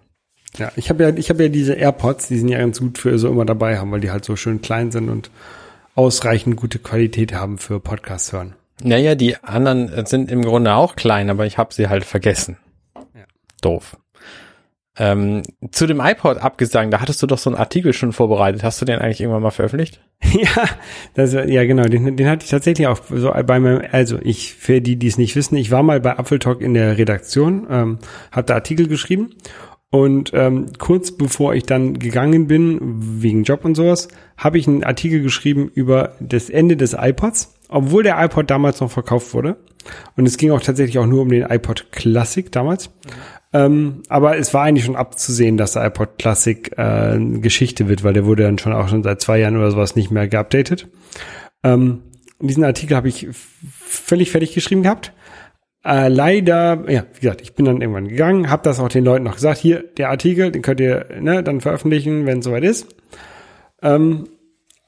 Ja, 0.57 0.73
ich 0.77 0.89
habe 0.89 1.03
ja, 1.03 1.11
ich 1.11 1.31
habe 1.31 1.43
ja 1.43 1.49
diese 1.49 1.75
AirPods, 1.75 2.29
die 2.29 2.39
sind 2.39 2.49
ja 2.49 2.59
ganz 2.59 2.79
gut 2.81 2.99
für 2.99 3.19
so 3.19 3.29
immer 3.29 3.45
dabei 3.45 3.79
haben, 3.79 3.91
weil 3.91 4.01
die 4.01 4.11
halt 4.11 4.25
so 4.25 4.37
schön 4.37 4.63
klein 4.63 4.91
sind 4.91 5.09
und 5.09 5.31
ausreichend 5.95 6.57
gute 6.57 6.79
Qualität 6.79 7.35
haben 7.35 7.59
für 7.59 7.81
Podcast 7.81 8.33
hören. 8.33 8.55
Naja, 8.83 9.15
die 9.15 9.37
anderen 9.43 10.07
sind 10.07 10.31
im 10.31 10.43
Grunde 10.43 10.75
auch 10.75 10.95
klein, 10.95 11.31
aber 11.31 11.47
ich 11.47 11.59
habe 11.59 11.75
sie 11.75 11.89
halt 11.89 12.05
vergessen. 12.05 12.57
Ja. 12.95 13.25
Doof. 13.61 13.97
Ähm, 14.99 15.43
zu 15.71 15.87
dem 15.87 16.01
iPod 16.01 16.39
abgesagt, 16.39 16.93
da 16.93 17.01
hattest 17.01 17.23
du 17.23 17.27
doch 17.27 17.39
so 17.39 17.51
einen 17.51 17.59
Artikel 17.59 17.93
schon 17.93 18.13
vorbereitet. 18.13 18.65
Hast 18.65 18.81
du 18.81 18.85
den 18.85 18.99
eigentlich 18.99 19.21
irgendwann 19.21 19.43
mal 19.43 19.51
veröffentlicht? 19.51 20.01
ja, 20.33 20.69
das, 21.15 21.33
ja 21.33 21.65
genau, 21.65 21.85
den, 21.85 22.17
den 22.17 22.29
hatte 22.29 22.45
ich 22.45 22.51
tatsächlich 22.51 22.89
auch 22.89 22.99
so 23.09 23.31
bei 23.31 23.61
meinem, 23.61 23.83
also 23.93 24.19
ich, 24.21 24.55
für 24.55 24.81
die, 24.81 24.97
die 24.97 25.07
es 25.07 25.19
nicht 25.19 25.37
wissen, 25.37 25.57
ich 25.57 25.71
war 25.71 25.85
mal 25.85 26.01
bei 26.01 26.11
Apple 26.11 26.41
Talk 26.41 26.61
in 26.61 26.75
der 26.75 26.99
Redaktion, 26.99 27.67
ähm, 27.71 27.99
habe 28.33 28.47
da 28.47 28.55
Artikel 28.55 28.89
geschrieben 28.89 29.31
und 29.91 30.33
ähm, 30.35 30.67
kurz 30.79 31.13
bevor 31.13 31.55
ich 31.55 31.63
dann 31.63 31.99
gegangen 31.99 32.47
bin, 32.47 32.79
wegen 33.23 33.45
Job 33.45 33.65
und 33.65 33.75
sowas, 33.75 34.09
habe 34.37 34.59
ich 34.59 34.69
einen 34.69 34.85
Artikel 34.85 35.23
geschrieben 35.23 35.71
über 35.73 36.15
das 36.21 36.51
Ende 36.51 36.77
des 36.77 36.95
iPods, 36.99 37.55
obwohl 37.69 38.03
der 38.03 38.23
iPod 38.23 38.51
damals 38.51 38.81
noch 38.81 38.91
verkauft 38.91 39.33
wurde. 39.33 39.57
Und 40.17 40.27
es 40.27 40.37
ging 40.37 40.51
auch 40.51 40.61
tatsächlich 40.61 40.99
auch 40.99 41.07
nur 41.07 41.23
um 41.23 41.31
den 41.31 41.45
iPod 41.45 41.91
Classic 41.93 42.51
damals. 42.53 42.91
Ähm, 43.53 44.03
aber 44.09 44.37
es 44.37 44.53
war 44.53 44.65
eigentlich 44.65 44.85
schon 44.85 44.97
abzusehen, 44.97 45.57
dass 45.57 45.73
der 45.73 45.87
iPod 45.87 46.19
Classic 46.19 46.71
äh, 46.77 47.19
Geschichte 47.41 47.89
wird, 47.89 48.05
weil 48.05 48.13
der 48.13 48.27
wurde 48.27 48.43
dann 48.43 48.59
schon 48.59 48.73
auch 48.73 48.89
schon 48.89 49.03
seit 49.03 49.23
zwei 49.23 49.39
Jahren 49.39 49.57
oder 49.57 49.71
sowas 49.71 49.97
nicht 49.97 50.11
mehr 50.11 50.29
geupdatet. 50.29 50.89
Ähm, 51.65 52.03
diesen 52.41 52.65
Artikel 52.65 52.97
habe 52.97 53.09
ich 53.09 53.27
völlig 53.33 54.31
fertig 54.31 54.55
geschrieben 54.55 54.83
gehabt. 54.83 55.13
Äh, 55.85 56.09
leider, 56.09 56.85
ja, 56.91 57.07
wie 57.15 57.21
gesagt, 57.21 57.41
ich 57.41 57.55
bin 57.55 57.65
dann 57.65 57.81
irgendwann 57.81 58.09
gegangen, 58.09 58.51
habe 58.51 58.63
das 58.63 58.81
auch 58.81 58.89
den 58.89 59.05
Leuten 59.05 59.25
noch 59.25 59.35
gesagt, 59.35 59.59
hier, 59.59 59.83
der 59.97 60.11
Artikel, 60.11 60.51
den 60.51 60.63
könnt 60.63 60.81
ihr 60.81 61.07
ne, 61.19 61.43
dann 61.43 61.61
veröffentlichen, 61.61 62.27
wenn 62.27 62.41
es 62.41 62.45
soweit 62.45 62.65
ist. 62.65 62.95
Ähm, 63.83 64.29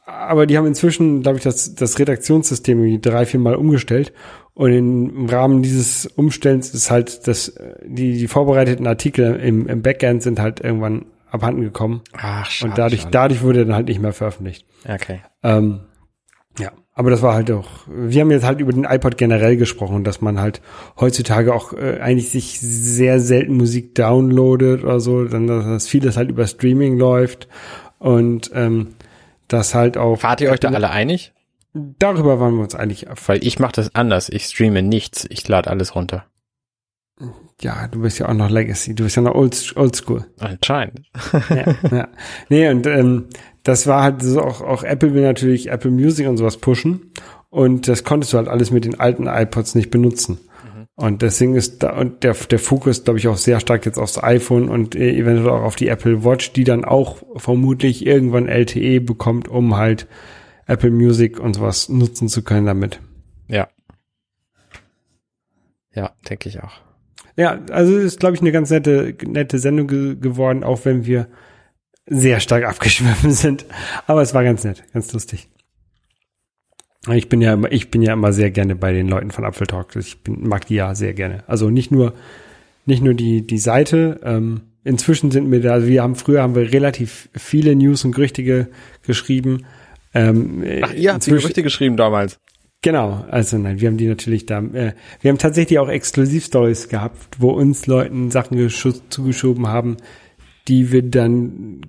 aber 0.04 0.46
die 0.46 0.58
haben 0.58 0.66
inzwischen, 0.66 1.22
glaube 1.22 1.38
ich, 1.38 1.44
das, 1.44 1.74
das 1.74 1.98
Redaktionssystem 1.98 3.00
drei, 3.00 3.26
vier 3.26 3.40
Mal 3.40 3.54
umgestellt. 3.54 4.12
Und 4.54 4.72
im 4.72 5.26
Rahmen 5.26 5.62
dieses 5.62 6.06
Umstellens 6.06 6.74
ist 6.74 6.90
halt 6.90 7.26
das, 7.26 7.48
äh, 7.48 7.74
die, 7.84 8.18
die 8.18 8.28
vorbereiteten 8.28 8.86
Artikel 8.86 9.36
im, 9.36 9.66
im 9.68 9.82
Backend 9.82 10.22
sind 10.22 10.40
halt 10.40 10.60
irgendwann 10.60 11.06
abhanden 11.30 11.62
gekommen. 11.62 12.02
Ach, 12.12 12.50
schade. 12.50 12.70
und 12.70 12.78
dadurch, 12.78 13.06
dadurch 13.06 13.42
wurde 13.42 13.64
dann 13.64 13.74
halt 13.74 13.88
nicht 13.88 14.00
mehr 14.00 14.12
veröffentlicht. 14.12 14.66
Okay. 14.88 15.20
Ähm, 15.42 15.80
ja, 16.58 16.72
aber 16.94 17.10
das 17.10 17.22
war 17.22 17.34
halt 17.34 17.50
auch, 17.50 17.68
wir 17.86 18.20
haben 18.20 18.30
jetzt 18.30 18.44
halt 18.44 18.60
über 18.60 18.72
den 18.72 18.84
iPod 18.84 19.16
generell 19.16 19.56
gesprochen, 19.56 20.04
dass 20.04 20.20
man 20.20 20.40
halt 20.40 20.60
heutzutage 20.98 21.54
auch 21.54 21.72
äh, 21.72 22.00
eigentlich 22.00 22.30
sich 22.30 22.60
sehr 22.60 23.20
selten 23.20 23.56
Musik 23.56 23.94
downloadet 23.94 24.82
oder 24.82 25.00
so, 25.00 25.24
dann 25.24 25.46
dass 25.46 25.64
dass 25.64 25.86
vieles 25.86 26.16
halt 26.16 26.30
über 26.30 26.46
Streaming 26.46 26.98
läuft 26.98 27.48
und 27.98 28.50
ähm, 28.54 28.96
das 29.48 29.74
halt 29.74 29.96
auch 29.96 30.22
Wart 30.22 30.40
ihr 30.40 30.50
euch 30.50 30.60
da 30.60 30.68
alle 30.68 30.90
einig? 30.90 31.32
Darüber 31.74 32.40
waren 32.40 32.54
wir 32.56 32.62
uns 32.62 32.74
eigentlich 32.74 33.06
Weil 33.26 33.44
ich 33.44 33.58
mache 33.58 33.72
das 33.72 33.94
anders. 33.94 34.28
Ich 34.28 34.44
streame 34.44 34.82
nichts. 34.82 35.26
Ich 35.30 35.46
lade 35.48 35.70
alles 35.70 35.94
runter. 35.94 36.26
ja, 37.60 37.88
du 37.88 38.02
bist 38.02 38.18
ja 38.18 38.28
auch 38.28 38.34
noch 38.34 38.50
Legacy, 38.50 38.94
du 38.94 39.04
bist 39.04 39.16
ja 39.16 39.22
noch 39.22 39.34
old, 39.34 39.74
oldschool. 39.76 40.24
Anscheinend. 40.38 41.10
ja, 41.50 41.74
ja. 41.90 42.08
Nee, 42.48 42.68
und 42.70 42.86
ähm, 42.86 43.26
das 43.62 43.86
war 43.86 44.02
halt 44.02 44.22
so 44.22 44.40
auch, 44.40 44.62
auch 44.62 44.82
Apple 44.82 45.14
will 45.14 45.22
natürlich 45.22 45.70
Apple 45.70 45.90
Music 45.90 46.26
und 46.26 46.38
sowas 46.38 46.56
pushen. 46.56 47.12
Und 47.50 47.88
das 47.88 48.04
konntest 48.04 48.32
du 48.32 48.38
halt 48.38 48.48
alles 48.48 48.70
mit 48.70 48.84
den 48.84 48.98
alten 49.00 49.26
iPods 49.26 49.74
nicht 49.74 49.90
benutzen. 49.90 50.38
Und 51.00 51.22
deswegen 51.22 51.54
ist 51.54 51.82
da, 51.82 51.96
und 51.96 52.24
der, 52.24 52.34
der 52.34 52.58
Fokus, 52.58 53.04
glaube 53.04 53.18
ich, 53.18 53.26
auch 53.26 53.38
sehr 53.38 53.58
stark 53.58 53.86
jetzt 53.86 53.98
aufs 53.98 54.22
iPhone 54.22 54.68
und 54.68 54.94
äh, 54.94 55.16
eventuell 55.16 55.48
auch 55.48 55.62
auf 55.62 55.76
die 55.76 55.88
Apple 55.88 56.24
Watch, 56.24 56.52
die 56.52 56.64
dann 56.64 56.84
auch 56.84 57.22
vermutlich 57.36 58.04
irgendwann 58.04 58.46
LTE 58.46 59.00
bekommt, 59.00 59.48
um 59.48 59.78
halt 59.78 60.06
Apple 60.70 60.90
Music 60.90 61.40
und 61.40 61.54
sowas 61.54 61.88
nutzen 61.88 62.28
zu 62.28 62.42
können 62.42 62.66
damit. 62.66 63.00
Ja. 63.48 63.68
Ja, 65.92 66.12
denke 66.28 66.48
ich 66.48 66.62
auch. 66.62 66.80
Ja, 67.36 67.58
also 67.70 67.96
ist, 67.96 68.20
glaube 68.20 68.36
ich, 68.36 68.40
eine 68.40 68.52
ganz 68.52 68.70
nette, 68.70 69.16
nette 69.26 69.58
Sendung 69.58 69.88
ge 69.88 70.14
geworden, 70.14 70.62
auch 70.62 70.84
wenn 70.84 71.06
wir 71.06 71.26
sehr 72.06 72.38
stark 72.38 72.64
abgeschwiffen 72.68 73.32
sind. 73.32 73.66
Aber 74.06 74.22
es 74.22 74.32
war 74.32 74.44
ganz 74.44 74.62
nett, 74.62 74.84
ganz 74.92 75.12
lustig. 75.12 75.48
Ich 77.12 77.28
bin 77.28 77.40
ja 77.40 77.54
immer, 77.54 77.72
ich 77.72 77.90
bin 77.90 78.02
ja 78.02 78.12
immer 78.12 78.32
sehr 78.32 78.50
gerne 78.50 78.76
bei 78.76 78.92
den 78.92 79.08
Leuten 79.08 79.32
von 79.32 79.44
Apfel 79.44 79.66
Talk. 79.66 79.96
Ich 79.96 80.22
bin, 80.22 80.46
mag 80.46 80.66
die 80.66 80.76
ja 80.76 80.94
sehr 80.94 81.14
gerne. 81.14 81.42
Also 81.48 81.70
nicht 81.70 81.90
nur, 81.90 82.14
nicht 82.86 83.02
nur 83.02 83.14
die, 83.14 83.44
die 83.44 83.58
Seite. 83.58 84.20
Ähm, 84.22 84.60
inzwischen 84.84 85.32
sind 85.32 85.48
mir 85.48 85.60
da, 85.60 85.72
also 85.72 85.88
wir 85.88 86.02
haben 86.02 86.14
früher 86.14 86.42
haben 86.42 86.54
wir 86.54 86.72
relativ 86.72 87.28
viele 87.34 87.74
News 87.74 88.04
und 88.04 88.12
Gerüchte 88.12 88.44
ge 88.44 88.66
geschrieben. 89.02 89.64
Ähm, 90.14 90.64
Ach, 90.82 90.92
ihr 90.94 91.12
habt 91.14 91.26
die 91.26 91.30
Gerüchte 91.30 91.62
geschrieben 91.62 91.96
damals. 91.96 92.38
Genau, 92.82 93.24
also 93.28 93.58
nein, 93.58 93.80
wir 93.80 93.88
haben 93.88 93.98
die 93.98 94.06
natürlich 94.08 94.46
da. 94.46 94.60
Äh, 94.60 94.94
wir 95.20 95.30
haben 95.30 95.38
tatsächlich 95.38 95.78
auch 95.78 95.88
Exklusivstories 95.88 96.88
gehabt, 96.88 97.36
wo 97.38 97.50
uns 97.50 97.86
Leuten 97.86 98.30
Sachen 98.30 98.68
zugeschoben 98.70 99.66
haben, 99.68 99.98
die 100.66 100.90
wir 100.90 101.02
dann 101.02 101.82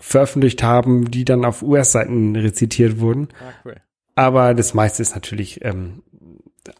veröffentlicht 0.00 0.62
haben, 0.62 1.10
die 1.10 1.24
dann 1.24 1.44
auf 1.44 1.62
US-Seiten 1.62 2.34
rezitiert 2.36 2.98
wurden. 3.00 3.28
Ah, 3.40 3.52
cool. 3.64 3.76
Aber 4.14 4.54
das 4.54 4.72
meiste 4.74 5.02
ist 5.02 5.14
natürlich 5.14 5.64
ähm, 5.64 6.02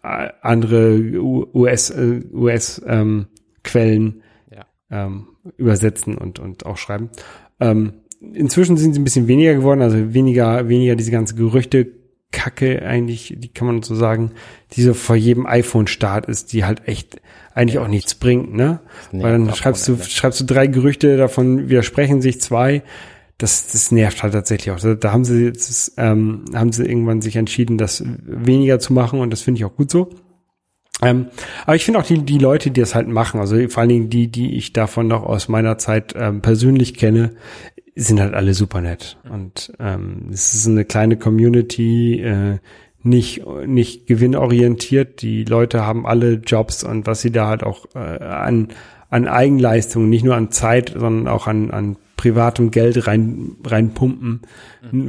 andere 0.03 0.97
U- 1.21 1.47
US, 1.55 1.91
äh, 1.91 2.23
US 2.33 2.81
ähm, 2.87 3.27
Quellen 3.65 4.23
Ja. 4.51 4.67
ähm, 4.91 5.29
übersetzen 5.57 6.17
und, 6.17 6.39
und 6.39 6.65
auch 6.67 6.77
schreiben. 6.77 7.11
Ähm, 7.61 7.95
inzwischen 8.21 8.77
sind 8.77 8.95
sie 8.95 9.01
ein 9.01 9.05
bisschen 9.05 9.29
weniger 9.29 9.55
geworden, 9.55 9.83
also 9.83 10.15
weniger, 10.15 10.69
weniger 10.69 10.97
diese 10.97 11.11
ganze 11.11 11.35
Gerüchte. 11.35 11.99
Kacke 12.31 12.83
eigentlich, 12.83 13.35
die 13.39 13.49
kann 13.49 13.67
man 13.67 13.83
so 13.83 13.95
sagen, 13.95 14.33
die 14.73 14.83
so 14.83 14.93
vor 14.93 15.17
jedem 15.17 15.47
iPhone-Start 15.47 16.27
ist, 16.27 16.53
die 16.53 16.65
halt 16.65 16.87
echt 16.87 17.23
eigentlich 17.55 17.79
auch 17.79 17.89
nichts 17.89 18.15
bringt, 18.15 18.55
ne? 18.55 18.81
Weil 19.13 19.33
dann 19.33 19.55
schreibst 19.55 19.89
du, 19.89 19.97
schreibst 19.97 20.39
du 20.41 20.45
drei 20.45 20.67
Gerüchte, 20.67 21.17
davon 21.17 21.71
widersprechen 21.71 22.21
sich 22.21 22.41
zwei. 22.41 22.83
Das, 23.39 23.69
das 23.73 23.93
nervt 23.93 24.23
halt 24.23 24.35
tatsächlich 24.35 24.75
auch. 24.75 24.81
Da, 24.81 24.95
da 24.95 25.13
haben 25.13 25.25
sie 25.25 25.45
jetzt, 25.45 25.95
ähm, 25.97 26.45
haben 26.53 26.73
sie 26.73 26.85
irgendwann 26.85 27.23
sich 27.23 27.37
entschieden, 27.37 27.79
das 27.79 28.05
weniger 28.05 28.79
zu 28.79 28.93
machen 28.93 29.21
und 29.21 29.31
das 29.31 29.41
finde 29.41 29.59
ich 29.59 29.65
auch 29.65 29.77
gut 29.77 29.91
so. 29.91 30.11
Ähm, 31.01 31.29
aber 31.65 31.77
ich 31.77 31.85
finde 31.85 32.01
auch 32.01 32.05
die, 32.05 32.19
die 32.19 32.39
Leute, 32.39 32.71
die 32.71 32.81
das 32.81 32.95
halt 32.95 33.09
machen, 33.09 33.41
also 33.41 33.57
vor 33.69 33.81
allen 33.81 33.89
Dingen 33.89 34.11
die, 34.11 34.31
die 34.31 34.57
ich 34.57 34.73
davon 34.73 35.07
noch 35.07 35.23
aus 35.23 35.49
meiner 35.49 35.79
Zeit 35.79 36.15
ähm, 36.17 36.43
persönlich 36.43 36.95
kenne, 36.95 37.37
sind 38.05 38.21
halt 38.21 38.35
alle 38.35 38.55
super 38.55 38.81
nett. 38.81 39.19
Und 39.29 39.73
ähm, 39.81 40.29
es 40.33 40.55
ist 40.55 40.69
eine 40.69 40.85
kleine 40.85 41.17
Community, 41.17 42.21
äh, 42.21 42.59
nicht, 43.03 43.45
nicht 43.67 44.07
gewinnorientiert. 44.07 45.23
Die 45.23 45.45
Leute 45.45 45.85
haben 45.87 46.07
alle 46.07 46.35
Jobs 46.35 46.85
und 46.85 47.07
was 47.07 47.21
sie 47.21 47.31
da 47.31 47.49
halt 47.49 47.63
auch 47.63 47.87
äh, 47.95 47.99
an, 47.99 48.69
an 49.11 49.27
Eigenleistungen, 49.27 50.09
nicht 50.09 50.25
nur 50.25 50.37
an 50.37 50.51
Zeit, 50.51 50.95
sondern 50.97 51.29
auch 51.29 51.47
an, 51.47 51.71
an 51.71 51.97
privatem 52.17 52.71
Geld 52.71 53.07
rein, 53.07 53.57
reinpumpen. 53.65 54.43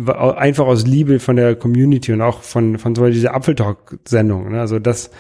Einfach 0.08 0.66
aus 0.66 0.86
Liebe 0.86 1.20
von 1.20 1.36
der 1.36 1.56
Community 1.56 2.14
und 2.14 2.22
auch 2.22 2.42
von, 2.42 2.78
von 2.78 2.96
so 2.96 3.08
dieser 3.08 3.36
Apfeltalk-Sendung. 3.36 4.52
Ne? 4.52 4.60
Also 4.60 4.80
das, 4.80 5.12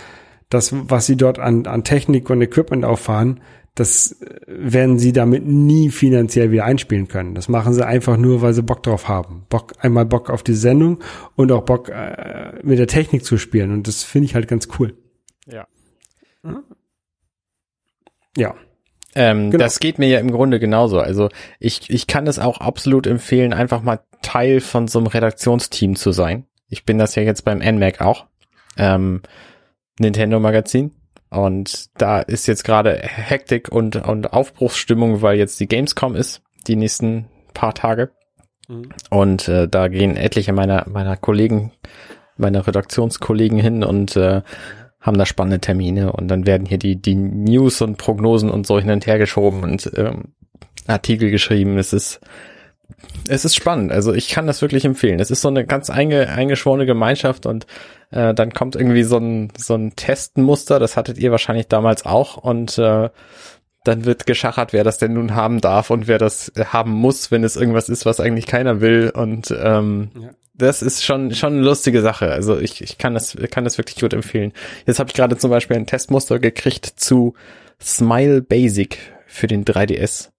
das, 0.49 0.73
was 0.73 1.05
sie 1.05 1.17
dort 1.17 1.39
an, 1.39 1.65
an 1.65 1.83
Technik 1.83 2.29
und 2.29 2.41
Equipment 2.41 2.85
auffahren, 2.85 3.41
das 3.75 4.21
äh, 4.21 4.39
werden 4.47 4.99
sie 4.99 5.13
damit 5.13 5.45
nie 5.45 5.89
finanziell 5.89 6.51
wieder 6.51 6.65
einspielen 6.65 7.07
können. 7.07 7.35
Das 7.35 7.47
machen 7.47 7.73
sie 7.73 7.85
einfach 7.85 8.17
nur, 8.17 8.41
weil 8.41 8.53
sie 8.53 8.63
Bock 8.63 8.83
drauf 8.83 9.07
haben. 9.07 9.45
Bock, 9.49 9.73
einmal 9.79 10.05
Bock 10.05 10.29
auf 10.29 10.43
die 10.43 10.53
Sendung 10.53 10.99
und 11.35 11.51
auch 11.51 11.63
Bock 11.63 11.89
äh, 11.89 12.53
mit 12.63 12.79
der 12.79 12.87
Technik 12.87 13.23
zu 13.23 13.37
spielen. 13.37 13.71
Und 13.71 13.87
das 13.87 14.03
finde 14.03 14.25
ich 14.25 14.35
halt 14.35 14.47
ganz 14.47 14.67
cool. 14.79 14.97
Ja. 15.45 15.67
Ja. 18.37 18.55
Ähm, 19.15 19.51
Genau. 19.51 19.63
Das 19.63 19.79
geht 19.79 19.99
mir 19.99 20.07
ja 20.07 20.19
im 20.19 20.31
Grunde 20.31 20.59
genauso. 20.59 20.99
Also 20.99 21.29
ich, 21.59 21.89
ich 21.89 22.07
kann 22.07 22.27
es 22.27 22.39
auch 22.39 22.59
absolut 22.59 23.07
empfehlen, 23.07 23.53
einfach 23.53 23.81
mal 23.81 23.99
Teil 24.21 24.59
von 24.59 24.87
so 24.87 24.99
einem 24.99 25.07
Redaktionsteam 25.07 25.95
zu 25.95 26.11
sein. 26.11 26.45
Ich 26.67 26.85
bin 26.85 26.97
das 26.97 27.15
ja 27.15 27.23
jetzt 27.23 27.45
beim 27.45 27.59
NMAC 27.59 28.01
auch. 28.01 28.27
Ähm, 28.77 29.21
Nintendo 29.99 30.39
Magazin. 30.39 30.91
Und 31.29 31.89
da 31.99 32.19
ist 32.19 32.47
jetzt 32.47 32.63
gerade 32.63 32.97
Hektik 33.01 33.71
und, 33.71 33.95
und 33.95 34.33
Aufbruchsstimmung, 34.33 35.21
weil 35.21 35.37
jetzt 35.37 35.59
die 35.59 35.67
Gamescom 35.67 36.15
ist, 36.15 36.41
die 36.67 36.75
nächsten 36.75 37.27
paar 37.53 37.73
Tage. 37.73 38.11
Mhm. 38.67 38.89
Und 39.09 39.47
äh, 39.47 39.67
da 39.67 39.87
gehen 39.87 40.17
etliche 40.17 40.53
meiner, 40.53 40.87
meiner 40.89 41.17
Kollegen, 41.17 41.71
meiner 42.37 42.65
Redaktionskollegen 42.65 43.59
hin 43.59 43.83
und 43.83 44.15
äh, 44.15 44.41
haben 44.99 45.17
da 45.17 45.25
spannende 45.25 45.59
Termine 45.59 46.11
und 46.11 46.27
dann 46.27 46.45
werden 46.45 46.65
hier 46.65 46.77
die, 46.77 46.97
die 46.97 47.15
News 47.15 47.81
und 47.81 47.97
Prognosen 47.97 48.49
und 48.49 48.67
so 48.67 48.79
hin 48.79 48.91
und 48.91 49.07
her 49.07 49.17
geschoben 49.17 49.63
und 49.63 49.89
ähm, 49.95 50.33
Artikel 50.87 51.31
geschrieben. 51.31 51.77
Es 51.77 51.93
ist, 51.93 52.19
es 53.27 53.45
ist 53.45 53.55
spannend. 53.55 53.91
Also 53.91 54.13
ich 54.13 54.29
kann 54.29 54.47
das 54.47 54.61
wirklich 54.61 54.85
empfehlen. 54.85 55.19
Es 55.19 55.31
ist 55.31 55.41
so 55.41 55.47
eine 55.47 55.65
ganz 55.65 55.89
einge, 55.89 56.29
eingeschworene 56.29 56.85
Gemeinschaft 56.85 57.45
und 57.45 57.65
äh, 58.11 58.33
dann 58.33 58.53
kommt 58.53 58.75
irgendwie 58.75 59.03
so 59.03 59.17
ein, 59.17 59.51
so 59.57 59.75
ein 59.75 59.95
Testenmuster, 59.95 60.79
das 60.79 60.97
hattet 60.97 61.17
ihr 61.17 61.31
wahrscheinlich 61.31 61.67
damals 61.67 62.05
auch 62.05 62.37
und 62.37 62.77
äh, 62.77 63.09
dann 63.85 64.05
wird 64.05 64.25
geschachert, 64.25 64.73
wer 64.73 64.83
das 64.83 64.97
denn 64.97 65.13
nun 65.13 65.35
haben 65.35 65.61
darf 65.61 65.89
und 65.89 66.07
wer 66.07 66.17
das 66.17 66.51
haben 66.65 66.91
muss, 66.91 67.31
wenn 67.31 67.43
es 67.43 67.55
irgendwas 67.55 67.87
ist, 67.89 68.05
was 68.05 68.19
eigentlich 68.19 68.45
keiner 68.45 68.81
will. 68.81 69.11
Und 69.13 69.51
ähm, 69.57 70.09
Ja. 70.19 70.29
das 70.53 70.81
ist 70.81 71.05
schon 71.05 71.33
schon 71.33 71.53
eine 71.53 71.61
lustige 71.61 72.01
Sache. 72.01 72.31
Also 72.31 72.59
ich, 72.59 72.81
ich 72.81 72.97
kann 72.97 73.13
das 73.13 73.37
kann 73.51 73.63
das 73.63 73.77
wirklich 73.77 73.99
gut 73.99 74.13
empfehlen. 74.13 74.51
Jetzt 74.85 74.99
habe 74.99 75.09
ich 75.09 75.15
gerade 75.15 75.37
zum 75.37 75.49
Beispiel 75.49 75.77
ein 75.77 75.85
Testmuster 75.85 76.39
gekriegt 76.39 76.85
zu 76.97 77.35
Smile 77.81 78.41
Basic 78.41 78.97
für 79.27 79.47
den 79.47 79.63
3DS. 79.63 80.29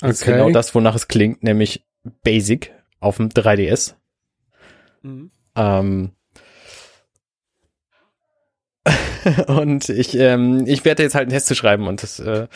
Das 0.00 0.10
ist 0.12 0.22
Okay. 0.22 0.32
genau 0.32 0.50
das, 0.50 0.74
wonach 0.74 0.94
es 0.94 1.08
klingt, 1.08 1.42
nämlich 1.42 1.84
Basic 2.22 2.72
auf 3.00 3.16
dem 3.16 3.28
3DS. 3.30 3.94
Mhm. 5.02 5.30
Ähm, 5.56 6.10
und 9.48 9.88
ich, 9.88 10.16
ähm, 10.16 10.64
ich 10.66 10.84
werde 10.84 11.02
jetzt 11.02 11.14
halt 11.14 11.22
einen 11.22 11.30
Test 11.32 11.46
zu 11.46 11.54
schreiben 11.54 11.86
und 11.88 12.02
das, 12.02 12.20
äh, 12.20 12.46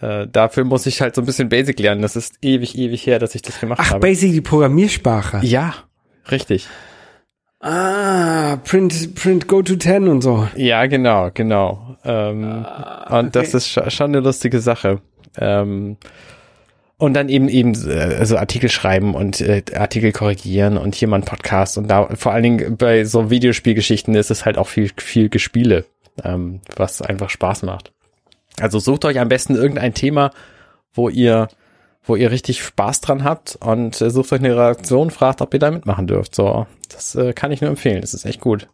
äh, 0.00 0.26
dafür 0.28 0.64
muss 0.64 0.86
ich 0.86 1.00
halt 1.00 1.14
so 1.14 1.22
ein 1.22 1.26
bisschen 1.26 1.48
Basic 1.48 1.78
lernen. 1.80 2.02
Das 2.02 2.14
ist 2.16 2.36
ewig, 2.42 2.76
ewig 2.78 3.06
her, 3.06 3.18
dass 3.18 3.34
ich 3.34 3.42
das 3.42 3.58
gemacht 3.60 3.80
Ach, 3.82 3.90
habe. 3.90 4.00
Basic, 4.00 4.32
die 4.32 4.40
Programmiersprache. 4.40 5.40
ja, 5.44 5.74
richtig. 6.30 6.68
Ah, 7.60 8.58
Print, 8.64 9.14
Print 9.16 9.48
Go 9.48 9.62
to 9.62 9.76
10 9.76 10.06
und 10.08 10.20
so. 10.20 10.46
Ja, 10.54 10.86
genau, 10.86 11.30
genau. 11.32 11.96
Ähm, 12.04 12.64
Und 13.10 13.34
das 13.34 13.54
ist 13.54 13.66
scha- 13.66 13.90
schon 13.90 14.10
eine 14.10 14.20
lustige 14.20 14.60
Sache. 14.60 15.00
Ähm, 15.38 15.96
und 16.98 17.14
dann 17.14 17.28
eben 17.28 17.48
eben 17.48 17.74
äh, 17.88 18.16
also 18.18 18.36
Artikel 18.38 18.70
schreiben 18.70 19.14
und 19.14 19.40
äh, 19.40 19.62
Artikel 19.74 20.12
korrigieren 20.12 20.78
und 20.78 20.94
hier 20.94 21.08
mal 21.08 21.16
einen 21.16 21.24
Podcast 21.24 21.76
und 21.78 21.88
da 21.88 22.08
vor 22.14 22.32
allen 22.32 22.42
Dingen 22.42 22.76
bei 22.76 23.04
so 23.04 23.30
Videospielgeschichten 23.30 24.14
ist 24.14 24.30
es 24.30 24.44
halt 24.44 24.58
auch 24.58 24.68
viel 24.68 24.90
viel 24.96 25.28
Gespiele, 25.28 25.84
ähm, 26.24 26.60
was 26.74 27.02
einfach 27.02 27.30
Spaß 27.30 27.62
macht. 27.62 27.92
Also 28.58 28.78
sucht 28.78 29.04
euch 29.04 29.20
am 29.20 29.28
besten 29.28 29.54
irgendein 29.54 29.94
Thema, 29.94 30.30
wo 30.94 31.08
ihr 31.08 31.48
wo 32.02 32.14
ihr 32.14 32.30
richtig 32.30 32.62
Spaß 32.62 33.00
dran 33.00 33.24
habt 33.24 33.58
und 33.60 34.00
äh, 34.00 34.10
sucht 34.10 34.32
euch 34.32 34.40
eine 34.40 34.56
Reaktion, 34.56 35.10
fragt, 35.10 35.42
ob 35.42 35.52
ihr 35.52 35.60
da 35.60 35.70
mitmachen 35.70 36.06
dürft. 36.06 36.34
So, 36.34 36.66
das 36.88 37.14
äh, 37.16 37.32
kann 37.32 37.52
ich 37.52 37.60
nur 37.60 37.70
empfehlen. 37.70 38.00
Das 38.00 38.14
ist 38.14 38.24
echt 38.24 38.40
gut. 38.40 38.68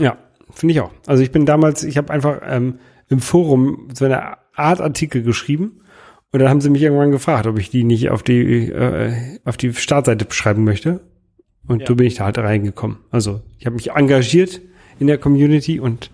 Ja, 0.00 0.16
finde 0.50 0.72
ich 0.72 0.80
auch. 0.80 0.90
Also 1.06 1.22
ich 1.22 1.30
bin 1.30 1.44
damals, 1.44 1.84
ich 1.84 1.98
habe 1.98 2.12
einfach 2.12 2.40
ähm, 2.46 2.78
im 3.08 3.20
Forum 3.20 3.90
so 3.92 4.06
eine 4.06 4.38
Art 4.54 4.80
Artikel 4.80 5.22
geschrieben 5.22 5.81
und 6.32 6.38
dann 6.40 6.48
haben 6.48 6.60
sie 6.60 6.70
mich 6.70 6.82
irgendwann 6.82 7.10
gefragt, 7.10 7.46
ob 7.46 7.58
ich 7.58 7.70
die 7.70 7.84
nicht 7.84 8.10
auf 8.10 8.22
die 8.22 8.68
äh, 8.70 9.12
auf 9.44 9.56
die 9.56 9.72
Startseite 9.74 10.24
beschreiben 10.24 10.64
möchte. 10.64 11.00
Und 11.66 11.80
Ja. 11.80 11.86
so 11.86 11.94
bin 11.94 12.06
ich 12.06 12.16
da 12.16 12.24
halt 12.24 12.38
reingekommen. 12.38 12.98
Also 13.10 13.40
ich 13.58 13.66
habe 13.66 13.76
mich 13.76 13.92
engagiert 13.92 14.60
in 14.98 15.06
der 15.06 15.18
Community 15.18 15.78
und 15.78 16.10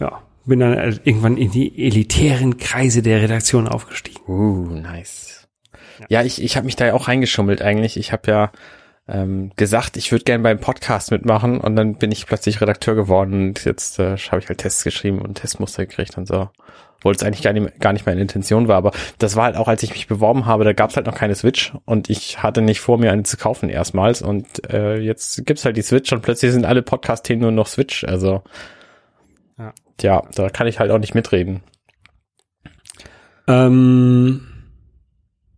ja, 0.00 0.20
bin 0.44 0.60
dann 0.60 0.74
äh, 0.74 0.94
irgendwann 1.04 1.36
in 1.36 1.50
die 1.50 1.86
elitären 1.86 2.58
Kreise 2.58 3.02
der 3.02 3.22
Redaktion 3.22 3.68
aufgestiegen. 3.68 4.20
Uh, 4.28 4.66
nice. 4.74 5.48
Ja, 6.08 6.22
ich, 6.24 6.42
ich 6.42 6.56
habe 6.56 6.66
mich 6.66 6.76
da 6.76 6.86
ja 6.86 6.94
auch 6.94 7.08
reingeschummelt 7.08 7.62
eigentlich. 7.62 7.96
Ich 7.96 8.12
habe 8.12 8.30
ja 8.30 8.52
ähm, 9.08 9.50
gesagt, 9.56 9.96
ich 9.96 10.10
würde 10.12 10.24
gerne 10.24 10.42
beim 10.42 10.58
Podcast 10.58 11.10
mitmachen 11.10 11.60
und 11.60 11.76
dann 11.76 11.94
bin 11.96 12.10
ich 12.12 12.26
plötzlich 12.26 12.60
Redakteur 12.60 12.94
geworden 12.94 13.48
und 13.48 13.64
jetzt 13.64 13.98
äh, 13.98 14.16
habe 14.16 14.40
ich 14.40 14.48
halt 14.48 14.58
Tests 14.58 14.84
geschrieben 14.84 15.20
und 15.20 15.34
Testmuster 15.34 15.86
gekriegt 15.86 16.18
und 16.18 16.26
so. 16.26 16.48
Obwohl 17.02 17.16
es 17.16 17.24
eigentlich 17.24 17.42
gar 17.42 17.52
nicht, 17.52 17.80
gar 17.80 17.92
nicht 17.92 18.06
meine 18.06 18.20
Intention 18.20 18.68
war, 18.68 18.76
aber 18.76 18.92
das 19.18 19.34
war 19.34 19.46
halt 19.46 19.56
auch, 19.56 19.66
als 19.66 19.82
ich 19.82 19.90
mich 19.90 20.06
beworben 20.06 20.46
habe, 20.46 20.62
da 20.62 20.72
gab 20.72 20.90
es 20.90 20.96
halt 20.96 21.06
noch 21.06 21.16
keine 21.16 21.34
Switch 21.34 21.72
und 21.84 22.08
ich 22.08 22.44
hatte 22.44 22.62
nicht 22.62 22.78
vor, 22.78 22.96
mir 22.96 23.10
eine 23.10 23.24
zu 23.24 23.36
kaufen 23.36 23.68
erstmals 23.68 24.22
und 24.22 24.70
äh, 24.72 24.98
jetzt 24.98 25.44
gibt's 25.44 25.64
halt 25.64 25.76
die 25.76 25.82
Switch 25.82 26.12
und 26.12 26.22
plötzlich 26.22 26.52
sind 26.52 26.64
alle 26.64 26.82
Podcast-Themen 26.82 27.42
nur 27.42 27.50
noch 27.50 27.66
Switch, 27.66 28.04
also 28.04 28.44
Ja. 29.58 29.72
Tja, 29.96 30.22
da 30.32 30.48
kann 30.48 30.68
ich 30.68 30.78
halt 30.78 30.92
auch 30.92 31.00
nicht 31.00 31.16
mitreden. 31.16 31.64
Ähm, 33.48 34.42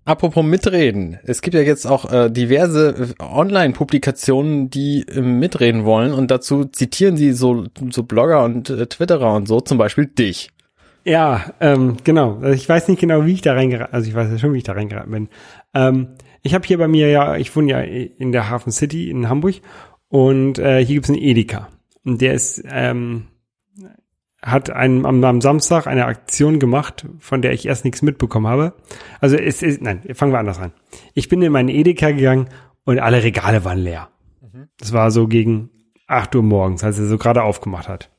Apropos 0.07 0.44
mitreden. 0.44 1.18
Es 1.24 1.40
gibt 1.40 1.54
ja 1.54 1.62
jetzt 1.62 1.87
auch 1.87 2.11
äh, 2.11 2.30
diverse 2.30 3.14
äh, 3.18 3.22
Online-Publikationen, 3.22 4.68
die 4.68 5.07
äh, 5.09 5.20
mitreden 5.20 5.85
wollen 5.85 6.12
und 6.12 6.30
dazu 6.30 6.64
zitieren 6.64 7.16
sie 7.16 7.33
so, 7.33 7.64
so 7.90 8.02
Blogger 8.02 8.44
und 8.44 8.68
äh, 8.68 8.87
Twitterer 8.87 9.35
und 9.35 9.46
so, 9.46 9.61
zum 9.61 9.78
Beispiel 9.78 10.07
dich. 10.07 10.50
Ja, 11.05 11.53
ähm, 11.61 11.99
genau. 12.03 12.37
Also 12.37 12.53
ich 12.53 12.69
weiß 12.69 12.88
nicht 12.88 13.01
genau, 13.01 13.27
wie 13.27 13.35
ich 13.35 13.43
da 13.43 13.53
reingeraten, 13.53 13.95
also 13.95 14.09
ich 14.09 14.14
weiß 14.14 14.31
ja 14.31 14.38
schon, 14.38 14.55
wie 14.55 14.59
ich 14.59 14.64
da 14.64 14.73
reingeraten 14.73 15.12
bin. 15.12 15.29
Ähm, 15.75 16.09
ich 16.43 16.55
habe 16.55 16.67
hier 16.67 16.79
bei 16.79 16.88
mir 16.88 17.11
ja, 17.11 17.37
ich 17.37 17.55
wohne 17.55 17.71
ja 17.71 17.81
in 17.81 18.33
der 18.33 18.51
Hafen 18.51 18.73
City 18.73 19.11
in 19.11 19.29
Hamburg 19.29 19.57
und 20.09 20.59
äh, 20.59 20.85
hier 20.85 20.97
gibt's 20.97 21.11
einen 21.11 21.19
Edeka. 21.19 21.69
Und 22.05 22.21
der 22.21 22.35
ist, 22.35 22.62
ähm, 22.67 23.27
hat 24.43 24.71
einen, 24.71 25.07
am, 25.07 25.25
am 25.25 25.40
Samstag 25.40 25.87
eine 25.87 26.07
Aktion 26.07 26.59
gemacht, 26.59 27.07
von 27.19 27.43
der 27.43 27.53
ich 27.53 27.67
erst 27.67 27.85
nichts 27.85 28.03
mitbekommen 28.03 28.47
habe. 28.47 28.75
Also 29.21 29.37
es 29.37 29.62
ist, 29.62 29.81
nein, 29.83 30.03
fangen 30.14 30.33
wir 30.33 30.38
anders 30.38 30.59
an. 30.59 30.73
Ich 31.14 31.29
bin 31.29 31.40
in 31.43 31.53
meinen 31.53 31.71
Edeka 31.71 32.11
gegangen 32.11 32.49
und 32.85 32.99
alle 32.99 33.23
Regale 33.23 33.64
waren 33.64 33.79
leer. 33.79 34.09
Das 34.79 34.93
war 34.93 35.11
so 35.11 35.29
gegen 35.29 35.71
8 36.07 36.35
Uhr 36.37 36.43
morgens, 36.43 36.85
als 36.85 36.99
er 36.99 37.07
so 37.07 37.17
gerade 37.19 37.43
aufgemacht 37.43 37.88
hat. 37.88 38.11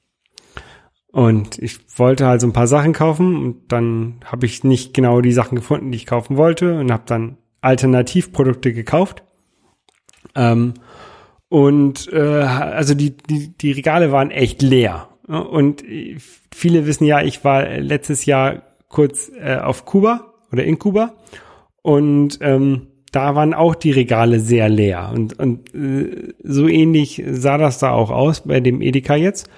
Und 1.16 1.60
ich 1.60 1.78
wollte 1.96 2.28
halt 2.28 2.42
so 2.42 2.48
ein 2.48 2.52
paar 2.52 2.68
Sachen 2.68 2.92
kaufen 2.92 3.38
und 3.38 3.72
dann 3.72 4.16
habe 4.26 4.46
ich 4.46 4.66
nicht 4.66 4.94
genau 4.94 5.22
die 5.22 5.32
Sachen 5.32 5.56
gefunden, 5.56 5.90
die 5.90 5.96
ich 5.96 6.06
kaufen 6.06 6.36
wollte 6.36 6.78
und 6.78 6.92
habe 6.92 7.04
dann 7.06 7.38
Alternativprodukte 7.62 8.74
gekauft. 8.74 9.24
Ähm, 10.36 10.74
und 11.48 12.12
äh, 12.12 12.20
also 12.20 12.96
die, 12.96 13.16
die, 13.16 13.56
die 13.58 13.72
Regale 13.72 14.12
waren 14.12 14.30
echt 14.30 14.62
leer. 14.62 15.08
Und 15.26 15.88
äh, 15.88 16.18
viele 16.54 16.86
wissen 16.86 17.06
ja, 17.06 17.22
ich 17.22 17.46
war 17.46 17.66
letztes 17.78 18.26
Jahr 18.26 18.64
kurz 18.90 19.32
äh, 19.40 19.56
auf 19.56 19.86
Kuba 19.86 20.34
oder 20.52 20.66
in 20.66 20.80
Kuba 20.80 21.14
und 21.82 22.40
ähm, 22.42 22.88
da 23.14 23.36
waren 23.36 23.54
auch 23.54 23.76
die 23.76 23.92
Regale 23.92 24.42
sehr 24.42 24.68
leer. 24.68 25.14
Und, 25.14 25.40
und 25.40 25.74
äh, 25.74 26.34
so 26.44 26.68
ähnlich 26.68 27.24
sah 27.26 27.58
das 27.58 27.80
da 27.80 27.92
auch 27.92 28.12
aus 28.12 28.42
bei 28.42 28.60
dem 28.60 28.82
Edeka 28.82 29.16
jetzt. 29.16 29.50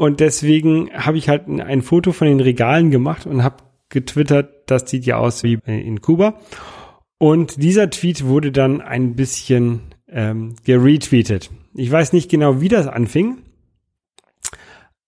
Und 0.00 0.20
deswegen 0.20 0.90
habe 0.94 1.18
ich 1.18 1.28
halt 1.28 1.46
ein, 1.46 1.82
Foto 1.82 2.12
von 2.12 2.26
den 2.26 2.40
Regalen 2.40 2.90
gemacht 2.90 3.26
und 3.26 3.44
habe 3.44 3.56
getwittert, 3.90 4.62
das 4.64 4.88
sieht 4.88 5.04
ja 5.04 5.18
aus 5.18 5.42
wie 5.42 5.58
in 5.66 6.00
Kuba. 6.00 6.40
Und 7.18 7.62
dieser 7.62 7.90
Tweet 7.90 8.24
wurde 8.24 8.50
dann 8.50 8.80
ein 8.80 9.14
bisschen 9.14 9.92
ähm, 10.08 10.54
geretweetet. 10.64 11.50
Ich 11.74 11.92
weiß 11.92 12.14
nicht 12.14 12.30
genau, 12.30 12.62
wie 12.62 12.68
das 12.68 12.86
anfing, 12.86 13.42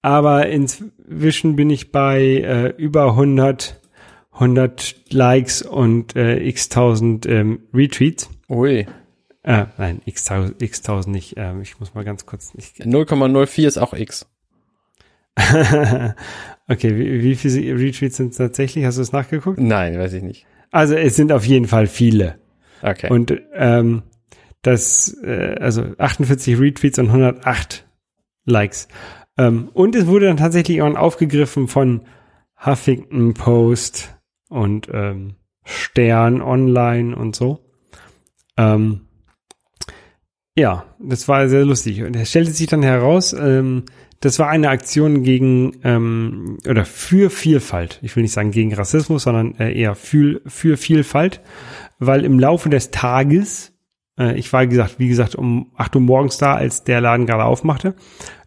aber 0.02 0.50
inzwischen 0.50 1.56
bin 1.56 1.70
ich 1.70 1.90
bei 1.90 2.20
äh, 2.20 2.74
über 2.76 3.12
100, 3.12 3.80
100 4.32 5.10
Likes 5.10 5.62
und 5.62 6.16
äh, 6.16 6.36
x 6.36 6.68
tausend 6.68 7.24
ähm, 7.24 7.60
Retweets. 7.72 8.28
Ui. 8.50 8.86
Äh, 9.42 9.64
nein, 9.78 10.02
x 10.04 10.26
tausend, 10.26 10.60
x 10.60 10.82
tausend 10.82 11.14
nicht. 11.14 11.38
Ähm, 11.38 11.62
ich 11.62 11.80
muss 11.80 11.94
mal 11.94 12.04
ganz 12.04 12.26
kurz. 12.26 12.52
Ich, 12.58 12.74
0,04 12.74 13.66
ist 13.66 13.78
auch 13.78 13.94
X. 13.94 14.26
okay, 16.68 16.96
wie, 16.96 17.22
wie 17.22 17.34
viele 17.34 17.78
Retweets 17.78 18.16
sind 18.16 18.32
es 18.32 18.36
tatsächlich? 18.36 18.84
Hast 18.84 18.98
du 18.98 19.02
es 19.02 19.12
nachgeguckt? 19.12 19.58
Nein, 19.58 19.98
weiß 19.98 20.12
ich 20.14 20.22
nicht. 20.22 20.46
Also 20.70 20.94
es 20.94 21.16
sind 21.16 21.32
auf 21.32 21.44
jeden 21.44 21.66
Fall 21.66 21.86
viele. 21.86 22.38
Okay. 22.82 23.10
Und 23.10 23.40
ähm, 23.54 24.02
das, 24.62 25.16
äh, 25.22 25.56
also 25.60 25.84
48 25.98 26.58
Retweets 26.58 26.98
und 26.98 27.06
108 27.08 27.86
Likes. 28.44 28.88
Ähm, 29.38 29.70
und 29.72 29.94
es 29.94 30.06
wurde 30.06 30.26
dann 30.26 30.36
tatsächlich 30.36 30.82
auch 30.82 30.94
aufgegriffen 30.94 31.68
von 31.68 32.02
Huffington 32.64 33.34
Post 33.34 34.16
und 34.48 34.88
ähm, 34.92 35.36
Stern 35.64 36.42
Online 36.42 37.16
und 37.16 37.34
so. 37.36 37.60
Ähm, 38.56 39.02
ja, 40.56 40.84
das 40.98 41.28
war 41.28 41.48
sehr 41.48 41.64
lustig. 41.64 42.02
Und 42.02 42.14
es 42.14 42.28
stellte 42.28 42.50
sich 42.50 42.66
dann 42.66 42.82
heraus, 42.82 43.32
ähm, 43.32 43.84
das 44.22 44.38
war 44.38 44.48
eine 44.48 44.70
Aktion 44.70 45.24
gegen 45.24 45.80
ähm, 45.82 46.58
oder 46.68 46.84
für 46.84 47.28
Vielfalt. 47.28 47.98
Ich 48.02 48.14
will 48.16 48.22
nicht 48.22 48.32
sagen 48.32 48.52
gegen 48.52 48.72
Rassismus, 48.72 49.24
sondern 49.24 49.56
äh, 49.58 49.78
eher 49.78 49.96
für, 49.96 50.40
für 50.46 50.76
Vielfalt, 50.76 51.40
weil 51.98 52.24
im 52.24 52.38
Laufe 52.38 52.70
des 52.70 52.92
Tages, 52.92 53.72
äh, 54.16 54.38
ich 54.38 54.52
war 54.52 54.66
gesagt, 54.66 54.98
wie 54.98 55.08
gesagt 55.08 55.34
um 55.34 55.72
8 55.76 55.96
Uhr 55.96 56.02
morgens 56.02 56.38
da, 56.38 56.54
als 56.54 56.84
der 56.84 57.00
Laden 57.00 57.26
gerade 57.26 57.44
aufmachte. 57.44 57.94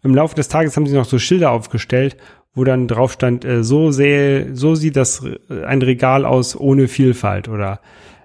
Im 0.02 0.14
Laufe 0.14 0.34
des 0.34 0.48
Tages 0.48 0.76
haben 0.76 0.86
sie 0.86 0.94
noch 0.94 1.04
so 1.04 1.18
Schilder 1.18 1.50
aufgestellt, 1.50 2.16
wo 2.54 2.64
dann 2.64 2.88
drauf 2.88 3.12
stand, 3.12 3.44
äh, 3.44 3.62
so 3.62 3.90
sehe, 3.90 4.56
so 4.56 4.74
sieht 4.74 4.96
das 4.96 5.24
äh, 5.24 5.64
ein 5.64 5.82
Regal 5.82 6.24
aus 6.24 6.58
ohne 6.58 6.88
Vielfalt 6.88 7.48
oder 7.48 7.80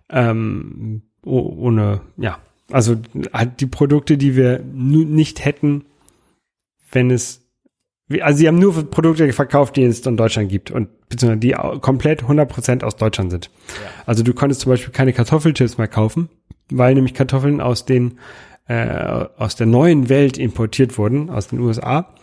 ähm, 0.09 1.01
oh- 1.25 1.53
ohne, 1.57 2.01
ja, 2.15 2.39
also 2.71 2.95
die 3.59 3.67
Produkte, 3.67 4.17
die 4.17 4.37
wir 4.37 4.63
nicht 4.63 5.43
hätten, 5.43 5.83
wenn 6.91 7.11
es, 7.11 7.40
also 8.19 8.37
sie 8.37 8.47
haben 8.47 8.59
nur 8.59 8.89
Produkte 8.89 9.31
verkauft, 9.33 9.75
die 9.75 9.83
es 9.83 10.05
in 10.05 10.17
Deutschland 10.17 10.49
gibt 10.49 10.71
und 10.71 10.89
beziehungsweise 11.09 11.39
die 11.39 11.79
komplett 11.79 12.23
100% 12.23 12.83
aus 12.83 12.95
Deutschland 12.95 13.31
sind. 13.31 13.49
Also 14.05 14.23
du 14.23 14.33
konntest 14.33 14.61
zum 14.61 14.71
Beispiel 14.71 14.91
keine 14.91 15.13
Kartoffelchips 15.13 15.77
mehr 15.77 15.87
kaufen, 15.87 16.29
weil 16.69 16.95
nämlich 16.95 17.13
Kartoffeln 17.13 17.61
aus 17.61 17.85
den 17.85 18.19
äh, 18.67 19.25
aus 19.37 19.55
der 19.55 19.67
neuen 19.67 20.09
Welt 20.09 20.37
importiert 20.37 20.97
wurden, 20.97 21.29
aus 21.29 21.47
den 21.47 21.59
USA, 21.59 22.13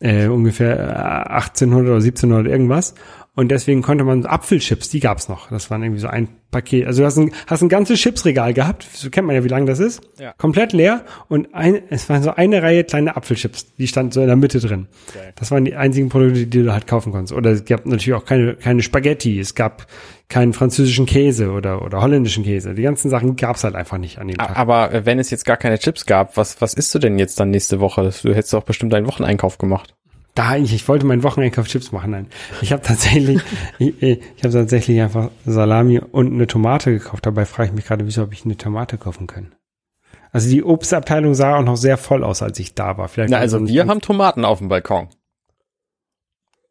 äh, 0.00 0.26
ungefähr 0.26 0.78
äh, 0.78 1.32
1800 1.32 1.86
oder 1.86 1.96
1700 1.96 2.46
irgendwas. 2.46 2.94
Und 3.34 3.48
deswegen 3.48 3.80
konnte 3.80 4.04
man 4.04 4.26
Apfelchips, 4.26 4.90
die 4.90 5.00
gab's 5.00 5.30
noch. 5.30 5.48
Das 5.48 5.70
waren 5.70 5.82
irgendwie 5.82 6.02
so 6.02 6.08
ein 6.08 6.28
Paket. 6.50 6.86
Also 6.86 7.00
du 7.00 7.06
hast 7.06 7.16
ein, 7.16 7.32
hast 7.46 7.62
ein 7.62 7.70
ganzes 7.70 7.98
Chipsregal 7.98 8.52
gehabt. 8.52 8.86
So 8.92 9.08
kennt 9.08 9.26
man 9.26 9.34
ja, 9.34 9.42
wie 9.42 9.48
lang 9.48 9.64
das 9.64 9.78
ist. 9.78 10.02
Ja. 10.20 10.34
Komplett 10.36 10.74
leer. 10.74 11.06
Und 11.28 11.54
ein, 11.54 11.80
es 11.88 12.10
waren 12.10 12.22
so 12.22 12.34
eine 12.34 12.62
Reihe 12.62 12.84
kleine 12.84 13.16
Apfelchips. 13.16 13.74
Die 13.76 13.86
standen 13.86 14.12
so 14.12 14.20
in 14.20 14.26
der 14.26 14.36
Mitte 14.36 14.60
drin. 14.60 14.86
Geil. 15.14 15.32
Das 15.36 15.50
waren 15.50 15.64
die 15.64 15.74
einzigen 15.74 16.10
Produkte, 16.10 16.46
die 16.46 16.62
du 16.62 16.72
halt 16.74 16.86
kaufen 16.86 17.10
konntest. 17.10 17.32
Oder 17.32 17.52
es 17.52 17.64
gab 17.64 17.86
natürlich 17.86 18.12
auch 18.12 18.26
keine, 18.26 18.54
keine 18.54 18.82
Spaghetti. 18.82 19.40
Es 19.40 19.54
gab 19.54 19.86
keinen 20.28 20.52
französischen 20.52 21.06
Käse 21.06 21.52
oder, 21.52 21.82
oder 21.82 22.02
holländischen 22.02 22.44
Käse. 22.44 22.74
Die 22.74 22.82
ganzen 22.82 23.08
Sachen 23.08 23.36
gab's 23.36 23.64
halt 23.64 23.74
einfach 23.74 23.96
nicht 23.96 24.18
an 24.18 24.28
dem 24.28 24.36
Tag. 24.36 24.58
Aber 24.58 24.92
äh, 24.92 25.06
wenn 25.06 25.18
es 25.18 25.30
jetzt 25.30 25.46
gar 25.46 25.56
keine 25.56 25.78
Chips 25.78 26.04
gab, 26.04 26.36
was, 26.36 26.60
was 26.60 26.74
isst 26.74 26.94
du 26.94 26.98
denn 26.98 27.18
jetzt 27.18 27.40
dann 27.40 27.50
nächste 27.50 27.80
Woche? 27.80 28.12
Du 28.22 28.34
hättest 28.34 28.52
doch 28.52 28.64
bestimmt 28.64 28.92
einen 28.92 29.06
Wocheneinkauf 29.06 29.56
gemacht. 29.56 29.94
Da 30.34 30.56
ich, 30.56 30.72
ich 30.72 30.88
wollte 30.88 31.04
meinen 31.04 31.22
Wocheneinkauf 31.22 31.66
Chips 31.68 31.92
machen. 31.92 32.12
Nein, 32.12 32.26
ich 32.62 32.72
habe 32.72 32.82
tatsächlich, 32.82 33.42
ich, 33.78 34.02
ich 34.02 34.18
habe 34.42 34.52
tatsächlich 34.52 35.00
einfach 35.00 35.30
Salami 35.44 35.98
und 35.98 36.32
eine 36.32 36.46
Tomate 36.46 36.90
gekauft. 36.92 37.26
Dabei 37.26 37.44
frage 37.44 37.68
ich 37.68 37.74
mich 37.74 37.84
gerade, 37.86 38.06
wieso 38.06 38.22
habe 38.22 38.32
ich 38.32 38.44
eine 38.44 38.56
Tomate 38.56 38.96
kaufen 38.96 39.26
können? 39.26 39.54
Also 40.30 40.48
die 40.48 40.64
Obstabteilung 40.64 41.34
sah 41.34 41.56
auch 41.58 41.62
noch 41.62 41.76
sehr 41.76 41.98
voll 41.98 42.24
aus, 42.24 42.40
als 42.40 42.58
ich 42.58 42.74
da 42.74 42.96
war. 42.96 43.08
Vielleicht 43.08 43.30
Na, 43.30 43.36
also 43.38 43.58
so 43.58 43.68
wir 43.68 43.86
haben 43.86 44.00
Tomaten 44.00 44.46
auf 44.46 44.58
dem 44.58 44.68
Balkon. 44.68 45.08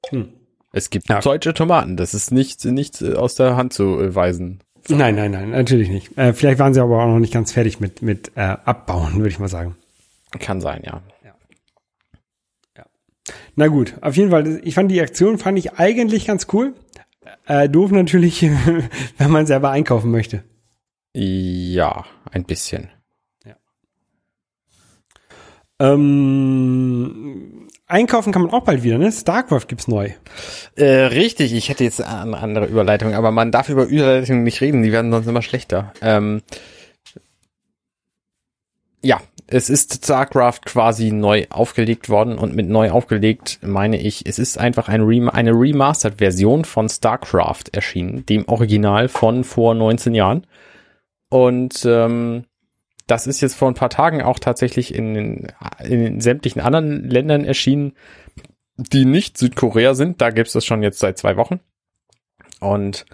Hm. 0.09 0.29
Es 0.73 0.89
gibt 0.89 1.09
Ja. 1.09 1.19
deutsche 1.19 1.53
Tomaten. 1.53 1.97
Das 1.97 2.13
ist 2.15 2.31
nicht, 2.31 2.65
nicht 2.65 3.01
äh, 3.01 3.13
aus 3.13 3.35
der 3.35 3.55
Hand 3.57 3.73
zu 3.73 3.99
äh, 3.99 4.15
weisen. 4.15 4.63
Nein, 4.87 5.13
nein, 5.15 5.29
nein, 5.31 5.51
natürlich 5.51 5.89
nicht. 5.89 6.17
Äh, 6.17 6.33
vielleicht 6.33 6.57
waren 6.57 6.73
sie 6.73 6.81
aber 6.81 7.03
auch 7.03 7.07
noch 7.07 7.19
nicht 7.19 7.33
ganz 7.33 7.51
fertig 7.51 7.79
mit 7.79 8.01
mit 8.01 8.31
äh, 8.35 8.41
abbauen, 8.65 9.17
würde 9.17 9.29
ich 9.29 9.37
mal 9.37 9.47
sagen. 9.47 9.75
Kann 10.39 10.59
sein, 10.61 10.81
ja. 10.83 11.01
Na 13.55 13.67
gut, 13.67 13.95
auf 14.01 14.15
jeden 14.15 14.31
Fall. 14.31 14.61
Ich 14.63 14.75
fand 14.75 14.91
die 14.91 15.01
Aktion 15.01 15.37
fand 15.37 15.57
ich 15.57 15.73
eigentlich 15.73 16.25
ganz 16.25 16.47
cool. 16.53 16.73
Äh, 17.45 17.69
doof 17.69 17.91
natürlich, 17.91 18.41
wenn 19.17 19.31
man 19.31 19.45
selber 19.45 19.71
einkaufen 19.71 20.11
möchte. 20.11 20.43
Ja, 21.13 22.05
ein 22.31 22.45
bisschen. 22.45 22.89
Ähm, 25.81 27.67
einkaufen 27.87 28.31
kann 28.31 28.43
man 28.43 28.51
auch 28.51 28.63
bald 28.63 28.83
wieder, 28.83 28.99
ne? 28.99 29.11
StarCraft 29.11 29.65
gibt's 29.67 29.87
neu. 29.87 30.11
Äh, 30.75 30.85
richtig, 30.85 31.53
ich 31.53 31.69
hätte 31.69 31.83
jetzt 31.83 32.03
eine 32.03 32.37
andere 32.37 32.67
Überleitung, 32.67 33.15
aber 33.15 33.31
man 33.31 33.51
darf 33.51 33.67
über 33.67 33.85
Überleitungen 33.85 34.43
nicht 34.43 34.61
reden, 34.61 34.83
die 34.83 34.91
werden 34.91 35.11
sonst 35.11 35.25
immer 35.25 35.41
schlechter. 35.41 35.91
Ähm, 36.01 36.43
ja, 39.01 39.19
es 39.51 39.69
ist 39.69 39.93
StarCraft 40.05 40.61
quasi 40.65 41.11
neu 41.11 41.45
aufgelegt 41.49 42.09
worden 42.09 42.37
und 42.37 42.55
mit 42.55 42.67
neu 42.69 42.91
aufgelegt 42.91 43.59
meine 43.61 43.99
ich, 43.99 44.25
es 44.25 44.39
ist 44.39 44.57
einfach 44.57 44.87
ein 44.87 45.01
Rem 45.01 45.29
eine 45.29 45.51
Remastered-Version 45.51 46.65
von 46.65 46.87
StarCraft 46.89 47.65
erschienen, 47.73 48.25
dem 48.25 48.47
Original 48.47 49.07
von 49.09 49.43
vor 49.43 49.75
19 49.75 50.15
Jahren. 50.15 50.47
Und 51.29 51.85
ähm, 51.85 52.45
das 53.07 53.27
ist 53.27 53.41
jetzt 53.41 53.55
vor 53.55 53.67
ein 53.69 53.73
paar 53.73 53.89
Tagen 53.89 54.21
auch 54.21 54.39
tatsächlich 54.39 54.93
in, 54.95 55.13
den- 55.13 55.47
in 55.83 56.21
sämtlichen 56.21 56.61
anderen 56.61 57.09
Ländern 57.09 57.43
erschienen, 57.45 57.93
die 58.77 59.05
nicht 59.05 59.37
Südkorea 59.37 59.93
sind. 59.95 60.21
Da 60.21 60.29
gibt's 60.29 60.53
das 60.53 60.65
schon 60.65 60.81
jetzt 60.81 60.99
seit 60.99 61.17
zwei 61.17 61.35
Wochen. 61.35 61.59
Und 62.61 63.05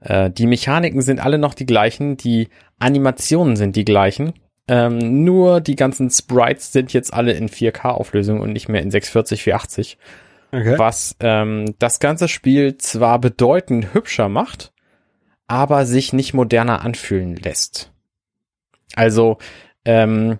äh, 0.00 0.30
die 0.30 0.46
Mechaniken 0.46 1.00
sind 1.00 1.20
alle 1.20 1.38
noch 1.38 1.54
die 1.54 1.66
gleichen, 1.66 2.16
die 2.16 2.48
Animationen 2.78 3.56
sind 3.56 3.76
die 3.76 3.84
gleichen. 3.84 4.34
Ähm, 4.66 5.24
nur 5.24 5.60
die 5.60 5.76
ganzen 5.76 6.10
Sprites 6.10 6.72
sind 6.72 6.92
jetzt 6.92 7.12
alle 7.12 7.32
in 7.32 7.48
4K-Auflösung 7.48 8.40
und 8.40 8.52
nicht 8.52 8.68
mehr 8.68 8.82
in 8.82 8.90
640 8.90 9.42
480 9.42 9.98
Okay. 10.54 10.78
was 10.78 11.16
ähm, 11.18 11.74
das 11.80 11.98
ganze 11.98 12.28
Spiel 12.28 12.78
zwar 12.78 13.18
bedeutend 13.18 13.92
hübscher 13.92 14.28
macht, 14.28 14.72
aber 15.48 15.84
sich 15.84 16.12
nicht 16.12 16.32
moderner 16.32 16.82
anfühlen 16.82 17.34
lässt. 17.34 17.90
Also, 18.94 19.38
ähm, 19.84 20.38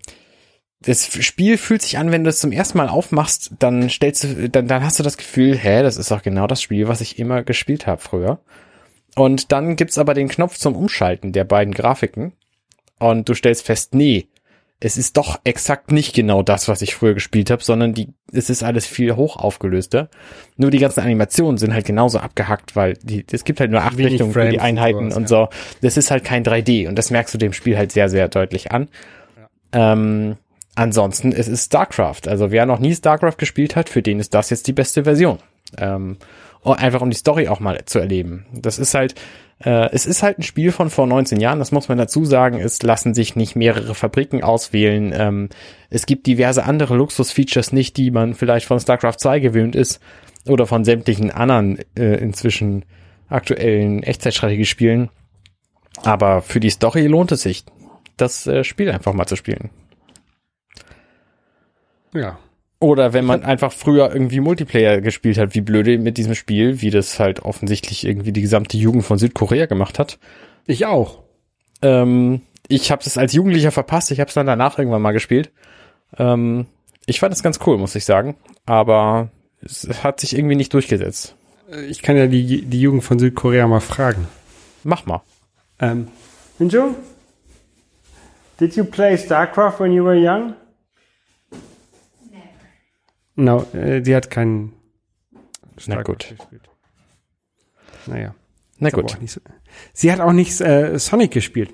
das 0.80 1.06
Spiel 1.24 1.58
fühlt 1.58 1.82
sich 1.82 1.98
an, 1.98 2.12
wenn 2.12 2.22
du 2.22 2.30
es 2.30 2.38
zum 2.38 2.52
ersten 2.52 2.78
Mal 2.78 2.88
aufmachst, 2.88 3.52
dann 3.58 3.88
stellst 3.90 4.22
du, 4.22 4.48
dann, 4.48 4.68
dann 4.68 4.84
hast 4.84 5.00
du 5.00 5.02
das 5.02 5.16
Gefühl, 5.16 5.56
hä, 5.56 5.82
das 5.82 5.96
ist 5.96 6.12
doch 6.12 6.22
genau 6.22 6.46
das 6.46 6.62
Spiel, 6.62 6.87
was 6.87 7.00
ich 7.00 7.18
immer 7.18 7.42
gespielt 7.42 7.88
habe 7.88 8.00
früher. 8.00 8.38
Und 9.16 9.50
dann 9.50 9.74
gibt's 9.74 9.98
aber 9.98 10.14
den 10.14 10.28
Knopf 10.28 10.58
zum 10.58 10.76
Umschalten 10.76 11.32
der 11.32 11.44
beiden 11.44 11.74
Grafiken 11.74 12.34
und 12.98 13.28
du 13.28 13.35
stellst 13.35 13.64
fest, 13.64 13.94
nee, 13.94 14.28
es 14.80 14.98
ist 14.98 15.16
doch 15.16 15.40
exakt 15.44 15.92
nicht 15.92 16.14
genau 16.14 16.42
das, 16.42 16.68
was 16.68 16.83
ich 16.83 16.94
früher 16.94 17.14
gespielt 17.14 17.50
habe, 17.50 17.64
sondern 17.64 17.94
die, 17.94 18.09
es 18.33 18.50
ist 18.50 18.62
alles 18.62 18.87
viel 18.87 19.16
hoch 19.16 19.37
aufgelöster. 19.37 20.11
Nur 20.57 20.70
die 20.70 20.78
ganzen 20.78 21.00
Animationen 21.00 21.57
sind 21.57 21.72
halt 21.72 21.87
genauso 21.87 22.18
abgehackt, 22.18 22.76
weil 22.76 22.94
die, 23.02 23.24
es 23.33 23.44
gibt 23.44 23.61
halt 23.61 23.70
nur 23.70 23.80
acht 23.80 23.96
Wenig 23.96 24.12
Richtungen 24.12 24.33
für 24.33 24.40
Frames 24.40 24.52
die 24.52 24.59
und 24.59 24.64
Einheiten 24.64 25.11
sowas, 25.11 25.16
und 25.16 25.28
so. 25.28 25.48
Das 25.80 25.96
ist 25.96 26.11
halt 26.11 26.24
kein 26.24 26.44
3D 26.44 26.87
und 26.87 26.96
das 26.96 27.11
merkst 27.11 27.33
du 27.33 27.38
dem 27.38 27.52
Spiel 27.52 27.78
halt 27.78 27.92
sehr, 27.92 28.11
sehr 28.11 28.28
deutlich 28.28 28.72
an. 28.72 28.88
Ähm, 29.72 30.37
ansonsten, 30.74 31.33
es 31.33 31.48
ist 31.48 31.66
StarCraft. 31.66 32.28
Also 32.28 32.50
wer 32.50 32.66
noch 32.66 32.78
nie 32.78 32.94
StarCraft 32.94 33.38
gespielt 33.38 33.76
hat, 33.76 33.88
für 33.88 34.02
den 34.02 34.20
ist 34.20 34.35
das 34.35 34.50
jetzt 34.50 34.66
die 34.66 34.74
beste 34.74 35.04
Version. 35.04 35.38
Ähm, 35.78 36.18
und 36.61 36.78
einfach 36.78 37.00
um 37.00 37.11
die 37.11 37.16
Story 37.16 37.48
auch 37.48 37.61
mal 37.61 37.83
zu 37.87 38.00
erleben. 38.00 38.44
Das 38.52 38.78
ist 38.78 38.94
halt, 38.94 39.14
äh, 39.62 39.90
es 39.93 40.07
ist 40.07 40.23
halt 40.23 40.38
ein 40.38 40.43
Spiel 40.43 40.73
von 40.73 40.90
vor 40.90 41.07
19 41.07 41.40
Jahren, 41.40 41.59
das 41.59 41.73
muss 41.73 41.88
man 41.88 41.99
dazu 41.99 42.25
sagen. 42.25 42.59
Es 42.59 42.83
lassen 42.83 43.14
sich 43.14 43.37
nicht 43.37 43.57
mehrere 43.57 43.95
Fabriken 43.95 44.43
auswählen. 44.43 45.12
Ähm, 45.17 45.49
es 45.90 46.07
gibt 46.07 46.27
diverse 46.27 46.64
andere 46.64 46.97
Luxusfeatures 46.97 47.73
nicht, 47.73 47.97
die 47.97 48.11
man 48.11 48.35
vielleicht 48.35 48.67
von 48.67 48.81
StarCraft 48.81 49.19
2 49.19 49.40
gewöhnt 49.40 49.77
ist 49.77 50.01
oder 50.47 50.67
von 50.67 50.85
sämtlichen 50.85 51.31
anderen 51.31 51.79
äh, 51.97 52.17
inzwischen 52.17 52.85
aktuellen 53.29 54.03
Echtzeitstrategiespielen. 54.03 55.11
Aber 56.03 56.43
für 56.43 56.61
die 56.61 56.71
Story 56.71 57.07
lohnt 57.07 57.33
es 57.33 57.43
sich, 57.43 57.64
das 58.17 58.47
äh, 58.47 58.64
Spiel 58.64 58.90
einfach 58.90 59.12
mal 59.12 59.27
zu 59.27 59.37
spielen. 59.37 59.71
Ja. 62.12 62.38
Oder 62.85 63.14
wenn 63.14 63.25
man 63.25 63.44
einfach 63.44 63.73
früher 63.73 64.12
irgendwie 64.12 64.40
Multiplayer 64.40 65.01
gespielt 65.01 65.38
hat, 65.38 65.55
wie 65.55 65.62
blöde 65.62 65.97
mit 65.97 66.18
diesem 66.18 66.35
Spiel, 66.35 66.83
wie 66.83 66.90
das 66.90 67.18
halt 67.18 67.40
offensichtlich 67.40 68.05
irgendwie 68.05 68.31
die 68.31 68.42
gesamte 68.42 68.77
Jugend 68.77 69.07
von 69.07 69.16
Südkorea 69.16 69.64
gemacht 69.64 69.99
hat. 69.99 70.18
Ich 70.66 70.85
auch. 70.85 71.23
Ähm, 71.81 72.42
ich 72.68 72.92
habe 72.92 73.01
es 73.03 73.16
als 73.16 73.33
Jugendlicher 73.33 73.70
verpasst, 73.70 74.11
ich 74.11 74.20
habe 74.20 74.29
es 74.29 74.35
dann 74.35 74.44
danach 74.44 74.79
irgendwann 74.79 75.01
mal 75.01 75.12
gespielt. 75.12 75.51
Ähm, 76.18 76.66
ich 77.07 77.20
fand 77.20 77.33
es 77.33 77.42
ganz 77.42 77.59
cool, 77.64 77.79
muss 77.79 77.94
ich 77.94 78.05
sagen, 78.05 78.37
aber 78.66 79.31
es 79.62 79.88
hat 80.05 80.20
sich 80.20 80.37
irgendwie 80.37 80.57
nicht 80.57 80.75
durchgesetzt. 80.75 81.37
Ich 81.88 82.03
kann 82.03 82.18
ja 82.18 82.27
die, 82.27 82.66
die 82.66 82.81
Jugend 82.83 83.03
von 83.03 83.18
Südkorea 83.18 83.66
mal 83.66 83.81
fragen. 83.81 84.29
Mach 84.83 85.07
mal. 85.07 85.23
Ähm, 85.81 86.09
Minjo? 86.59 86.94
Did 88.61 88.77
you 88.77 88.85
play 88.85 89.16
StarCraft 89.16 89.81
when 89.81 89.90
you 89.90 90.05
were 90.05 90.18
young? 90.18 90.55
No, 93.37 93.66
äh, 93.74 94.00
die 94.00 94.14
hat 94.14 94.30
keinen 94.30 94.72
Na 95.87 96.02
gut. 96.02 96.20
gespielt. 96.28 96.62
Naja. 98.06 98.35
Na 98.78 98.90
gut. 98.90 99.16
so. 99.26 99.40
Sie 99.92 100.12
hat 100.12 100.20
auch 100.20 100.32
nicht 100.32 100.60
äh, 100.60 100.98
Sonic 100.98 101.30
gespielt. 101.32 101.70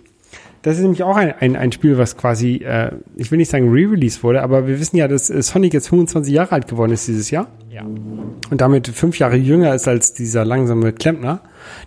Das 0.63 0.77
ist 0.77 0.83
nämlich 0.83 1.03
auch 1.03 1.17
ein, 1.17 1.33
ein, 1.41 1.57
ein 1.57 1.73
Spiel, 1.73 1.97
was 1.97 2.17
quasi, 2.19 2.57
äh, 2.57 2.93
ich 3.17 3.31
will 3.31 3.39
nicht 3.39 3.51
sagen 3.51 3.71
re-release 3.71 4.23
wurde, 4.23 4.43
aber 4.43 4.67
wir 4.67 4.79
wissen 4.79 4.97
ja, 4.97 5.09
dass 5.09 5.31
äh, 5.31 5.41
Sonic 5.43 5.73
jetzt 5.73 5.89
25 5.89 6.33
Jahre 6.33 6.53
alt 6.53 6.69
geworden 6.69 6.93
ist 6.93 7.09
dieses 7.09 7.31
Jahr 7.31 7.49
Ja. 7.71 7.83
und 7.83 8.61
damit 8.61 8.87
fünf 8.89 9.19
Jahre 9.19 9.37
jünger 9.37 9.75
ist 9.75 9.89
als 9.89 10.13
dieser 10.13 10.45
langsame 10.45 10.93
Klempner. 10.93 11.41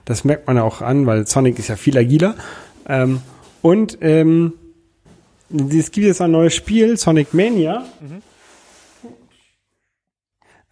Das 0.05 0.23
merkt 0.23 0.47
man 0.47 0.57
auch 0.57 0.81
an, 0.81 1.05
weil 1.05 1.27
Sonic 1.27 1.59
ist 1.59 1.67
ja 1.67 1.75
viel 1.75 1.97
agiler. 1.97 2.35
Ähm, 2.87 3.21
und 3.61 3.99
ähm, 4.01 4.53
es 5.51 5.91
gibt 5.91 6.07
jetzt 6.07 6.21
ein 6.21 6.31
neues 6.31 6.55
Spiel, 6.55 6.97
Sonic 6.97 7.33
Mania. 7.35 7.85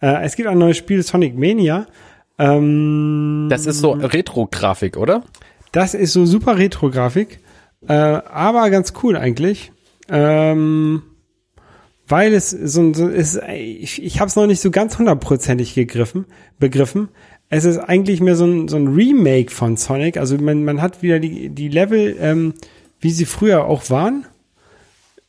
Äh, 0.02 0.24
es 0.24 0.36
gibt 0.36 0.48
ein 0.48 0.58
neues 0.58 0.76
Spiel, 0.76 1.02
Sonic 1.02 1.38
Mania. 1.38 1.86
Ähm, 2.38 3.46
Das 3.50 3.66
ist 3.66 3.80
so 3.80 3.92
Retro-Grafik, 3.92 4.96
oder? 4.96 5.22
das 5.72 5.94
ist 5.94 6.12
so 6.12 6.26
super 6.26 6.58
Retro-Grafik, 6.58 7.38
äh, 7.88 7.92
aber 7.94 8.68
ganz 8.68 8.92
cool 9.02 9.16
eigentlich. 9.16 9.72
Ähm, 10.10 11.02
weil 12.06 12.34
es 12.34 12.50
so, 12.50 12.80
ein- 12.82 12.92
so 12.94 13.08
ist, 13.08 13.40
ich, 13.48 14.02
ich 14.02 14.20
habe 14.20 14.28
es 14.28 14.36
noch 14.36 14.46
nicht 14.46 14.60
so 14.60 14.70
ganz 14.70 14.98
hundertprozentig 14.98 15.74
gegriffen, 15.74 16.26
begriffen. 16.58 17.08
Es 17.48 17.64
ist 17.64 17.78
eigentlich 17.78 18.20
mehr 18.20 18.36
so 18.36 18.44
ein, 18.44 18.68
so 18.68 18.76
ein 18.76 18.88
Remake 18.88 19.50
von 19.50 19.76
Sonic. 19.78 20.16
Also 20.18 20.36
man, 20.36 20.64
man 20.64 20.82
hat 20.82 21.02
wieder 21.02 21.20
die, 21.20 21.48
die 21.48 21.68
Level, 21.68 22.16
ähm, 22.20 22.52
wie 23.00 23.10
sie 23.10 23.24
früher 23.24 23.64
auch 23.64 23.88
waren, 23.88 24.26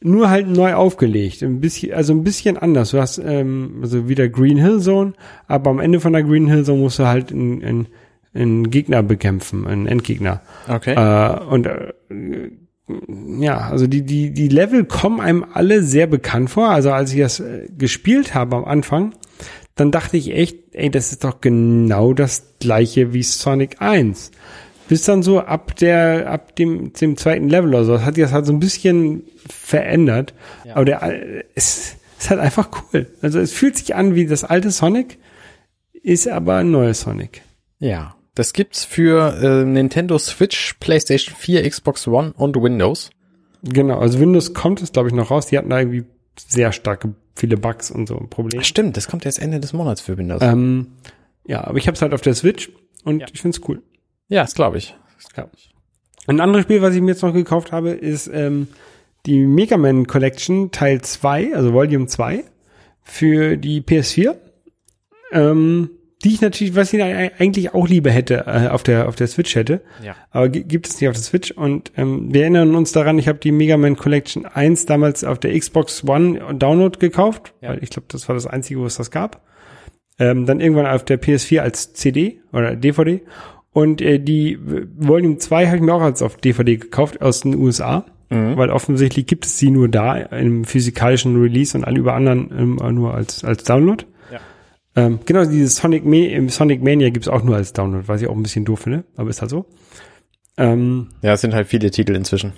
nur 0.04 0.30
halt 0.30 0.48
neu 0.48 0.74
aufgelegt. 0.74 1.42
Ein 1.44 1.60
bisschen, 1.60 1.94
also 1.94 2.14
ein 2.14 2.24
bisschen 2.24 2.58
anders. 2.58 2.92
Du 2.92 3.00
hast 3.00 3.18
ähm, 3.18 3.80
also 3.82 4.08
wieder 4.08 4.28
Green 4.30 4.58
Hill 4.58 4.80
Zone, 4.80 5.14
aber 5.48 5.70
am 5.70 5.80
Ende 5.80 6.00
von 6.00 6.14
der 6.14 6.24
Green 6.24 6.48
Hill 6.48 6.64
Zone 6.64 6.80
musst 6.80 7.00
du 7.00 7.08
halt 7.08 7.32
einen, 7.32 7.64
einen, 7.64 7.88
einen 8.34 8.70
Gegner 8.70 9.04
bekämpfen, 9.04 9.66
einen 9.66 9.88
Endgegner. 9.88 10.42
Okay. 10.68 10.94
Äh, 10.94 11.40
und 11.46 11.68
äh, 11.68 11.94
ja, 13.40 13.70
also 13.70 13.88
die, 13.88 14.04
die, 14.04 14.32
die 14.32 14.50
Level 14.50 14.84
kommen 14.86 15.22
einem 15.22 15.46
alle 15.54 15.84
sehr 15.84 16.08
bekannt 16.08 16.50
vor. 16.50 16.70
Also 16.70 16.92
als 16.92 17.14
ich 17.14 17.20
das 17.20 17.40
äh, 17.40 17.68
gespielt 17.78 18.36
habe 18.36 18.58
am 18.58 18.66
Anfang, 18.66 19.14
dann 19.76 19.92
dachte 19.92 20.18
ich 20.18 20.34
echt, 20.34 20.58
ey, 20.74 20.90
das 20.92 21.12
ist 21.12 21.24
doch 21.24 21.42
genau 21.42 22.14
das 22.14 22.56
gleiche 22.60 23.14
wie 23.14 23.24
Sonic 23.24 23.82
1. 23.82 24.32
Bis 24.90 25.04
dann 25.04 25.24
so 25.24 25.40
ab 25.40 25.76
der, 25.78 26.30
ab 26.30 26.56
dem, 26.56 26.94
dem 26.94 27.18
zweiten 27.18 27.50
Level 27.50 27.70
oder 27.70 27.86
so, 27.86 27.94
das 27.94 28.04
hat 28.04 28.16
sich 28.16 28.24
das 28.24 28.34
halt 28.34 28.46
so 28.46 28.54
ein 28.54 28.60
bisschen 28.60 29.24
verändert. 29.50 30.34
Aber 30.74 30.86
der, 30.86 31.46
es 31.56 31.96
ist 32.20 32.30
halt 32.30 32.40
einfach 32.40 32.70
cool. 32.94 33.08
Also 33.22 33.40
es 33.40 33.54
fühlt 33.54 33.78
sich 33.78 33.96
an 33.96 34.16
wie 34.16 34.26
das 34.26 34.44
alte 34.44 34.72
Sonic, 34.72 35.20
ist 35.94 36.28
aber 36.28 36.58
ein 36.58 36.72
neues 36.72 37.02
Sonic. 37.02 37.42
Ja. 37.80 38.16
Das 38.36 38.54
gibt's 38.54 38.84
für 38.84 39.38
äh, 39.42 39.64
Nintendo 39.64 40.18
Switch, 40.18 40.74
PlayStation 40.80 41.36
4, 41.36 41.70
Xbox 41.70 42.08
One 42.08 42.34
und 42.36 42.56
Windows. 42.56 43.12
Genau, 43.62 44.00
also 44.00 44.20
Windows 44.20 44.54
kommt 44.54 44.82
es, 44.82 44.92
glaube 44.92 45.10
ich, 45.10 45.14
noch 45.14 45.32
raus. 45.32 45.46
Die 45.48 45.58
hatten 45.58 45.70
da 45.70 45.80
irgendwie 45.80 46.04
sehr 46.36 46.72
starke, 46.72 47.14
viele 47.36 47.58
Bugs 47.58 47.92
und 47.92 48.08
so 48.08 48.16
Probleme. 48.16 48.64
Stimmt, 48.64 48.98
das 48.98 49.08
kommt 49.08 49.26
erst 49.26 49.40
Ende 49.40 49.60
des 49.60 49.74
Monats 49.74 50.02
für 50.02 50.18
Windows. 50.18 50.42
Ähm, 50.42 50.88
ja, 51.46 51.64
aber 51.64 51.78
ich 51.78 51.88
habe 51.88 51.96
es 51.96 52.02
halt 52.02 52.14
auf 52.14 52.22
der 52.22 52.34
Switch 52.34 52.72
und 53.04 53.24
ich 53.32 53.42
find's 53.42 53.62
cool. 53.68 53.84
Ja, 54.30 54.42
das 54.42 54.56
glaube 54.56 54.78
ich. 54.78 54.96
Ja. 55.38 55.48
Ein 56.28 56.40
anderes 56.40 56.64
Spiel, 56.64 56.82
was 56.82 56.96
ich 56.96 57.02
mir 57.02 57.12
jetzt 57.12 57.22
noch 57.24 57.34
gekauft 57.34 57.72
habe, 57.72 57.92
ist 57.92 58.28
ähm, 58.34 58.68
die 59.26 59.46
Mega 59.46 59.78
Man 59.78 60.08
Collection 60.08 60.72
Teil 60.72 61.02
2, 61.02 61.56
also 61.56 61.74
Volume 61.74 62.08
2 62.08 62.44
für 63.04 63.58
die 63.58 63.82
PS4. 63.82 64.36
Ähm, 65.32 65.90
die 66.24 66.30
ich 66.36 66.40
natürlich, 66.42 66.74
was 66.76 66.94
ich 66.94 67.04
eigentlich 67.04 67.74
auch 67.74 67.86
lieber 67.86 68.10
hätte, 68.10 68.46
äh, 68.48 68.70
auf 68.70 68.84
der 68.84 69.10
auf 69.10 69.16
der 69.18 69.28
Switch 69.28 69.56
hätte. 69.56 69.82
Ja. 70.02 70.16
Aber 70.32 70.48
gi- 70.48 70.64
gibt 70.64 70.88
es 70.88 71.02
nicht 71.02 71.10
auf 71.10 71.16
der 71.16 71.24
Switch. 71.24 71.52
Und 71.52 71.92
ähm, 71.98 72.34
wir 72.34 72.42
erinnern 72.44 72.76
uns 72.76 72.94
daran, 72.94 73.20
ich 73.20 73.28
habe 73.28 73.40
die 73.40 73.52
Mega 73.52 73.76
Man 73.76 73.98
Collection 73.98 74.46
1 74.46 74.86
damals 74.86 75.26
auf 75.26 75.40
der 75.40 75.58
Xbox 75.60 76.08
One 76.08 76.40
Download 76.56 76.98
gekauft, 76.98 77.54
Ja. 77.60 77.70
weil 77.72 77.84
ich 77.84 77.90
glaube, 77.90 78.06
das 78.10 78.30
war 78.30 78.36
das 78.36 78.48
Einzige, 78.48 78.80
wo 78.80 78.86
es 78.86 78.96
das 78.96 79.12
gab. 79.12 79.42
Ähm, 80.18 80.46
dann 80.46 80.62
irgendwann 80.62 80.86
auf 80.86 81.04
der 81.04 81.22
PS4 81.22 81.60
als 81.60 81.92
CD 81.94 82.40
oder 82.54 82.76
DVD. 82.78 83.22
Und 83.74 84.02
äh, 84.02 84.20
die 84.20 84.58
Volume 84.98 85.38
2 85.38 85.66
habe 85.68 85.78
ich 85.78 85.82
mir 85.84 85.94
auch 85.94 86.02
als 86.02 86.22
auf 86.22 86.38
DVD 86.38 86.78
gekauft 86.78 87.22
aus 87.22 87.42
den 87.42 87.56
USA. 87.56 88.06
Weil 88.30 88.72
offensichtlich 88.72 89.28
gibt 89.28 89.46
es 89.46 89.60
sie 89.60 89.70
nur 89.70 89.90
da 89.90 90.18
im 90.18 90.64
physikalischen 90.66 91.40
Release 91.40 91.78
und 91.78 91.84
alle 91.84 92.00
über 92.00 92.16
anderen 92.16 92.50
ähm, 92.58 92.96
nur 92.96 93.14
als, 93.14 93.44
als 93.44 93.64
Download. 93.64 94.06
Ja. 94.32 94.40
Ähm, 94.96 95.20
genau, 95.24 95.46
dieses 95.46 95.76
Sonic, 95.76 96.04
Ma 96.04 96.50
Sonic 96.50 96.82
Mania 96.82 97.12
gibt's 97.12 97.28
auch 97.28 97.44
nur 97.44 97.56
als 97.58 97.74
Download, 97.74 98.08
was 98.08 98.24
ich 98.24 98.28
auch 98.28 98.36
ein 98.36 98.42
bisschen 98.42 98.66
doof 98.66 98.80
finde, 98.80 99.04
aber 99.18 99.30
ist 99.30 99.42
halt 99.42 99.52
so. 99.52 99.68
Ähm, 100.58 101.10
Ja, 101.22 101.34
es 101.34 101.42
sind 101.42 101.54
halt 101.54 101.68
viele 101.68 101.92
Titel 101.92 102.16
inzwischen. 102.16 102.54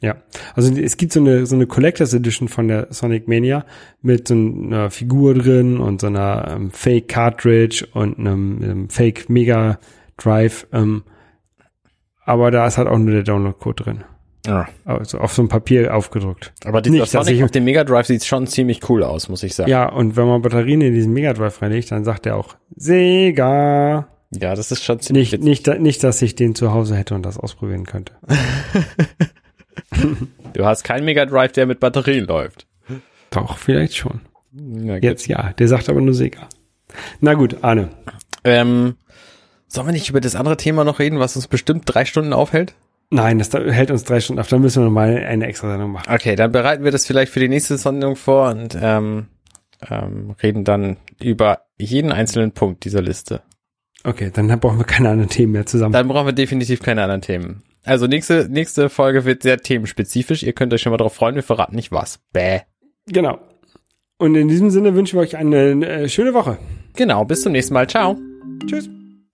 ja, 0.00 0.18
also 0.54 0.72
es 0.72 0.96
gibt 0.96 1.12
so 1.12 1.18
eine 1.18 1.46
so 1.46 1.56
eine 1.56 1.66
Collectors 1.66 2.14
Edition 2.14 2.46
von 2.46 2.68
der 2.68 2.86
Sonic 2.90 3.26
Mania 3.26 3.64
mit 4.00 4.28
so 4.28 4.34
einer 4.34 4.90
Figur 4.90 5.34
drin 5.34 5.78
und 5.78 6.00
so 6.00 6.06
einer 6.06 6.46
ähm, 6.48 6.70
Fake 6.70 7.08
Cartridge 7.08 7.88
und 7.92 8.20
einem, 8.20 8.62
ähm, 8.62 8.88
Fake 8.88 9.28
Mega 9.28 9.80
Drive. 10.18 10.66
Ähm, 10.72 11.04
aber 12.24 12.50
da 12.50 12.66
ist 12.66 12.76
halt 12.76 12.88
auch 12.88 12.98
nur 12.98 13.12
der 13.14 13.22
Download-Code 13.22 13.82
drin. 13.84 14.04
Ja. 14.46 14.66
Also 14.84 15.18
auf 15.18 15.32
so 15.32 15.42
einem 15.42 15.48
Papier 15.48 15.94
aufgedruckt. 15.94 16.52
Aber 16.64 16.80
dieser 16.82 16.96
Nicht, 17.00 17.10
Sonic 17.10 17.34
ich- 17.36 17.44
auf 17.44 17.50
dem 17.50 17.64
Mega 17.64 17.84
Drive 17.84 18.06
sieht 18.06 18.24
schon 18.24 18.46
ziemlich 18.46 18.88
cool 18.88 19.02
aus, 19.02 19.28
muss 19.28 19.42
ich 19.42 19.54
sagen. 19.54 19.70
Ja, 19.70 19.88
und 19.88 20.16
wenn 20.16 20.26
man 20.26 20.40
Batterien 20.42 20.80
in 20.80 20.94
diesen 20.94 21.12
Mega 21.12 21.32
Drive 21.32 21.60
reinlegt, 21.60 21.90
dann 21.90 22.04
sagt 22.04 22.26
er 22.26 22.36
auch 22.36 22.56
Sega. 22.76 24.08
Ja, 24.30 24.54
das 24.54 24.70
ist 24.70 24.84
schon 24.84 25.00
ziemlich 25.00 25.32
Nicht, 25.32 25.42
nicht, 25.44 25.66
da- 25.66 25.78
nicht, 25.78 26.04
dass 26.04 26.20
ich 26.22 26.34
den 26.34 26.54
zu 26.54 26.72
Hause 26.72 26.96
hätte 26.96 27.14
und 27.14 27.22
das 27.24 27.38
ausprobieren 27.38 27.84
könnte. 27.86 28.12
Du 30.54 30.64
hast 30.64 30.82
keinen 30.84 31.04
Mega 31.04 31.24
Drive, 31.26 31.52
der 31.52 31.66
mit 31.66 31.80
Batterien 31.80 32.26
läuft. 32.26 32.66
Doch, 33.30 33.58
vielleicht 33.58 33.96
schon. 33.96 34.20
Jetzt 35.00 35.26
ja. 35.28 35.52
Der 35.52 35.68
sagt 35.68 35.88
aber 35.88 36.00
nur 36.00 36.14
Sega. 36.14 36.48
Na 37.20 37.34
gut, 37.34 37.58
Arne. 37.62 37.90
Ähm, 38.44 38.94
sollen 39.68 39.86
wir 39.88 39.92
nicht 39.92 40.08
über 40.10 40.20
das 40.20 40.34
andere 40.34 40.56
Thema 40.56 40.84
noch 40.84 40.98
reden, 40.98 41.18
was 41.18 41.36
uns 41.36 41.46
bestimmt 41.46 41.82
drei 41.86 42.04
Stunden 42.04 42.32
aufhält? 42.32 42.74
Nein, 43.10 43.38
das 43.38 43.48
da- 43.48 43.60
hält 43.60 43.90
uns 43.90 44.04
drei 44.04 44.20
Stunden 44.20 44.40
auf. 44.40 44.48
Dann 44.48 44.60
müssen 44.60 44.82
wir 44.82 44.86
nochmal 44.86 45.16
eine 45.24 45.46
extra 45.46 45.70
Sendung 45.70 45.92
machen. 45.92 46.12
Okay, 46.12 46.36
dann 46.36 46.52
bereiten 46.52 46.84
wir 46.84 46.90
das 46.90 47.06
vielleicht 47.06 47.32
für 47.32 47.40
die 47.40 47.48
nächste 47.48 47.78
Sendung 47.78 48.16
vor 48.16 48.50
und 48.50 48.76
ähm, 48.80 49.28
ähm, 49.88 50.34
reden 50.42 50.64
dann 50.64 50.96
über 51.22 51.60
jeden 51.78 52.12
einzelnen 52.12 52.52
Punkt 52.52 52.84
dieser 52.84 53.00
Liste. 53.00 53.42
Okay, 54.04 54.30
dann 54.32 54.46
brauchen 54.60 54.78
wir 54.78 54.84
keine 54.84 55.08
anderen 55.10 55.30
Themen 55.30 55.52
mehr 55.52 55.66
zusammen. 55.66 55.92
Dann 55.92 56.08
brauchen 56.08 56.26
wir 56.26 56.32
definitiv 56.32 56.80
keine 56.80 57.02
anderen 57.02 57.22
Themen. 57.22 57.62
Also 57.84 58.06
nächste, 58.06 58.48
nächste 58.50 58.90
Folge 58.90 59.24
wird 59.24 59.42
sehr 59.42 59.58
themenspezifisch. 59.58 60.42
Ihr 60.42 60.52
könnt 60.52 60.74
euch 60.74 60.82
schon 60.82 60.90
mal 60.90 60.98
darauf 60.98 61.14
freuen, 61.14 61.34
wir 61.34 61.42
verraten 61.42 61.74
nicht 61.76 61.90
was. 61.92 62.20
Bäh. 62.32 62.60
Genau. 63.06 63.38
Und 64.18 64.34
in 64.34 64.48
diesem 64.48 64.70
Sinne 64.70 64.94
wünschen 64.94 65.16
wir 65.18 65.22
euch 65.22 65.36
eine 65.36 65.86
äh, 65.86 66.08
schöne 66.08 66.34
Woche. 66.34 66.58
Genau, 66.94 67.24
bis 67.24 67.42
zum 67.42 67.52
nächsten 67.52 67.72
Mal. 67.74 67.86
Ciao. 67.88 68.18
Tschüss. 68.66 68.88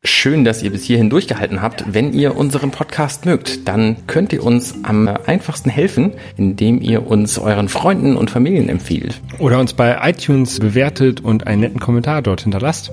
Schön, 0.06 0.44
dass 0.44 0.62
ihr 0.62 0.70
bis 0.70 0.84
hierhin 0.84 1.08
durchgehalten 1.08 1.62
habt. 1.62 1.82
Wenn 1.86 2.12
ihr 2.12 2.36
unseren 2.36 2.70
Podcast 2.70 3.24
mögt, 3.24 3.66
dann 3.66 4.06
könnt 4.06 4.34
ihr 4.34 4.44
uns 4.44 4.74
am 4.82 5.08
einfachsten 5.08 5.70
helfen, 5.70 6.12
indem 6.36 6.82
ihr 6.82 7.06
uns 7.06 7.38
euren 7.38 7.70
Freunden 7.70 8.14
und 8.14 8.30
Familien 8.30 8.68
empfiehlt. 8.68 9.22
Oder 9.38 9.58
uns 9.58 9.72
bei 9.72 9.98
iTunes 10.02 10.60
bewertet 10.60 11.22
und 11.22 11.46
einen 11.46 11.62
netten 11.62 11.80
Kommentar 11.80 12.20
dort 12.20 12.42
hinterlasst. 12.42 12.92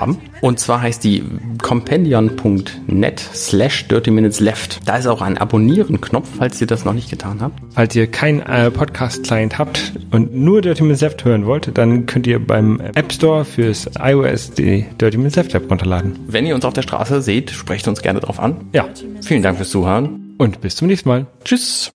Und 0.41 0.59
zwar 0.59 0.81
heißt 0.81 1.03
die 1.03 1.23
compendion.net 1.61 3.19
slash 3.33 3.87
dirty 3.87 4.11
minutes 4.11 4.39
left. 4.39 4.79
Da 4.85 4.97
ist 4.97 5.07
auch 5.07 5.21
ein 5.21 5.37
Abonnieren-Knopf, 5.37 6.27
falls 6.37 6.59
ihr 6.61 6.67
das 6.67 6.85
noch 6.85 6.93
nicht 6.93 7.09
getan 7.09 7.39
habt. 7.41 7.59
Falls 7.73 7.95
ihr 7.95 8.07
keinen 8.07 8.41
äh, 8.41 8.69
Podcast-Client 8.69 9.57
habt 9.57 9.93
und 10.11 10.35
nur 10.35 10.61
Dirty 10.61 10.83
Minutes 10.83 11.01
Left 11.01 11.25
hören 11.25 11.45
wollt, 11.45 11.77
dann 11.77 12.05
könnt 12.05 12.27
ihr 12.27 12.45
beim 12.45 12.79
App 12.79 13.11
Store 13.13 13.45
fürs 13.45 13.89
iOS 13.99 14.51
die 14.51 14.85
Dirty 14.99 15.17
Minutes 15.17 15.35
Left 15.37 15.55
App 15.55 15.69
runterladen. 15.71 16.19
Wenn 16.27 16.45
ihr 16.45 16.55
uns 16.55 16.65
auf 16.65 16.73
der 16.73 16.81
Straße 16.81 17.21
seht, 17.21 17.51
sprecht 17.51 17.87
uns 17.87 18.01
gerne 18.01 18.19
drauf 18.19 18.39
an. 18.39 18.57
Ja, 18.73 18.85
Vielen 19.23 19.41
Dank 19.43 19.57
fürs 19.57 19.69
Zuhören. 19.69 20.35
und 20.37 20.59
bis 20.61 20.75
zum 20.75 20.87
nächsten 20.87 21.07
Mal. 21.09 21.27
Tschüss. 21.45 21.89